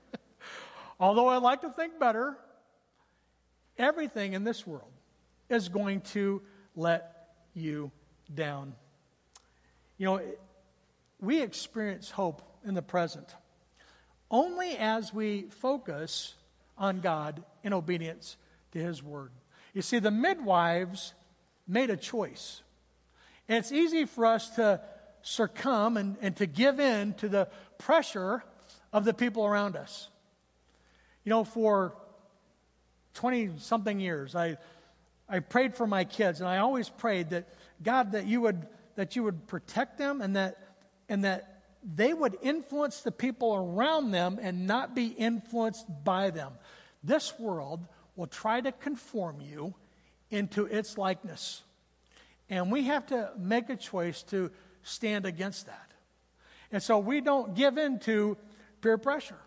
Although 1.01 1.27
I 1.27 1.39
like 1.39 1.63
to 1.63 1.71
think 1.71 1.99
better, 1.99 2.37
everything 3.77 4.35
in 4.35 4.45
this 4.45 4.65
world 4.67 4.93
is 5.49 5.69
going 5.69 6.03
to 6.03 6.43
let 6.77 7.29
you 7.55 7.91
down. 8.33 8.75
You 9.99 10.07
know, 10.07 10.21
we 11.25 11.43
experience 11.43 12.11
hope 12.11 12.43
in 12.65 12.75
the 12.75 12.83
present 12.83 13.35
only 14.31 14.77
as 14.77 15.13
we 15.15 15.43
focus 15.43 16.35
on 16.77 17.01
God 17.01 17.43
in 17.63 17.73
obedience 17.73 18.37
to 18.73 18.79
His 18.79 19.03
Word. 19.03 19.31
You 19.75 19.83
see, 19.83 19.99
the 19.99 20.11
midwives 20.11 21.15
made 21.69 21.91
a 21.91 21.97
choice. 21.97 22.63
And 23.49 23.59
it's 23.59 23.71
easy 23.71 24.07
for 24.07 24.27
us 24.27 24.51
to 24.57 24.81
succumb 25.23 25.97
and, 25.97 26.17
and 26.21 26.37
to 26.37 26.47
give 26.47 26.81
in 26.81 27.15
to 27.15 27.29
the 27.29 27.49
pressure 27.79 28.43
of 28.93 29.05
the 29.05 29.15
people 29.15 29.45
around 29.45 29.77
us. 29.77 30.09
You 31.25 31.31
know, 31.31 31.45
for 31.45 31.95
20 33.15 33.53
something 33.59 34.01
years, 34.01 34.35
I, 34.35 34.57
I 35.29 35.39
prayed 35.39 35.77
for 35.77 35.87
my 35.87 36.05
kids, 36.05 36.41
and 36.41 36.49
I 36.49 36.59
always 36.59 36.89
prayed 36.89 37.31
that, 37.31 37.49
God, 37.83 38.13
that 38.13 38.27
you 38.27 38.41
would 38.43 38.67
that 38.97 39.17
you 39.17 39.23
would 39.25 39.47
protect 39.47 39.99
them 39.99 40.21
and 40.21 40.37
that, 40.37 40.57
and 41.09 41.25
that 41.25 41.63
they 41.83 42.15
would 42.15 42.37
influence 42.43 43.01
the 43.01 43.13
people 43.13 43.55
around 43.55 44.11
them 44.11 44.39
and 44.41 44.67
not 44.67 44.95
be 44.95 45.09
influenced 45.09 45.87
by 46.03 46.31
them. 46.31 46.53
This 47.03 47.39
world 47.39 47.87
will 48.17 48.27
try 48.27 48.61
to 48.61 48.73
conform 48.73 49.41
you 49.41 49.75
into 50.31 50.67
its 50.67 50.97
likeness. 50.97 51.63
And 52.49 52.73
we 52.73 52.85
have 52.85 53.07
to 53.07 53.31
make 53.39 53.69
a 53.71 53.77
choice 53.77 54.23
to 54.25 54.51
stand 54.83 55.27
against 55.27 55.67
that. 55.67 55.93
And 56.73 56.83
so 56.83 56.99
we 56.99 57.21
don't 57.21 57.55
give 57.55 57.79
in 57.79 57.99
to 58.01 58.37
peer 58.81 58.99
pressure. 58.99 59.39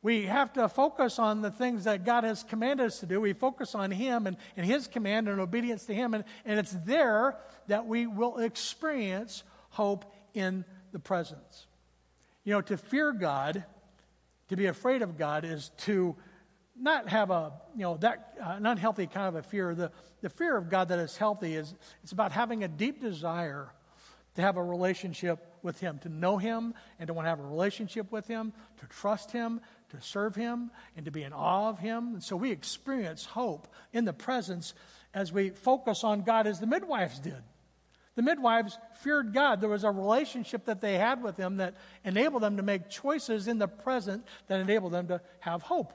we 0.00 0.26
have 0.26 0.52
to 0.52 0.68
focus 0.68 1.18
on 1.18 1.42
the 1.42 1.50
things 1.50 1.84
that 1.84 2.04
God 2.04 2.22
has 2.22 2.44
commanded 2.44 2.86
us 2.86 3.00
to 3.00 3.06
do. 3.06 3.20
We 3.20 3.32
focus 3.32 3.74
on 3.74 3.90
Him 3.90 4.26
and, 4.26 4.36
and 4.56 4.64
His 4.64 4.86
command 4.86 5.28
and 5.28 5.40
obedience 5.40 5.86
to 5.86 5.94
Him. 5.94 6.14
And, 6.14 6.24
and 6.44 6.58
it's 6.58 6.76
there 6.84 7.36
that 7.66 7.86
we 7.86 8.06
will 8.06 8.38
experience 8.38 9.42
hope 9.70 10.04
in 10.38 10.64
the 10.92 10.98
presence. 10.98 11.66
You 12.44 12.54
know, 12.54 12.60
to 12.62 12.76
fear 12.76 13.12
God, 13.12 13.64
to 14.48 14.56
be 14.56 14.66
afraid 14.66 15.02
of 15.02 15.18
God, 15.18 15.44
is 15.44 15.70
to 15.78 16.16
not 16.80 17.08
have 17.08 17.30
a, 17.30 17.52
you 17.74 17.82
know, 17.82 17.96
that 17.98 18.38
uh, 18.40 18.50
an 18.50 18.66
unhealthy 18.66 19.06
kind 19.06 19.28
of 19.28 19.34
a 19.34 19.42
fear. 19.42 19.74
The, 19.74 19.90
the 20.20 20.30
fear 20.30 20.56
of 20.56 20.70
God 20.70 20.88
that 20.88 20.98
is 20.98 21.16
healthy 21.16 21.54
is 21.54 21.74
it's 22.02 22.12
about 22.12 22.32
having 22.32 22.64
a 22.64 22.68
deep 22.68 23.00
desire 23.00 23.72
to 24.36 24.42
have 24.42 24.56
a 24.56 24.62
relationship 24.62 25.44
with 25.62 25.80
Him, 25.80 25.98
to 26.00 26.08
know 26.08 26.36
Him, 26.38 26.74
and 26.98 27.08
to 27.08 27.14
want 27.14 27.26
to 27.26 27.30
have 27.30 27.40
a 27.40 27.46
relationship 27.46 28.12
with 28.12 28.28
Him, 28.28 28.52
to 28.78 28.86
trust 28.86 29.32
Him, 29.32 29.60
to 29.90 30.00
serve 30.00 30.36
Him, 30.36 30.70
and 30.96 31.04
to 31.06 31.10
be 31.10 31.24
in 31.24 31.32
awe 31.32 31.68
of 31.68 31.80
Him. 31.80 32.14
And 32.14 32.22
so 32.22 32.36
we 32.36 32.52
experience 32.52 33.24
hope 33.24 33.66
in 33.92 34.04
the 34.04 34.12
presence 34.12 34.74
as 35.12 35.32
we 35.32 35.50
focus 35.50 36.04
on 36.04 36.22
God 36.22 36.46
as 36.46 36.60
the 36.60 36.66
midwives 36.66 37.18
did. 37.18 37.42
The 38.18 38.24
midwives 38.24 38.80
feared 38.94 39.32
God. 39.32 39.60
There 39.60 39.70
was 39.70 39.84
a 39.84 39.92
relationship 39.92 40.64
that 40.64 40.80
they 40.80 40.98
had 40.98 41.22
with 41.22 41.36
Him 41.36 41.58
that 41.58 41.74
enabled 42.04 42.42
them 42.42 42.56
to 42.56 42.64
make 42.64 42.90
choices 42.90 43.46
in 43.46 43.58
the 43.58 43.68
present 43.68 44.24
that 44.48 44.58
enabled 44.58 44.90
them 44.90 45.06
to 45.06 45.20
have 45.38 45.62
hope. 45.62 45.92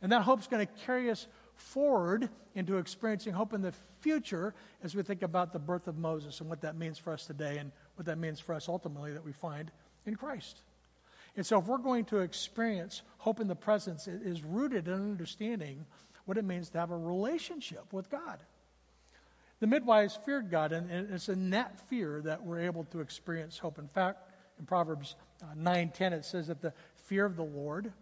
And 0.00 0.10
that 0.12 0.22
hope's 0.22 0.46
going 0.46 0.66
to 0.66 0.72
carry 0.86 1.10
us 1.10 1.26
forward 1.56 2.30
into 2.54 2.78
experiencing 2.78 3.34
hope 3.34 3.52
in 3.52 3.60
the 3.60 3.74
future 4.00 4.54
as 4.82 4.94
we 4.94 5.02
think 5.02 5.20
about 5.20 5.52
the 5.52 5.58
birth 5.58 5.88
of 5.88 5.98
Moses 5.98 6.40
and 6.40 6.48
what 6.48 6.62
that 6.62 6.74
means 6.74 6.96
for 6.96 7.12
us 7.12 7.26
today 7.26 7.58
and 7.58 7.70
what 7.96 8.06
that 8.06 8.16
means 8.16 8.40
for 8.40 8.54
us 8.54 8.66
ultimately 8.66 9.12
that 9.12 9.26
we 9.26 9.32
find 9.32 9.70
in 10.06 10.16
Christ. 10.16 10.62
And 11.36 11.44
so, 11.44 11.58
if 11.58 11.66
we're 11.66 11.76
going 11.76 12.06
to 12.06 12.20
experience 12.20 13.02
hope 13.18 13.40
in 13.40 13.46
the 13.46 13.54
presence, 13.54 14.08
it 14.08 14.22
is 14.24 14.42
rooted 14.42 14.88
in 14.88 14.94
understanding 14.94 15.84
what 16.24 16.38
it 16.38 16.46
means 16.46 16.70
to 16.70 16.78
have 16.78 16.92
a 16.92 16.96
relationship 16.96 17.92
with 17.92 18.08
God. 18.08 18.38
The 19.60 19.66
midwives 19.66 20.18
feared 20.24 20.50
God, 20.50 20.72
and 20.72 20.90
it's 20.90 21.28
in 21.28 21.50
that 21.50 21.80
fear 21.88 22.20
that 22.22 22.44
we're 22.44 22.60
able 22.60 22.84
to 22.84 23.00
experience 23.00 23.58
hope. 23.58 23.78
In 23.78 23.88
fact, 23.88 24.30
in 24.58 24.66
Proverbs 24.66 25.16
uh, 25.42 25.54
9:10, 25.56 26.12
it 26.12 26.24
says 26.24 26.46
that 26.46 26.60
the 26.60 26.72
fear 27.04 27.24
of 27.24 27.36
the 27.36 27.44
Lord 27.44 27.92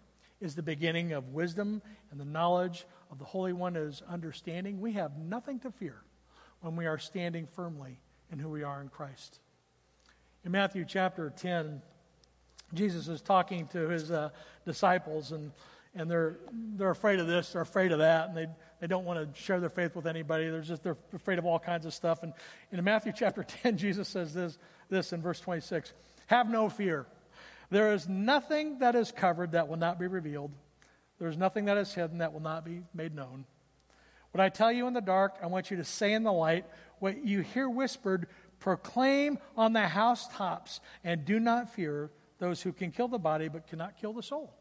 is 0.40 0.54
the 0.54 0.62
beginning 0.62 1.12
of 1.12 1.30
wisdom, 1.30 1.80
and 2.10 2.20
the 2.20 2.24
knowledge 2.26 2.86
of 3.10 3.18
the 3.18 3.24
Holy 3.24 3.54
One 3.54 3.74
is 3.74 4.02
understanding. 4.08 4.80
We 4.80 4.92
have 4.92 5.16
nothing 5.16 5.58
to 5.60 5.70
fear 5.70 6.02
when 6.60 6.76
we 6.76 6.86
are 6.86 6.98
standing 6.98 7.46
firmly 7.46 8.00
in 8.30 8.38
who 8.38 8.50
we 8.50 8.62
are 8.62 8.82
in 8.82 8.88
Christ. 8.88 9.40
In 10.44 10.52
Matthew 10.52 10.84
chapter 10.86 11.30
10, 11.30 11.80
Jesus 12.74 13.08
is 13.08 13.22
talking 13.22 13.66
to 13.68 13.88
his 13.88 14.10
uh, 14.10 14.30
disciples, 14.66 15.32
and, 15.32 15.52
and 15.96 16.10
they're, 16.10 16.36
they're 16.52 16.90
afraid 16.90 17.18
of 17.18 17.26
this, 17.26 17.52
they're 17.52 17.62
afraid 17.62 17.90
of 17.90 17.98
that, 17.98 18.28
and 18.28 18.36
they, 18.36 18.46
they 18.80 18.86
don't 18.86 19.04
want 19.04 19.34
to 19.34 19.40
share 19.40 19.58
their 19.60 19.70
faith 19.70 19.96
with 19.96 20.06
anybody. 20.06 20.48
They're 20.48 20.60
just 20.60 20.82
they're 20.82 20.98
afraid 21.14 21.38
of 21.38 21.46
all 21.46 21.58
kinds 21.58 21.86
of 21.86 21.94
stuff. 21.94 22.22
And 22.22 22.32
in 22.70 22.82
Matthew 22.84 23.12
chapter 23.16 23.42
10, 23.42 23.78
Jesus 23.78 24.08
says 24.08 24.34
this, 24.34 24.58
this 24.88 25.12
in 25.12 25.22
verse 25.22 25.40
26 25.40 25.92
Have 26.26 26.50
no 26.50 26.68
fear. 26.68 27.06
There 27.70 27.92
is 27.92 28.08
nothing 28.08 28.78
that 28.78 28.94
is 28.94 29.10
covered 29.10 29.52
that 29.52 29.68
will 29.68 29.78
not 29.78 29.98
be 29.98 30.06
revealed. 30.06 30.52
There 31.18 31.28
is 31.28 31.36
nothing 31.36 31.64
that 31.64 31.78
is 31.78 31.92
hidden 31.92 32.18
that 32.18 32.32
will 32.32 32.40
not 32.40 32.64
be 32.64 32.82
made 32.94 33.14
known. 33.14 33.46
What 34.30 34.44
I 34.44 34.50
tell 34.50 34.70
you 34.70 34.86
in 34.86 34.92
the 34.92 35.00
dark, 35.00 35.38
I 35.42 35.46
want 35.46 35.70
you 35.70 35.78
to 35.78 35.84
say 35.84 36.12
in 36.12 36.22
the 36.22 36.32
light. 36.32 36.66
What 36.98 37.24
you 37.24 37.40
hear 37.40 37.68
whispered, 37.68 38.28
proclaim 38.60 39.38
on 39.56 39.72
the 39.72 39.88
housetops, 39.88 40.80
and 41.02 41.24
do 41.24 41.40
not 41.40 41.74
fear 41.74 42.10
those 42.38 42.60
who 42.60 42.72
can 42.72 42.90
kill 42.90 43.08
the 43.08 43.18
body 43.18 43.48
but 43.48 43.66
cannot 43.66 43.98
kill 43.98 44.12
the 44.12 44.22
soul. 44.22 44.52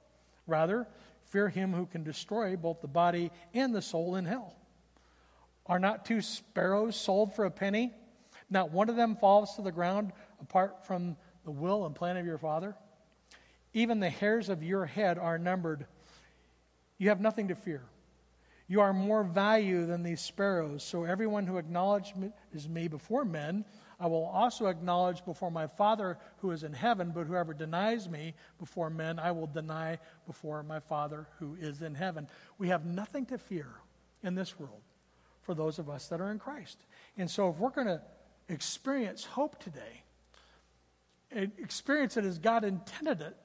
Rather, 0.48 0.88
fear 1.30 1.50
him 1.50 1.74
who 1.74 1.86
can 1.86 2.04
destroy 2.04 2.56
both 2.56 2.82
the 2.82 2.88
body 2.88 3.32
and 3.54 3.74
the 3.74 3.82
soul 3.82 4.16
in 4.16 4.26
hell. 4.26 4.56
Are 5.66 5.80
not 5.80 6.06
two 6.06 6.22
sparrows 6.22 6.96
sold 6.96 7.36
for 7.36 7.46
a 7.46 7.52
penny? 7.52 7.94
Not 8.50 8.72
one 8.72 8.90
of 8.90 8.96
them 8.96 9.16
falls 9.16 9.56
to 9.56 9.62
the 9.62 9.72
ground 9.72 10.12
apart 10.40 10.86
from 10.86 11.18
the 11.44 11.52
will 11.52 11.86
and 11.86 11.96
plan 11.96 12.18
of 12.18 12.26
your 12.26 12.38
Father? 12.38 12.76
Even 13.74 14.00
the 14.00 14.10
hairs 14.10 14.50
of 14.50 14.64
your 14.64 14.86
head 14.86 15.18
are 15.18 15.38
numbered. 15.38 15.86
You 16.98 17.10
have 17.10 17.20
nothing 17.20 17.50
to 17.50 17.56
fear. 17.56 17.84
You 18.68 18.82
are 18.82 18.94
more 18.94 19.24
value 19.24 19.86
than 19.86 20.02
these 20.02 20.22
sparrows. 20.22 20.84
So 20.84 21.04
everyone 21.04 21.46
who 21.46 21.58
acknowledges 21.58 22.70
me 22.70 22.88
before 22.88 23.26
men, 23.26 23.66
I 24.00 24.08
will 24.08 24.26
also 24.26 24.68
acknowledge 24.68 25.24
before 25.24 25.52
my 25.52 25.68
Father 25.68 26.18
who 26.38 26.52
is 26.52 26.64
in 26.64 26.74
heaven. 26.74 27.12
But 27.14 27.28
whoever 27.28 27.54
denies 27.54 28.10
me 28.10 28.34
before 28.60 28.90
men, 28.90 29.20
I 29.20 29.32
will 29.32 29.48
deny 29.48 30.00
before 30.26 30.64
my 30.64 30.80
Father 30.80 31.28
who 31.40 31.56
is 31.60 31.82
in 31.82 31.96
heaven. 31.96 32.28
We 32.58 32.70
have 32.70 32.86
nothing 32.86 33.26
to 33.28 33.38
fear 33.38 33.68
in 34.24 34.36
this 34.36 34.60
world 34.60 34.82
for 35.42 35.54
those 35.54 35.80
of 35.80 35.90
us 35.90 36.08
that 36.08 36.20
are 36.20 36.32
in 36.32 36.40
Christ. 36.40 36.78
And 37.18 37.30
so 37.30 37.50
if 37.50 37.58
we're 37.58 37.70
going 37.70 37.88
to 37.88 38.02
experience 38.50 39.24
hope 39.24 39.60
today, 39.60 40.04
experience 41.32 42.18
it 42.18 42.26
as 42.26 42.38
God 42.38 42.64
intended 42.64 43.22
it, 43.22 43.36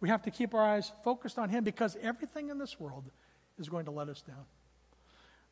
we 0.00 0.08
have 0.08 0.22
to 0.22 0.30
keep 0.30 0.54
our 0.54 0.64
eyes 0.64 0.92
focused 1.04 1.38
on 1.38 1.48
Him 1.48 1.64
because 1.64 1.96
everything 2.00 2.50
in 2.50 2.58
this 2.58 2.78
world 2.78 3.10
is 3.58 3.68
going 3.68 3.84
to 3.86 3.90
let 3.90 4.08
us 4.08 4.22
down. 4.22 4.44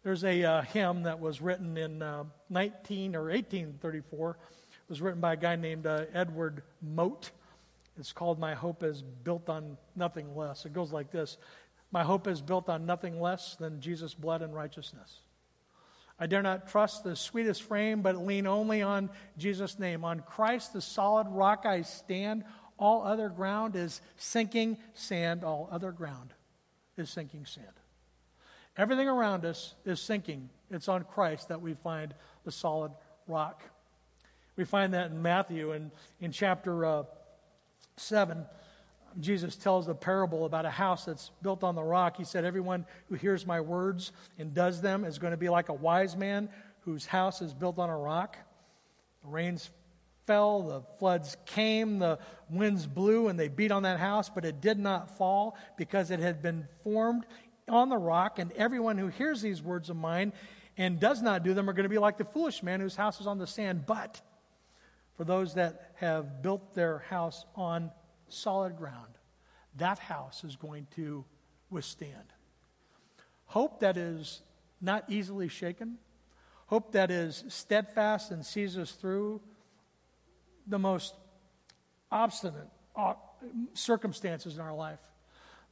There's 0.03 0.25
a 0.25 0.45
uh, 0.45 0.63
hymn 0.63 1.03
that 1.03 1.21
was 1.21 1.41
written 1.41 1.77
in 1.77 2.03
uh, 2.03 2.25
19 2.49 3.17
or 3.17 3.25
1834. 3.25 4.31
It 4.31 4.89
was 4.89 5.01
written 5.01 5.21
by 5.21 5.33
a 5.33 5.37
guy 5.37 5.57
named 5.57 5.87
uh, 5.87 6.05
Edward 6.15 6.63
Mote. 6.81 7.33
It's 7.99 8.13
called 8.13 8.39
My 8.39 8.55
Hope 8.55 8.83
is 8.83 9.03
Built 9.03 9.49
on 9.49 9.77
Nothing 9.97 10.37
Less. 10.37 10.65
It 10.65 10.73
goes 10.73 10.93
like 10.93 11.11
this 11.11 11.39
My 11.91 12.05
hope 12.05 12.29
is 12.29 12.41
built 12.41 12.69
on 12.69 12.87
nothing 12.87 13.21
less 13.21 13.57
than 13.57 13.81
Jesus' 13.81 14.15
blood 14.15 14.43
and 14.43 14.55
righteousness. 14.55 15.21
I 16.19 16.27
dare 16.27 16.43
not 16.43 16.69
trust 16.69 17.05
the 17.05 17.15
sweetest 17.15 17.63
frame, 17.63 18.01
but 18.01 18.17
lean 18.17 18.47
only 18.47 18.81
on 18.83 19.11
Jesus' 19.37 19.79
name. 19.79 20.05
On 20.05 20.21
Christ, 20.21 20.73
the 20.73 20.81
solid 20.81 21.27
rock, 21.29 21.67
I 21.67 21.83
stand. 21.83 22.45
All 22.79 23.03
other 23.03 23.29
ground 23.29 23.77
is 23.77 24.01
sinking 24.17 24.79
sand. 24.95 25.45
All 25.45 25.69
other 25.71 25.93
ground 25.93 26.33
is 26.97 27.11
sinking 27.11 27.45
sand. 27.45 27.67
Everything 28.77 29.09
around 29.09 29.45
us 29.45 29.74
is 29.85 30.01
sinking. 30.01 30.51
It's 30.70 30.89
on 30.89 31.05
Christ 31.05 31.49
that 31.49 31.61
we 31.61 31.74
find 31.74 32.14
the 32.45 32.53
solid 32.53 32.93
rock. 33.27 33.62
We 34.57 34.64
find 34.64 34.95
that 34.95 35.11
in 35.11 35.22
Matthew 35.22 35.72
in, 35.72 35.91
in 36.20 36.33
chapter 36.33 36.85
uh, 36.85 37.03
7. 37.97 38.45
Jesus 39.18 39.57
tells 39.57 39.89
a 39.89 39.95
parable 39.95 40.45
about 40.45 40.66
a 40.66 40.70
house 40.70 41.07
that's 41.07 41.31
built 41.43 41.64
on 41.64 41.74
the 41.74 41.83
rock. 41.83 42.18
He 42.18 42.24
said, 42.24 42.45
Everyone 42.45 42.85
who 43.09 43.14
hears 43.14 43.47
my 43.47 43.61
words 43.61 44.12
and 44.39 44.53
does 44.53 44.83
them 44.83 45.05
is 45.05 45.18
going 45.18 45.31
to 45.31 45.39
be 45.39 45.49
like 45.49 45.70
a 45.70 45.74
wise 45.74 46.16
man 46.16 46.51
whose 46.81 47.07
house 47.07 47.41
is 47.41 47.55
built 47.55 47.79
on 47.79 47.89
a 47.89 47.97
rock. 47.97 48.37
The 49.22 49.29
rains 49.29 49.70
fell, 50.27 50.62
the 50.62 50.83
floods 50.99 51.37
came, 51.47 51.99
the 51.99 52.18
winds 52.51 52.87
blew, 52.87 53.29
and 53.29 53.39
they 53.39 53.49
beat 53.49 53.72
on 53.72 53.85
that 53.85 53.99
house, 53.99 54.29
but 54.29 54.45
it 54.45 54.61
did 54.61 54.79
not 54.79 55.16
fall 55.16 55.57
because 55.77 56.11
it 56.11 56.20
had 56.20 56.43
been 56.43 56.66
formed 56.83 57.24
on 57.69 57.89
the 57.89 57.99
rock. 57.99 58.39
And 58.39 58.53
everyone 58.53 58.99
who 58.99 59.09
hears 59.09 59.43
these 59.43 59.62
words 59.62 59.91
of 59.91 59.97
mine 59.97 60.33
and 60.77 61.01
does 61.01 61.23
not 61.23 61.43
do 61.43 61.55
them 61.55 61.69
are 61.71 61.73
going 61.73 61.85
to 61.85 61.89
be 61.89 61.99
like 61.99 62.19
the 62.19 62.25
foolish 62.25 62.62
man 62.62 62.81
whose 62.81 62.97
house 62.97 63.21
is 63.21 63.27
on 63.27 63.39
the 63.39 63.47
sand. 63.47 63.87
But 63.87 64.21
for 65.17 65.25
those 65.25 65.55
that 65.55 65.93
have 65.97 66.43
built 66.43 66.75
their 66.75 66.99
house 67.09 67.45
on 67.55 67.91
solid 68.29 68.77
ground, 68.77 69.19
that 69.77 69.99
house 69.99 70.45
is 70.45 70.57
going 70.57 70.87
to 70.97 71.25
withstand. 71.71 72.33
Hope 73.47 73.81
that 73.81 73.97
is 73.97 74.43
not 74.81 75.05
easily 75.09 75.49
shaken, 75.49 75.99
hope 76.67 76.93
that 76.93 77.11
is 77.11 77.45
steadfast 77.49 78.31
and 78.31 78.45
sees 78.45 78.77
us 78.77 78.93
through 78.93 79.41
the 80.67 80.79
most 80.79 81.14
obstinate 82.11 82.69
uh, 82.95 83.14
circumstances 83.73 84.57
in 84.57 84.61
our 84.61 84.75
life. 84.75 84.99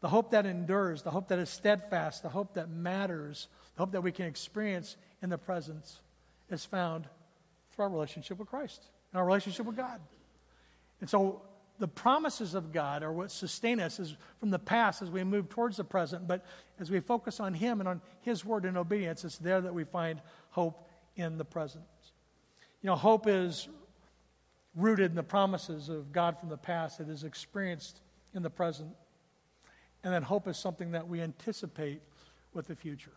The 0.05 0.11
hope 0.11 0.33
that 0.33 0.45
endures, 0.45 1.01
the 1.01 1.11
hope 1.11 1.29
that 1.29 1.39
is 1.39 1.49
steadfast, 1.49 2.23
the 2.23 2.29
hope 2.29 2.53
that 2.57 2.69
matters, 2.69 3.49
the 3.75 3.81
hope 3.81 3.93
that 3.93 4.03
we 4.03 4.13
can 4.13 4.27
experience 4.27 4.99
in 5.23 5.31
the 5.31 5.39
presence 5.39 5.99
is 6.51 6.63
found 6.63 7.09
through 7.73 7.85
our 7.87 7.91
relationship 7.91 8.39
with 8.39 8.51
Christ 8.51 8.85
and 9.11 9.19
our 9.19 9.25
relationship 9.25 9.65
with 9.65 9.79
God. 9.79 10.03
And 11.01 11.09
so 11.09 11.41
the 11.79 11.89
promises 11.89 12.53
of 12.53 12.71
God 12.71 13.03
are 13.03 13.15
what 13.15 13.31
sustain 13.31 13.81
us 13.81 13.99
as, 13.99 14.15
from 14.41 14.51
the 14.51 14.59
past 14.59 15.01
as 15.01 15.11
we 15.11 15.25
move 15.25 15.49
towards 15.49 15.79
the 15.79 15.85
present. 15.85 16.29
But 16.29 16.45
as 16.79 16.91
we 16.91 17.01
focus 17.01 17.41
on 17.41 17.55
Him 17.55 17.81
and 17.81 17.89
on 17.89 18.03
His 18.21 18.45
word 18.45 18.67
and 18.67 18.77
obedience, 18.77 19.25
it's 19.25 19.39
there 19.39 19.63
that 19.63 19.73
we 19.73 19.85
find 19.85 20.21
hope 20.51 20.87
in 21.17 21.39
the 21.39 21.47
present. 21.47 21.87
You 22.83 22.89
know, 22.89 22.97
hope 22.97 23.27
is 23.27 23.71
rooted 24.77 25.13
in 25.13 25.17
the 25.17 25.23
promises 25.23 25.89
of 25.89 26.13
God 26.13 26.39
from 26.39 26.51
the 26.51 26.59
past 26.59 26.99
that 26.99 27.09
is 27.09 27.25
experienced 27.25 28.03
in 28.35 28.43
the 28.43 28.51
present. 28.51 28.91
And 30.05 30.13
then 30.13 30.23
hope 30.23 30.47
is 30.47 30.59
something 30.59 30.93
that 30.93 31.09
we 31.09 31.23
anticipate 31.23 32.03
with 32.53 32.67
the 32.67 32.77
future. 32.77 33.11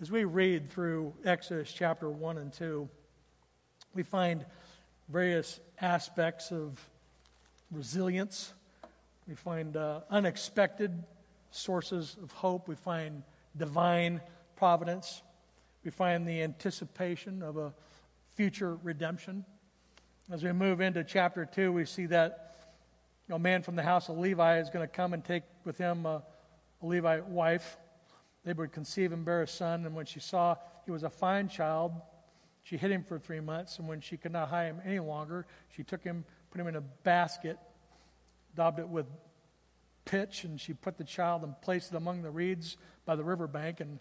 As 0.00 0.10
we 0.10 0.24
read 0.24 0.70
through 0.70 1.12
Exodus 1.24 1.70
chapter 1.72 2.08
1 2.10 2.38
and 2.38 2.52
2, 2.52 2.88
we 3.94 4.02
find 4.02 4.44
various 5.10 5.60
aspects 5.80 6.50
of 6.50 6.82
resilience. 7.70 8.54
We 9.28 9.34
find 9.34 9.76
uh, 9.76 10.00
unexpected 10.10 11.04
sources 11.50 12.16
of 12.22 12.32
hope. 12.32 12.68
We 12.68 12.74
find 12.74 13.22
divine 13.56 14.22
providence. 14.56 15.22
We 15.84 15.90
find 15.90 16.26
the 16.26 16.42
anticipation 16.42 17.42
of 17.42 17.58
a 17.58 17.74
future 18.34 18.76
redemption. 18.82 19.44
As 20.30 20.42
we 20.42 20.52
move 20.52 20.80
into 20.80 21.04
chapter 21.04 21.44
2, 21.44 21.70
we 21.70 21.84
see 21.84 22.06
that 22.06 22.55
a 23.30 23.38
man 23.38 23.62
from 23.62 23.76
the 23.76 23.82
house 23.82 24.08
of 24.08 24.18
Levi 24.18 24.60
is 24.60 24.70
going 24.70 24.86
to 24.86 24.92
come 24.92 25.12
and 25.12 25.24
take 25.24 25.42
with 25.64 25.78
him 25.78 26.06
a, 26.06 26.22
a 26.82 26.86
Levite 26.86 27.26
wife. 27.26 27.76
They 28.44 28.52
would 28.52 28.72
conceive 28.72 29.12
and 29.12 29.24
bear 29.24 29.42
a 29.42 29.48
son, 29.48 29.84
and 29.84 29.94
when 29.96 30.06
she 30.06 30.20
saw 30.20 30.56
he 30.84 30.92
was 30.92 31.02
a 31.02 31.10
fine 31.10 31.48
child, 31.48 31.92
she 32.62 32.76
hid 32.76 32.92
him 32.92 33.02
for 33.02 33.18
three 33.18 33.40
months, 33.40 33.78
and 33.78 33.88
when 33.88 34.00
she 34.00 34.16
could 34.16 34.32
not 34.32 34.48
hide 34.48 34.66
him 34.66 34.80
any 34.84 35.00
longer, 35.00 35.46
she 35.74 35.82
took 35.82 36.04
him, 36.04 36.24
put 36.50 36.60
him 36.60 36.68
in 36.68 36.76
a 36.76 36.80
basket, 36.80 37.58
daubed 38.54 38.78
it 38.78 38.88
with 38.88 39.06
pitch, 40.04 40.44
and 40.44 40.60
she 40.60 40.72
put 40.72 40.96
the 40.96 41.04
child 41.04 41.42
and 41.42 41.60
placed 41.60 41.92
it 41.92 41.96
among 41.96 42.22
the 42.22 42.30
reeds 42.30 42.76
by 43.04 43.16
the 43.16 43.24
riverbank. 43.24 43.80
And 43.80 43.98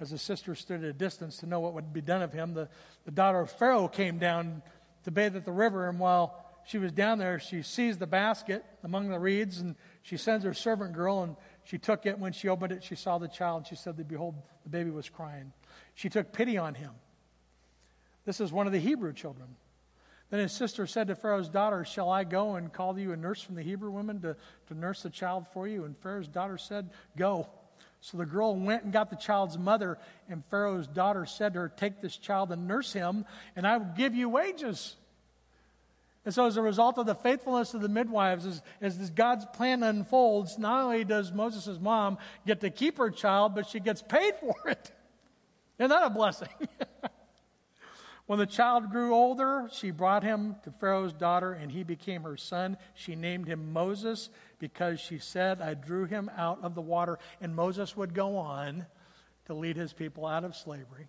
as 0.00 0.10
the 0.10 0.18
sister 0.18 0.54
stood 0.54 0.82
at 0.82 0.88
a 0.88 0.92
distance 0.94 1.38
to 1.38 1.46
know 1.46 1.60
what 1.60 1.74
would 1.74 1.92
be 1.92 2.00
done 2.00 2.22
of 2.22 2.32
him, 2.32 2.54
the, 2.54 2.68
the 3.04 3.10
daughter 3.10 3.40
of 3.40 3.50
Pharaoh 3.50 3.88
came 3.88 4.18
down 4.18 4.62
to 5.04 5.10
bathe 5.10 5.36
at 5.36 5.44
the 5.44 5.52
river, 5.52 5.88
and 5.88 5.98
while 5.98 6.45
she 6.66 6.78
was 6.78 6.90
down 6.90 7.18
there, 7.18 7.38
she 7.38 7.62
sees 7.62 7.96
the 7.96 8.08
basket 8.08 8.64
among 8.82 9.08
the 9.08 9.18
reeds, 9.20 9.60
and 9.60 9.76
she 10.02 10.16
sends 10.16 10.44
her 10.44 10.52
servant 10.52 10.94
girl, 10.94 11.22
and 11.22 11.36
she 11.62 11.78
took 11.78 12.06
it. 12.06 12.18
When 12.18 12.32
she 12.32 12.48
opened 12.48 12.72
it, 12.72 12.82
she 12.82 12.96
saw 12.96 13.18
the 13.18 13.28
child, 13.28 13.58
and 13.58 13.66
she 13.68 13.76
said, 13.76 13.96
Behold, 14.08 14.34
the 14.64 14.70
baby 14.70 14.90
was 14.90 15.08
crying. 15.08 15.52
She 15.94 16.08
took 16.08 16.32
pity 16.32 16.58
on 16.58 16.74
him. 16.74 16.90
This 18.24 18.40
is 18.40 18.52
one 18.52 18.66
of 18.66 18.72
the 18.72 18.80
Hebrew 18.80 19.12
children. 19.12 19.46
Then 20.30 20.40
his 20.40 20.50
sister 20.50 20.88
said 20.88 21.06
to 21.06 21.14
Pharaoh's 21.14 21.48
daughter, 21.48 21.84
Shall 21.84 22.10
I 22.10 22.24
go 22.24 22.56
and 22.56 22.72
call 22.72 22.98
you 22.98 23.12
a 23.12 23.16
nurse 23.16 23.40
from 23.40 23.54
the 23.54 23.62
Hebrew 23.62 23.92
women 23.92 24.20
to, 24.22 24.36
to 24.66 24.74
nurse 24.74 25.02
the 25.02 25.10
child 25.10 25.46
for 25.52 25.68
you? 25.68 25.84
And 25.84 25.96
Pharaoh's 25.96 26.26
daughter 26.26 26.58
said, 26.58 26.90
Go. 27.16 27.48
So 28.00 28.16
the 28.16 28.26
girl 28.26 28.56
went 28.56 28.82
and 28.82 28.92
got 28.92 29.10
the 29.10 29.16
child's 29.16 29.56
mother, 29.56 29.98
and 30.28 30.44
Pharaoh's 30.46 30.88
daughter 30.88 31.26
said 31.26 31.54
to 31.54 31.60
her, 31.60 31.68
Take 31.68 32.00
this 32.00 32.16
child 32.16 32.50
and 32.50 32.66
nurse 32.66 32.92
him, 32.92 33.24
and 33.54 33.64
I 33.66 33.76
will 33.76 33.92
give 33.96 34.16
you 34.16 34.28
wages. 34.28 34.96
And 36.26 36.34
so, 36.34 36.44
as 36.44 36.56
a 36.56 36.62
result 36.62 36.98
of 36.98 37.06
the 37.06 37.14
faithfulness 37.14 37.72
of 37.72 37.82
the 37.82 37.88
midwives, 37.88 38.46
as, 38.46 38.60
as 38.80 39.10
God's 39.10 39.46
plan 39.46 39.84
unfolds, 39.84 40.58
not 40.58 40.82
only 40.82 41.04
does 41.04 41.30
Moses' 41.30 41.78
mom 41.80 42.18
get 42.44 42.60
to 42.62 42.70
keep 42.70 42.98
her 42.98 43.10
child, 43.10 43.54
but 43.54 43.68
she 43.68 43.78
gets 43.78 44.02
paid 44.02 44.34
for 44.40 44.56
it. 44.68 44.90
Isn't 45.78 45.90
that 45.90 46.04
a 46.04 46.10
blessing? 46.10 46.48
when 48.26 48.40
the 48.40 48.46
child 48.46 48.90
grew 48.90 49.14
older, 49.14 49.68
she 49.72 49.92
brought 49.92 50.24
him 50.24 50.56
to 50.64 50.72
Pharaoh's 50.72 51.12
daughter, 51.12 51.52
and 51.52 51.70
he 51.70 51.84
became 51.84 52.24
her 52.24 52.36
son. 52.36 52.76
She 52.94 53.14
named 53.14 53.46
him 53.46 53.72
Moses 53.72 54.28
because 54.58 54.98
she 54.98 55.18
said, 55.18 55.62
I 55.62 55.74
drew 55.74 56.06
him 56.06 56.28
out 56.36 56.58
of 56.64 56.74
the 56.74 56.82
water. 56.82 57.20
And 57.40 57.54
Moses 57.54 57.96
would 57.96 58.14
go 58.14 58.36
on 58.36 58.86
to 59.44 59.54
lead 59.54 59.76
his 59.76 59.92
people 59.92 60.26
out 60.26 60.42
of 60.42 60.56
slavery 60.56 61.06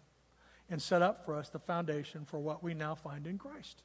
and 0.70 0.80
set 0.80 1.02
up 1.02 1.26
for 1.26 1.36
us 1.36 1.50
the 1.50 1.58
foundation 1.58 2.24
for 2.24 2.38
what 2.38 2.62
we 2.64 2.76
now 2.76 2.94
find 2.94 3.26
in 3.26 3.40
Christ. 3.40 3.82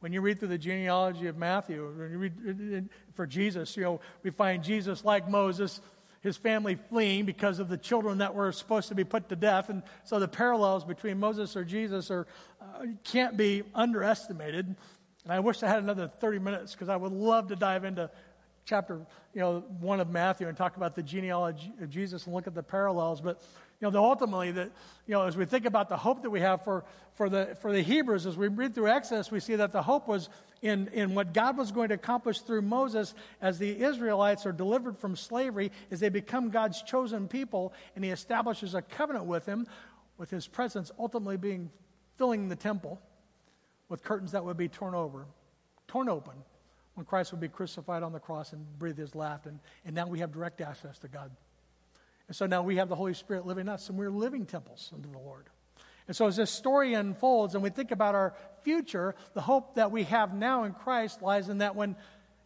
When 0.00 0.12
you 0.12 0.20
read 0.20 0.38
through 0.38 0.48
the 0.48 0.58
genealogy 0.58 1.26
of 1.26 1.36
Matthew, 1.36 1.92
when 1.96 2.10
you 2.10 2.18
read 2.18 2.88
for 3.14 3.26
Jesus, 3.26 3.76
you 3.76 3.82
know, 3.82 4.00
we 4.22 4.30
find 4.30 4.62
Jesus 4.62 5.04
like 5.04 5.28
Moses, 5.28 5.80
his 6.20 6.36
family 6.36 6.76
fleeing 6.88 7.24
because 7.24 7.58
of 7.58 7.68
the 7.68 7.76
children 7.76 8.18
that 8.18 8.34
were 8.34 8.52
supposed 8.52 8.88
to 8.88 8.94
be 8.94 9.04
put 9.04 9.28
to 9.28 9.36
death. 9.36 9.70
And 9.70 9.82
so 10.04 10.20
the 10.20 10.28
parallels 10.28 10.84
between 10.84 11.18
Moses 11.18 11.56
or 11.56 11.64
Jesus 11.64 12.10
are, 12.10 12.26
uh, 12.60 12.86
can't 13.02 13.36
be 13.36 13.64
underestimated. 13.74 14.66
And 15.24 15.32
I 15.32 15.40
wish 15.40 15.62
I 15.62 15.68
had 15.68 15.82
another 15.82 16.08
30 16.20 16.38
minutes 16.38 16.72
because 16.72 16.88
I 16.88 16.96
would 16.96 17.12
love 17.12 17.48
to 17.48 17.56
dive 17.56 17.84
into 17.84 18.10
chapter 18.64 19.00
you 19.34 19.40
know, 19.40 19.64
1 19.80 20.00
of 20.00 20.10
Matthew 20.10 20.46
and 20.46 20.56
talk 20.56 20.76
about 20.76 20.94
the 20.94 21.02
genealogy 21.02 21.72
of 21.80 21.90
Jesus 21.90 22.26
and 22.26 22.34
look 22.34 22.46
at 22.46 22.54
the 22.54 22.62
parallels. 22.62 23.20
But 23.20 23.42
you 23.80 23.90
know, 23.90 24.04
ultimately, 24.04 24.50
that, 24.52 24.72
you 25.06 25.14
know, 25.14 25.22
as 25.22 25.36
we 25.36 25.44
think 25.44 25.64
about 25.64 25.88
the 25.88 25.96
hope 25.96 26.22
that 26.22 26.30
we 26.30 26.40
have 26.40 26.64
for, 26.64 26.84
for, 27.14 27.28
the, 27.28 27.56
for 27.60 27.72
the 27.72 27.80
Hebrews, 27.80 28.26
as 28.26 28.36
we 28.36 28.48
read 28.48 28.74
through 28.74 28.88
Exodus, 28.88 29.30
we 29.30 29.38
see 29.38 29.54
that 29.54 29.70
the 29.70 29.82
hope 29.82 30.08
was 30.08 30.28
in, 30.62 30.88
in 30.88 31.14
what 31.14 31.32
God 31.32 31.56
was 31.56 31.70
going 31.70 31.90
to 31.90 31.94
accomplish 31.94 32.40
through 32.40 32.62
Moses 32.62 33.14
as 33.40 33.58
the 33.58 33.80
Israelites 33.80 34.46
are 34.46 34.52
delivered 34.52 34.98
from 34.98 35.14
slavery, 35.14 35.70
as 35.92 36.00
they 36.00 36.08
become 36.08 36.50
God's 36.50 36.82
chosen 36.82 37.28
people, 37.28 37.72
and 37.94 38.04
he 38.04 38.10
establishes 38.10 38.74
a 38.74 38.82
covenant 38.82 39.26
with 39.26 39.44
them, 39.44 39.66
with 40.16 40.30
his 40.30 40.48
presence 40.48 40.90
ultimately 40.98 41.36
being 41.36 41.70
filling 42.16 42.48
the 42.48 42.56
temple 42.56 43.00
with 43.88 44.02
curtains 44.02 44.32
that 44.32 44.44
would 44.44 44.56
be 44.56 44.68
torn 44.68 44.94
over, 44.94 45.26
torn 45.86 46.08
open 46.08 46.34
when 46.94 47.06
Christ 47.06 47.30
would 47.30 47.40
be 47.40 47.48
crucified 47.48 48.02
on 48.02 48.12
the 48.12 48.18
cross 48.18 48.52
and 48.52 48.66
breathe 48.78 48.98
his 48.98 49.14
last. 49.14 49.46
And, 49.46 49.60
and 49.84 49.94
now 49.94 50.08
we 50.08 50.18
have 50.18 50.32
direct 50.32 50.60
access 50.60 50.98
to 50.98 51.08
God. 51.08 51.30
And 52.28 52.36
so 52.36 52.46
now 52.46 52.62
we 52.62 52.76
have 52.76 52.88
the 52.88 52.94
Holy 52.94 53.14
Spirit 53.14 53.46
living 53.46 53.62
in 53.62 53.68
us, 53.68 53.88
and 53.88 53.98
we're 53.98 54.10
living 54.10 54.46
temples 54.46 54.90
unto 54.94 55.10
the 55.10 55.18
Lord. 55.18 55.46
And 56.06 56.16
so 56.16 56.26
as 56.26 56.36
this 56.36 56.50
story 56.50 56.94
unfolds 56.94 57.54
and 57.54 57.62
we 57.62 57.70
think 57.70 57.90
about 57.90 58.14
our 58.14 58.34
future, 58.62 59.14
the 59.34 59.40
hope 59.40 59.74
that 59.74 59.90
we 59.90 60.04
have 60.04 60.34
now 60.34 60.64
in 60.64 60.72
Christ 60.72 61.20
lies 61.20 61.48
in 61.48 61.58
that 61.58 61.76
when 61.76 61.96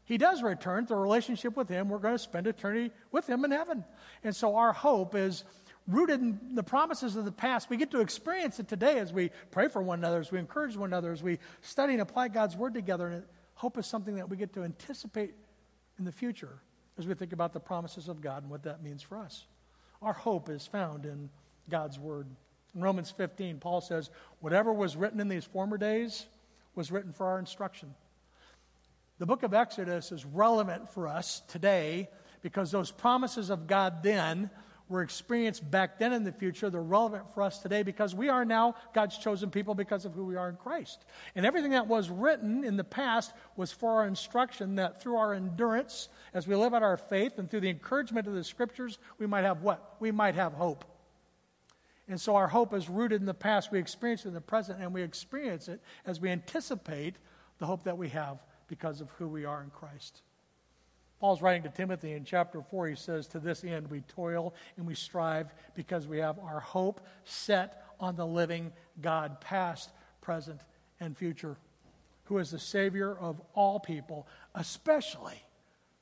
he 0.05 0.19
does 0.19 0.43
return 0.43 0.87
to 0.87 0.95
a 0.95 0.99
relationship 0.99 1.57
with 1.57 1.69
him, 1.69 1.89
we're 1.89 1.99
going 1.99 2.15
to 2.15 2.19
spend 2.19 2.47
eternity 2.49 2.93
with 3.13 3.29
him 3.29 3.45
in 3.45 3.53
heaven. 3.53 3.85
And 4.25 4.35
so 4.35 4.57
our 4.57 4.73
hope 4.73 5.15
is 5.15 5.45
rooted 5.87 6.21
in 6.21 6.55
the 6.55 6.63
promises 6.65 7.15
of 7.15 7.25
the 7.25 7.33
past. 7.33 7.71
We 7.71 7.77
get 7.77 7.93
to 7.93 8.01
experience 8.01 8.59
it 8.59 8.67
today 8.67 8.99
as 8.99 9.13
we 9.13 9.31
pray 9.53 9.69
for 9.69 9.81
one 9.81 10.01
another, 10.01 10.19
as 10.19 10.33
we 10.33 10.41
encourage 10.41 10.77
one 10.77 10.91
another, 10.91 11.13
as 11.13 11.23
we 11.23 11.39
study 11.61 11.93
and 11.93 12.03
apply 12.03 12.29
God's 12.29 12.57
word 12.57 12.75
together. 12.75 13.07
And 13.07 13.23
hope 13.55 13.79
is 13.79 13.87
something 13.87 14.17
that 14.17 14.29
we 14.29 14.37
get 14.37 14.53
to 14.55 14.65
anticipate 14.65 15.35
in 15.99 16.05
the 16.05 16.13
future 16.13 16.63
as 16.99 17.07
we 17.07 17.15
think 17.15 17.33
about 17.33 17.53
the 17.53 17.61
promises 17.61 18.09
of 18.09 18.21
God 18.21 18.43
and 18.43 18.51
what 18.51 18.65
that 18.65 18.83
means 18.83 19.03
for 19.03 19.17
us. 19.19 19.47
Our 20.03 20.13
hope 20.13 20.49
is 20.49 20.67
found 20.67 21.07
in 21.07 21.31
God's 21.71 21.99
Word. 21.99 22.27
In 22.75 22.81
Romans 22.81 23.11
15, 23.11 23.59
Paul 23.59 23.81
says, 23.81 24.11
Whatever 24.41 24.73
was 24.73 24.97
written 24.97 25.21
in 25.21 25.29
these 25.29 25.45
former 25.45 25.79
days 25.79 26.27
was 26.75 26.91
written 26.91 27.13
for 27.13 27.27
our 27.27 27.39
instruction. 27.39 27.95
The 29.19 29.27
book 29.27 29.45
of 29.45 29.55
Exodus 29.55 30.11
is 30.11 30.25
relevant 30.25 30.89
for 30.89 31.07
us 31.07 31.43
today 31.47 32.09
because 32.43 32.73
those 32.73 32.91
promises 32.91 33.51
of 33.51 33.69
God 33.69 34.03
then 34.03 34.51
were 34.93 35.03
experienced 35.03 35.69
back 35.69 35.99
then 35.99 36.13
in 36.13 36.23
the 36.23 36.31
future, 36.31 36.71
they're 36.71 36.83
relevant 36.83 37.33
for 37.35 37.43
us 37.43 37.59
today 37.59 37.83
because 37.83 38.15
we 38.15 38.29
are 38.29 38.45
now 38.45 38.77
God's 38.95 39.19
chosen 39.19 39.51
people 39.51 39.75
because 39.75 40.05
of 40.05 40.13
who 40.13 40.25
we 40.25 40.37
are 40.37 40.49
in 40.49 40.57
Christ. 40.57 41.05
And 41.35 41.47
everything 41.47 41.73
that 41.73 41.89
was 41.89 42.11
written 42.11 42.63
in 42.63 42.77
the 42.77 42.85
past 42.85 43.33
was 43.57 43.73
for 43.73 43.93
our 43.93 44.07
instruction 44.07 44.77
that 44.77 45.03
through 45.03 45.17
our 45.17 45.33
endurance, 45.33 46.09
as 46.35 46.47
we 46.47 46.55
live 46.55 46.75
out 46.75 46.83
our 46.83 46.99
faith, 46.99 47.39
and 47.39 47.51
through 47.51 47.61
the 47.61 47.71
encouragement 47.71 48.27
of 48.27 48.35
the 48.35 48.45
scriptures, 48.45 48.99
we 49.19 49.27
might 49.27 49.45
have 49.45 49.63
what? 49.63 49.97
We 49.99 50.13
might 50.13 50.35
have 50.35 50.53
hope. 50.53 50.85
And 52.07 52.21
so 52.21 52.37
our 52.37 52.49
hope 52.49 52.75
is 52.75 52.91
rooted 52.91 53.21
in 53.21 53.27
the 53.27 53.35
past. 53.35 53.73
We 53.73 53.79
experience 53.79 54.25
it 54.25 54.29
in 54.29 54.35
the 54.35 54.41
present, 54.41 54.81
and 54.81 54.93
we 54.93 55.03
experience 55.03 55.69
it 55.69 55.81
as 56.05 56.21
we 56.21 56.29
anticipate 56.29 57.17
the 57.59 57.67
hope 57.67 57.85
that 57.85 57.97
we 57.97 58.11
have 58.11 58.43
because 58.69 59.01
of 59.01 59.11
who 59.13 59.29
we 59.29 59.45
are 59.47 59.63
in 59.63 59.71
Christ. 59.71 60.23
Paul's 61.23 61.41
writing 61.41 61.63
to 61.63 61.69
Timothy 61.69 62.15
in 62.15 62.25
chapter 62.25 62.61
4. 62.63 62.89
He 62.89 62.97
says, 62.97 63.29
To 63.29 63.39
this 63.39 63.63
end 63.63 63.89
we 63.89 64.01
toil 64.01 64.53
and 64.77 64.85
we 64.85 64.97
strive 64.97 65.55
because 65.77 66.09
we 66.09 66.19
have 66.19 66.37
our 66.41 66.59
hope 66.59 67.01
set 67.25 67.85
on 68.01 68.17
the 68.17 68.27
living 68.27 68.73
God, 69.01 69.41
past, 69.41 69.91
present, 70.21 70.61
and 70.99 71.17
future, 71.17 71.57
who 72.25 72.39
is 72.39 72.51
the 72.51 72.59
Savior 72.59 73.17
of 73.17 73.41
all 73.55 73.79
people, 73.79 74.27
especially 74.57 75.41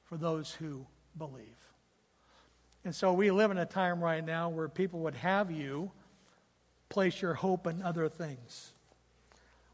for 0.05 0.17
those 0.17 0.53
who 0.53 0.87
believe. 1.19 1.45
And 2.87 2.95
so 2.95 3.13
we 3.13 3.31
live 3.31 3.51
in 3.51 3.59
a 3.59 3.67
time 3.67 4.03
right 4.03 4.25
now 4.25 4.49
where 4.49 4.71
people 4.71 5.01
would 5.01 5.17
have 5.17 5.51
you 5.51 5.91
place 6.89 7.21
your 7.21 7.35
hope 7.35 7.67
in 7.67 7.83
other 7.83 8.09
things. 8.09 8.73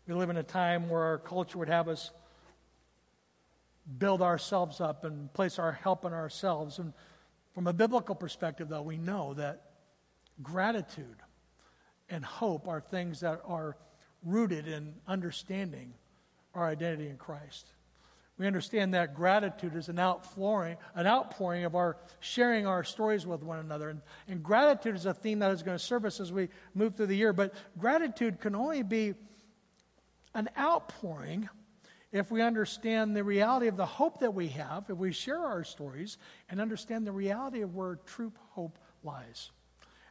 We 0.09 0.15
live 0.15 0.29
in 0.29 0.39
a 0.39 0.43
time 0.43 0.89
where 0.89 1.03
our 1.03 1.19
culture 1.19 1.59
would 1.59 1.69
have 1.69 1.87
us 1.89 2.11
build 3.99 4.23
ourselves 4.23 4.81
up 4.81 5.05
and 5.05 5.33
place 5.33 5.59
our 5.59 5.73
help 5.73 6.05
in 6.05 6.13
ourselves. 6.13 6.79
And 6.79 6.93
from 7.55 7.67
a 7.67 7.73
biblical 7.73 8.15
perspective, 8.15 8.69
though, 8.69 8.83
we 8.83 8.97
know 8.97 9.35
that 9.35 9.63
gratitude 10.43 11.17
and 12.09 12.25
hope 12.25 12.69
are 12.69 12.81
things 12.81 13.21
that 13.21 13.41
are 13.47 13.77
rooted 14.25 14.67
in 14.67 14.95
understanding 15.07 15.95
our 16.55 16.67
identity 16.67 17.09
in 17.09 17.17
Christ. 17.17 17.73
We 18.39 18.47
understand 18.47 18.93
that 18.93 19.15
gratitude 19.15 19.75
is 19.75 19.89
an 19.89 19.99
outpouring, 19.99 20.77
an 20.95 21.07
outpouring 21.07 21.65
of 21.65 21.75
our 21.75 21.97
sharing 22.21 22.67
our 22.67 22.85
stories 22.85 23.27
with 23.27 23.43
one 23.43 23.61
another. 23.61 23.89
And, 23.89 24.03
and 24.29 24.43
gratitude 24.43 24.95
is 24.95 25.07
a 25.07 25.15
theme 25.15 25.39
that 25.39 25.53
is 25.53 25.63
going 25.63 25.79
to 25.79 25.83
serve 25.83 26.05
us 26.05 26.21
as 26.21 26.33
we 26.33 26.51
move 26.75 26.97
through 26.97 27.07
the 27.07 27.17
year. 27.17 27.33
But 27.33 27.55
gratitude 27.79 28.41
can 28.41 28.55
only 28.55 28.83
be 28.83 29.15
an 30.35 30.51
outpouring 30.59 31.49
if 32.17 32.31
we 32.31 32.41
understand 32.41 33.15
the 33.15 33.23
reality 33.23 33.67
of 33.67 33.77
the 33.77 33.87
hope 33.87 34.21
that 34.21 34.33
we 34.33 34.49
have, 34.49 34.85
if 34.89 34.97
we 34.97 35.13
share 35.13 35.39
our 35.39 35.65
stories 35.65 36.19
and 36.49 36.61
understand 36.61 37.07
the 37.07 37.13
reality 37.13 37.63
of 37.63 37.75
where 37.75 37.99
true 38.07 38.33
hope 38.51 38.79
lies. 39.03 39.51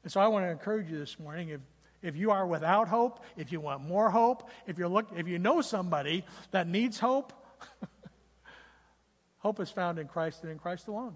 And 0.04 0.12
so 0.12 0.22
I 0.22 0.28
want 0.28 0.46
to 0.46 0.52
encourage 0.52 0.90
you 0.90 1.00
this 1.00 1.20
morning 1.20 1.50
if, 1.50 1.62
if 2.04 2.16
you 2.16 2.32
are 2.32 2.46
without 2.46 2.88
hope, 2.88 3.24
if 3.38 3.52
you 3.52 3.60
want 3.60 3.82
more 3.82 4.12
hope, 4.12 4.50
if, 4.68 4.78
you're 4.78 4.88
look, 4.88 5.08
if 5.16 5.28
you 5.28 5.40
know 5.40 5.62
somebody 5.62 6.24
that 6.52 6.68
needs 6.68 7.00
hope, 7.00 7.34
hope 9.40 9.60
is 9.60 9.72
found 9.72 9.98
in 9.98 10.08
Christ 10.08 10.44
and 10.44 10.52
in 10.52 10.60
Christ 10.60 10.88
alone. 10.88 11.16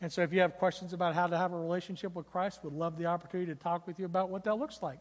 And 0.00 0.12
so 0.12 0.22
if 0.22 0.32
you 0.32 0.40
have 0.40 0.56
questions 0.56 0.92
about 0.92 1.14
how 1.14 1.28
to 1.28 1.36
have 1.38 1.52
a 1.52 1.58
relationship 1.58 2.14
with 2.14 2.30
Christ, 2.30 2.64
would 2.64 2.72
love 2.72 2.98
the 2.98 3.06
opportunity 3.06 3.52
to 3.54 3.58
talk 3.58 3.86
with 3.86 3.98
you 3.98 4.04
about 4.04 4.30
what 4.30 4.44
that 4.44 4.56
looks 4.56 4.82
like. 4.82 4.98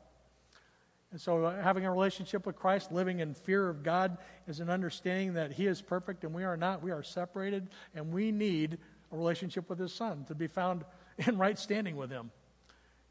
And 1.16 1.22
so 1.22 1.45
uh, 1.45 1.63
having 1.63 1.86
a 1.86 1.91
relationship 1.91 2.45
with 2.45 2.57
Christ, 2.57 2.91
living 2.91 3.22
in 3.22 3.36
fear 3.36 3.70
of 3.70 3.84
God, 3.84 4.18
is 4.49 4.59
an 4.59 4.70
understanding 4.70 5.36
that 5.36 5.53
He 5.53 5.66
is 5.66 5.82
perfect 5.82 6.26
and 6.26 6.34
we 6.34 6.43
are 6.43 6.57
not. 6.57 6.84
We 6.84 6.91
are 6.91 7.03
separated, 7.03 7.70
and 7.95 8.11
we 8.11 8.34
need 8.34 8.78
a 9.13 9.16
relationship 9.16 9.70
with 9.70 9.80
His 9.80 9.93
Son 9.93 10.26
to 10.26 10.36
be 10.36 10.47
found 10.47 10.84
in 11.26 11.38
right 11.38 11.57
standing 11.57 11.95
with 11.95 12.11
Him. 12.11 12.32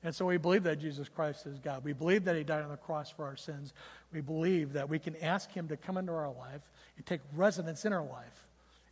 And 0.02 0.14
so 0.14 0.26
we 0.26 0.36
believe 0.36 0.64
that 0.64 0.80
Jesus 0.80 1.08
Christ 1.08 1.46
is 1.46 1.58
God. 1.58 1.82
We 1.82 1.94
believe 1.94 2.26
that 2.26 2.36
He 2.36 2.44
died 2.44 2.62
on 2.62 2.68
the 2.68 2.76
cross 2.76 3.08
for 3.08 3.24
our 3.24 3.36
sins. 3.36 3.72
We 4.12 4.20
believe 4.20 4.74
that 4.74 4.90
we 4.90 4.98
can 4.98 5.16
ask 5.22 5.50
Him 5.50 5.68
to 5.68 5.76
come 5.78 5.96
into 5.96 6.12
our 6.12 6.30
life 6.30 6.60
and 6.98 7.06
take 7.06 7.22
residence 7.34 7.86
in 7.86 7.94
our 7.94 8.04
life. 8.04 8.46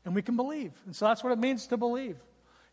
And 0.06 0.14
we 0.14 0.22
can 0.22 0.36
believe. 0.36 0.72
And 0.86 0.96
so 0.96 1.04
that's 1.04 1.22
what 1.22 1.34
it 1.34 1.38
means 1.38 1.66
to 1.66 1.76
believe. 1.76 2.16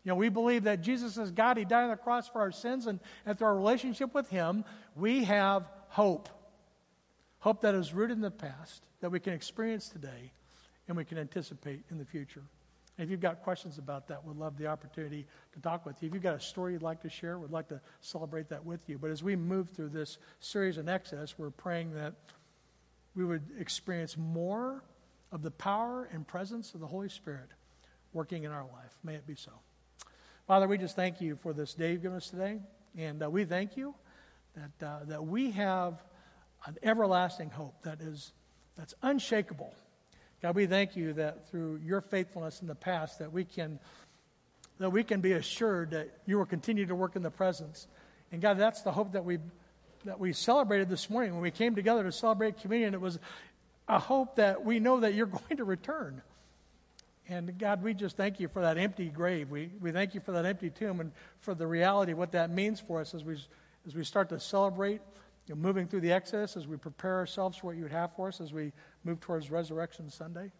You 0.04 0.08
know, 0.08 0.14
we 0.14 0.30
believe 0.30 0.62
that 0.62 0.80
Jesus 0.80 1.18
is 1.18 1.32
God. 1.32 1.58
He 1.58 1.66
died 1.66 1.84
on 1.84 1.90
the 1.90 1.96
cross 1.96 2.28
for 2.28 2.40
our 2.40 2.50
sins, 2.50 2.86
and, 2.86 2.98
and 3.26 3.36
through 3.36 3.48
our 3.48 3.56
relationship 3.56 4.14
with 4.14 4.30
Him, 4.30 4.64
we 4.96 5.24
have 5.24 5.68
hope. 5.90 6.28
Hope 7.40 7.60
that 7.62 7.74
is 7.74 7.92
rooted 7.92 8.16
in 8.16 8.22
the 8.22 8.30
past, 8.30 8.84
that 9.00 9.10
we 9.10 9.20
can 9.20 9.32
experience 9.32 9.88
today, 9.88 10.32
and 10.88 10.96
we 10.96 11.04
can 11.04 11.18
anticipate 11.18 11.82
in 11.90 11.98
the 11.98 12.04
future. 12.04 12.42
And 12.96 13.04
if 13.04 13.10
you've 13.10 13.20
got 13.20 13.42
questions 13.42 13.78
about 13.78 14.08
that, 14.08 14.24
we'd 14.24 14.36
love 14.36 14.56
the 14.56 14.66
opportunity 14.66 15.26
to 15.52 15.60
talk 15.60 15.86
with 15.86 16.02
you. 16.02 16.08
If 16.08 16.14
you've 16.14 16.22
got 16.22 16.36
a 16.36 16.40
story 16.40 16.74
you'd 16.74 16.82
like 16.82 17.00
to 17.02 17.08
share, 17.08 17.38
we'd 17.38 17.50
like 17.50 17.68
to 17.68 17.80
celebrate 18.02 18.48
that 18.50 18.64
with 18.64 18.88
you. 18.88 18.98
But 18.98 19.10
as 19.10 19.22
we 19.22 19.36
move 19.36 19.70
through 19.70 19.88
this 19.88 20.18
series 20.38 20.78
in 20.78 20.88
Exodus, 20.88 21.38
we're 21.38 21.50
praying 21.50 21.94
that 21.94 22.14
we 23.14 23.24
would 23.24 23.42
experience 23.58 24.16
more 24.16 24.84
of 25.32 25.42
the 25.42 25.50
power 25.50 26.08
and 26.12 26.26
presence 26.26 26.74
of 26.74 26.80
the 26.80 26.86
Holy 26.86 27.08
Spirit 27.08 27.48
working 28.12 28.44
in 28.44 28.50
our 28.50 28.64
life. 28.64 28.98
May 29.02 29.14
it 29.14 29.26
be 29.26 29.34
so. 29.34 29.52
Father, 30.46 30.68
we 30.68 30.78
just 30.78 30.94
thank 30.94 31.20
you 31.20 31.36
for 31.36 31.52
this 31.52 31.74
day 31.74 31.92
you've 31.92 32.02
given 32.02 32.16
us 32.16 32.28
today. 32.28 32.58
And 32.98 33.22
uh, 33.22 33.30
we 33.30 33.44
thank 33.44 33.76
you 33.76 33.94
that, 34.54 34.86
uh, 34.86 35.04
that 35.06 35.26
we 35.26 35.50
have 35.52 36.02
an 36.66 36.76
everlasting 36.82 37.50
hope 37.50 37.74
that 37.82 38.00
is, 38.00 38.32
that's 38.76 38.94
unshakable. 39.02 39.74
God, 40.42 40.54
we 40.54 40.66
thank 40.66 40.96
you 40.96 41.12
that 41.14 41.48
through 41.50 41.80
your 41.84 42.00
faithfulness 42.00 42.60
in 42.60 42.66
the 42.66 42.74
past 42.74 43.18
that 43.18 43.32
we 43.32 43.44
can, 43.44 43.78
that 44.78 44.90
we 44.90 45.04
can 45.04 45.20
be 45.20 45.32
assured 45.32 45.90
that 45.90 46.08
you 46.26 46.38
will 46.38 46.46
continue 46.46 46.86
to 46.86 46.94
work 46.94 47.16
in 47.16 47.22
the 47.22 47.30
presence. 47.30 47.86
And 48.32 48.40
God, 48.40 48.58
that's 48.58 48.82
the 48.82 48.92
hope 48.92 49.12
that 49.12 49.24
we, 49.24 49.38
that 50.04 50.18
we 50.18 50.32
celebrated 50.32 50.88
this 50.88 51.10
morning 51.10 51.32
when 51.32 51.42
we 51.42 51.50
came 51.50 51.74
together 51.74 52.02
to 52.04 52.12
celebrate 52.12 52.58
communion. 52.58 52.94
It 52.94 53.00
was 53.00 53.18
a 53.88 53.98
hope 53.98 54.36
that 54.36 54.64
we 54.64 54.80
know 54.80 55.00
that 55.00 55.14
you're 55.14 55.26
going 55.48 55.56
to 55.56 55.64
return. 55.64 56.22
And 57.28 57.58
God, 57.58 57.82
we 57.82 57.94
just 57.94 58.16
thank 58.16 58.40
you 58.40 58.48
for 58.48 58.62
that 58.62 58.76
empty 58.76 59.08
grave. 59.08 59.50
We, 59.50 59.70
we 59.80 59.92
thank 59.92 60.14
you 60.14 60.20
for 60.20 60.32
that 60.32 60.46
empty 60.46 60.70
tomb 60.70 61.00
and 61.00 61.12
for 61.40 61.54
the 61.54 61.66
reality, 61.66 62.12
what 62.12 62.32
that 62.32 62.50
means 62.50 62.80
for 62.80 63.00
us 63.00 63.14
as 63.14 63.22
we, 63.22 63.36
as 63.90 63.96
we 63.96 64.04
start 64.04 64.28
to 64.28 64.38
celebrate 64.38 65.00
you 65.48 65.56
know, 65.56 65.60
moving 65.60 65.88
through 65.88 66.02
the 66.02 66.12
Exodus, 66.12 66.56
as 66.56 66.68
we 66.68 66.76
prepare 66.76 67.16
ourselves 67.16 67.58
for 67.58 67.66
what 67.66 67.76
you 67.76 67.82
would 67.82 67.90
have 67.90 68.14
for 68.14 68.28
us 68.28 68.40
as 68.40 68.52
we 68.52 68.72
move 69.02 69.18
towards 69.18 69.50
Resurrection 69.50 70.08
Sunday. 70.08 70.52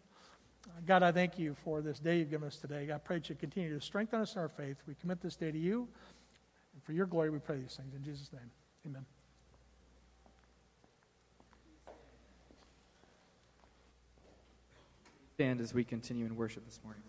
Uh, 0.67 0.71
God, 0.85 1.01
I 1.01 1.13
thank 1.13 1.39
you 1.39 1.55
for 1.63 1.81
this 1.81 1.97
day 1.97 2.19
you've 2.19 2.29
given 2.29 2.45
us 2.45 2.57
today. 2.57 2.87
God, 2.87 2.95
I 2.95 2.97
pray 2.97 3.19
that 3.19 3.29
you 3.29 3.35
continue 3.35 3.73
to 3.73 3.79
strengthen 3.79 4.19
us 4.19 4.35
in 4.35 4.41
our 4.41 4.49
faith. 4.49 4.75
We 4.85 4.95
commit 4.95 5.21
this 5.21 5.37
day 5.37 5.49
to 5.49 5.57
you. 5.57 5.87
And 6.73 6.83
for 6.83 6.91
your 6.91 7.05
glory, 7.05 7.29
we 7.29 7.39
pray 7.39 7.55
these 7.55 7.73
things. 7.73 7.95
In 7.95 8.03
Jesus' 8.03 8.33
name, 8.33 8.51
amen. 8.85 9.05
Stand 15.35 15.61
as 15.61 15.73
we 15.73 15.85
continue 15.85 16.25
in 16.25 16.35
worship 16.35 16.65
this 16.65 16.81
morning. 16.83 17.01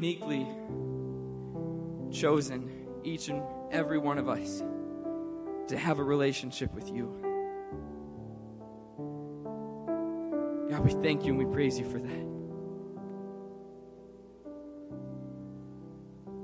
Uniquely 0.00 0.46
chosen 2.10 2.86
each 3.04 3.28
and 3.28 3.42
every 3.70 3.98
one 3.98 4.16
of 4.16 4.30
us 4.30 4.62
to 5.68 5.76
have 5.76 5.98
a 5.98 6.02
relationship 6.02 6.72
with 6.72 6.88
you. 6.90 7.04
God, 10.70 10.80
we 10.80 10.92
thank 11.02 11.26
you 11.26 11.34
and 11.34 11.38
we 11.38 11.44
praise 11.52 11.78
you 11.78 11.84
for 11.84 11.98
that. 11.98 12.26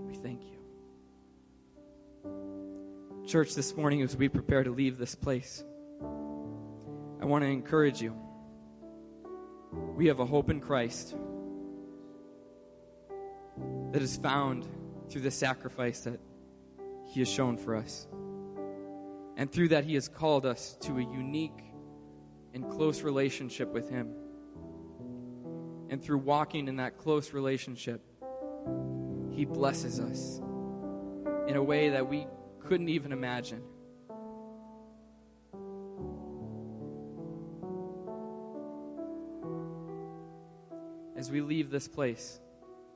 We 0.06 0.16
thank 0.16 0.42
you. 0.42 0.58
Church, 3.26 3.54
this 3.54 3.74
morning 3.74 4.02
as 4.02 4.14
we 4.14 4.28
prepare 4.28 4.64
to 4.64 4.70
leave 4.70 4.98
this 4.98 5.14
place, 5.14 5.64
I 6.02 7.24
want 7.24 7.42
to 7.42 7.48
encourage 7.48 8.02
you. 8.02 8.14
We 9.72 10.08
have 10.08 10.20
a 10.20 10.26
hope 10.26 10.50
in 10.50 10.60
Christ 10.60 11.16
that 13.96 14.02
is 14.02 14.18
found 14.18 14.68
through 15.08 15.22
the 15.22 15.30
sacrifice 15.30 16.00
that 16.00 16.20
He 17.06 17.20
has 17.20 17.30
shown 17.30 17.56
for 17.56 17.74
us. 17.74 18.06
And 19.38 19.50
through 19.50 19.68
that, 19.68 19.84
He 19.84 19.94
has 19.94 20.06
called 20.06 20.44
us 20.44 20.76
to 20.82 20.98
a 20.98 21.00
unique 21.00 21.64
and 22.52 22.68
close 22.70 23.00
relationship 23.00 23.72
with 23.72 23.88
Him. 23.88 24.12
And 25.88 26.04
through 26.04 26.18
walking 26.18 26.68
in 26.68 26.76
that 26.76 26.98
close 26.98 27.32
relationship, 27.32 28.02
He 29.30 29.46
blesses 29.46 29.98
us 29.98 30.42
in 31.48 31.56
a 31.56 31.62
way 31.62 31.88
that 31.88 32.06
we 32.06 32.26
couldn't 32.60 32.90
even 32.90 33.12
imagine. 33.12 33.62
As 41.16 41.30
we 41.30 41.40
leave 41.40 41.70
this 41.70 41.88
place, 41.88 42.40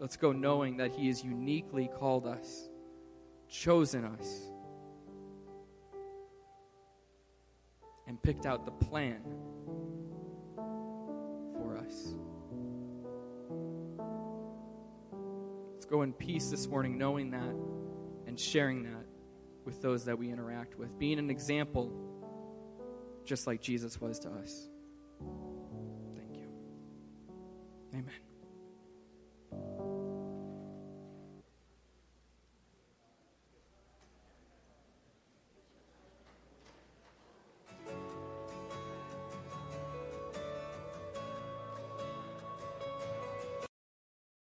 let's 0.00 0.16
go 0.16 0.32
knowing 0.32 0.78
that 0.78 0.90
He 0.92 1.06
has 1.08 1.22
uniquely 1.22 1.88
called 1.98 2.26
us, 2.26 2.68
chosen 3.48 4.04
us, 4.04 4.50
and 8.08 8.20
picked 8.20 8.46
out 8.46 8.64
the 8.64 8.72
plan 8.72 9.22
for 11.54 11.78
us. 11.78 12.14
Let's 15.74 15.86
go 15.86 16.02
in 16.02 16.12
peace 16.12 16.50
this 16.50 16.66
morning, 16.66 16.98
knowing 16.98 17.30
that 17.30 17.54
and 18.26 18.38
sharing 18.38 18.84
that 18.84 19.06
with 19.64 19.82
those 19.82 20.06
that 20.06 20.18
we 20.18 20.30
interact 20.30 20.76
with, 20.78 20.98
being 20.98 21.18
an 21.18 21.30
example 21.30 21.92
just 23.24 23.46
like 23.46 23.60
Jesus 23.60 24.00
was 24.00 24.18
to 24.20 24.30
us. 24.30 24.68
Thank 26.16 26.36
you. 26.36 26.48
Amen. 27.92 28.29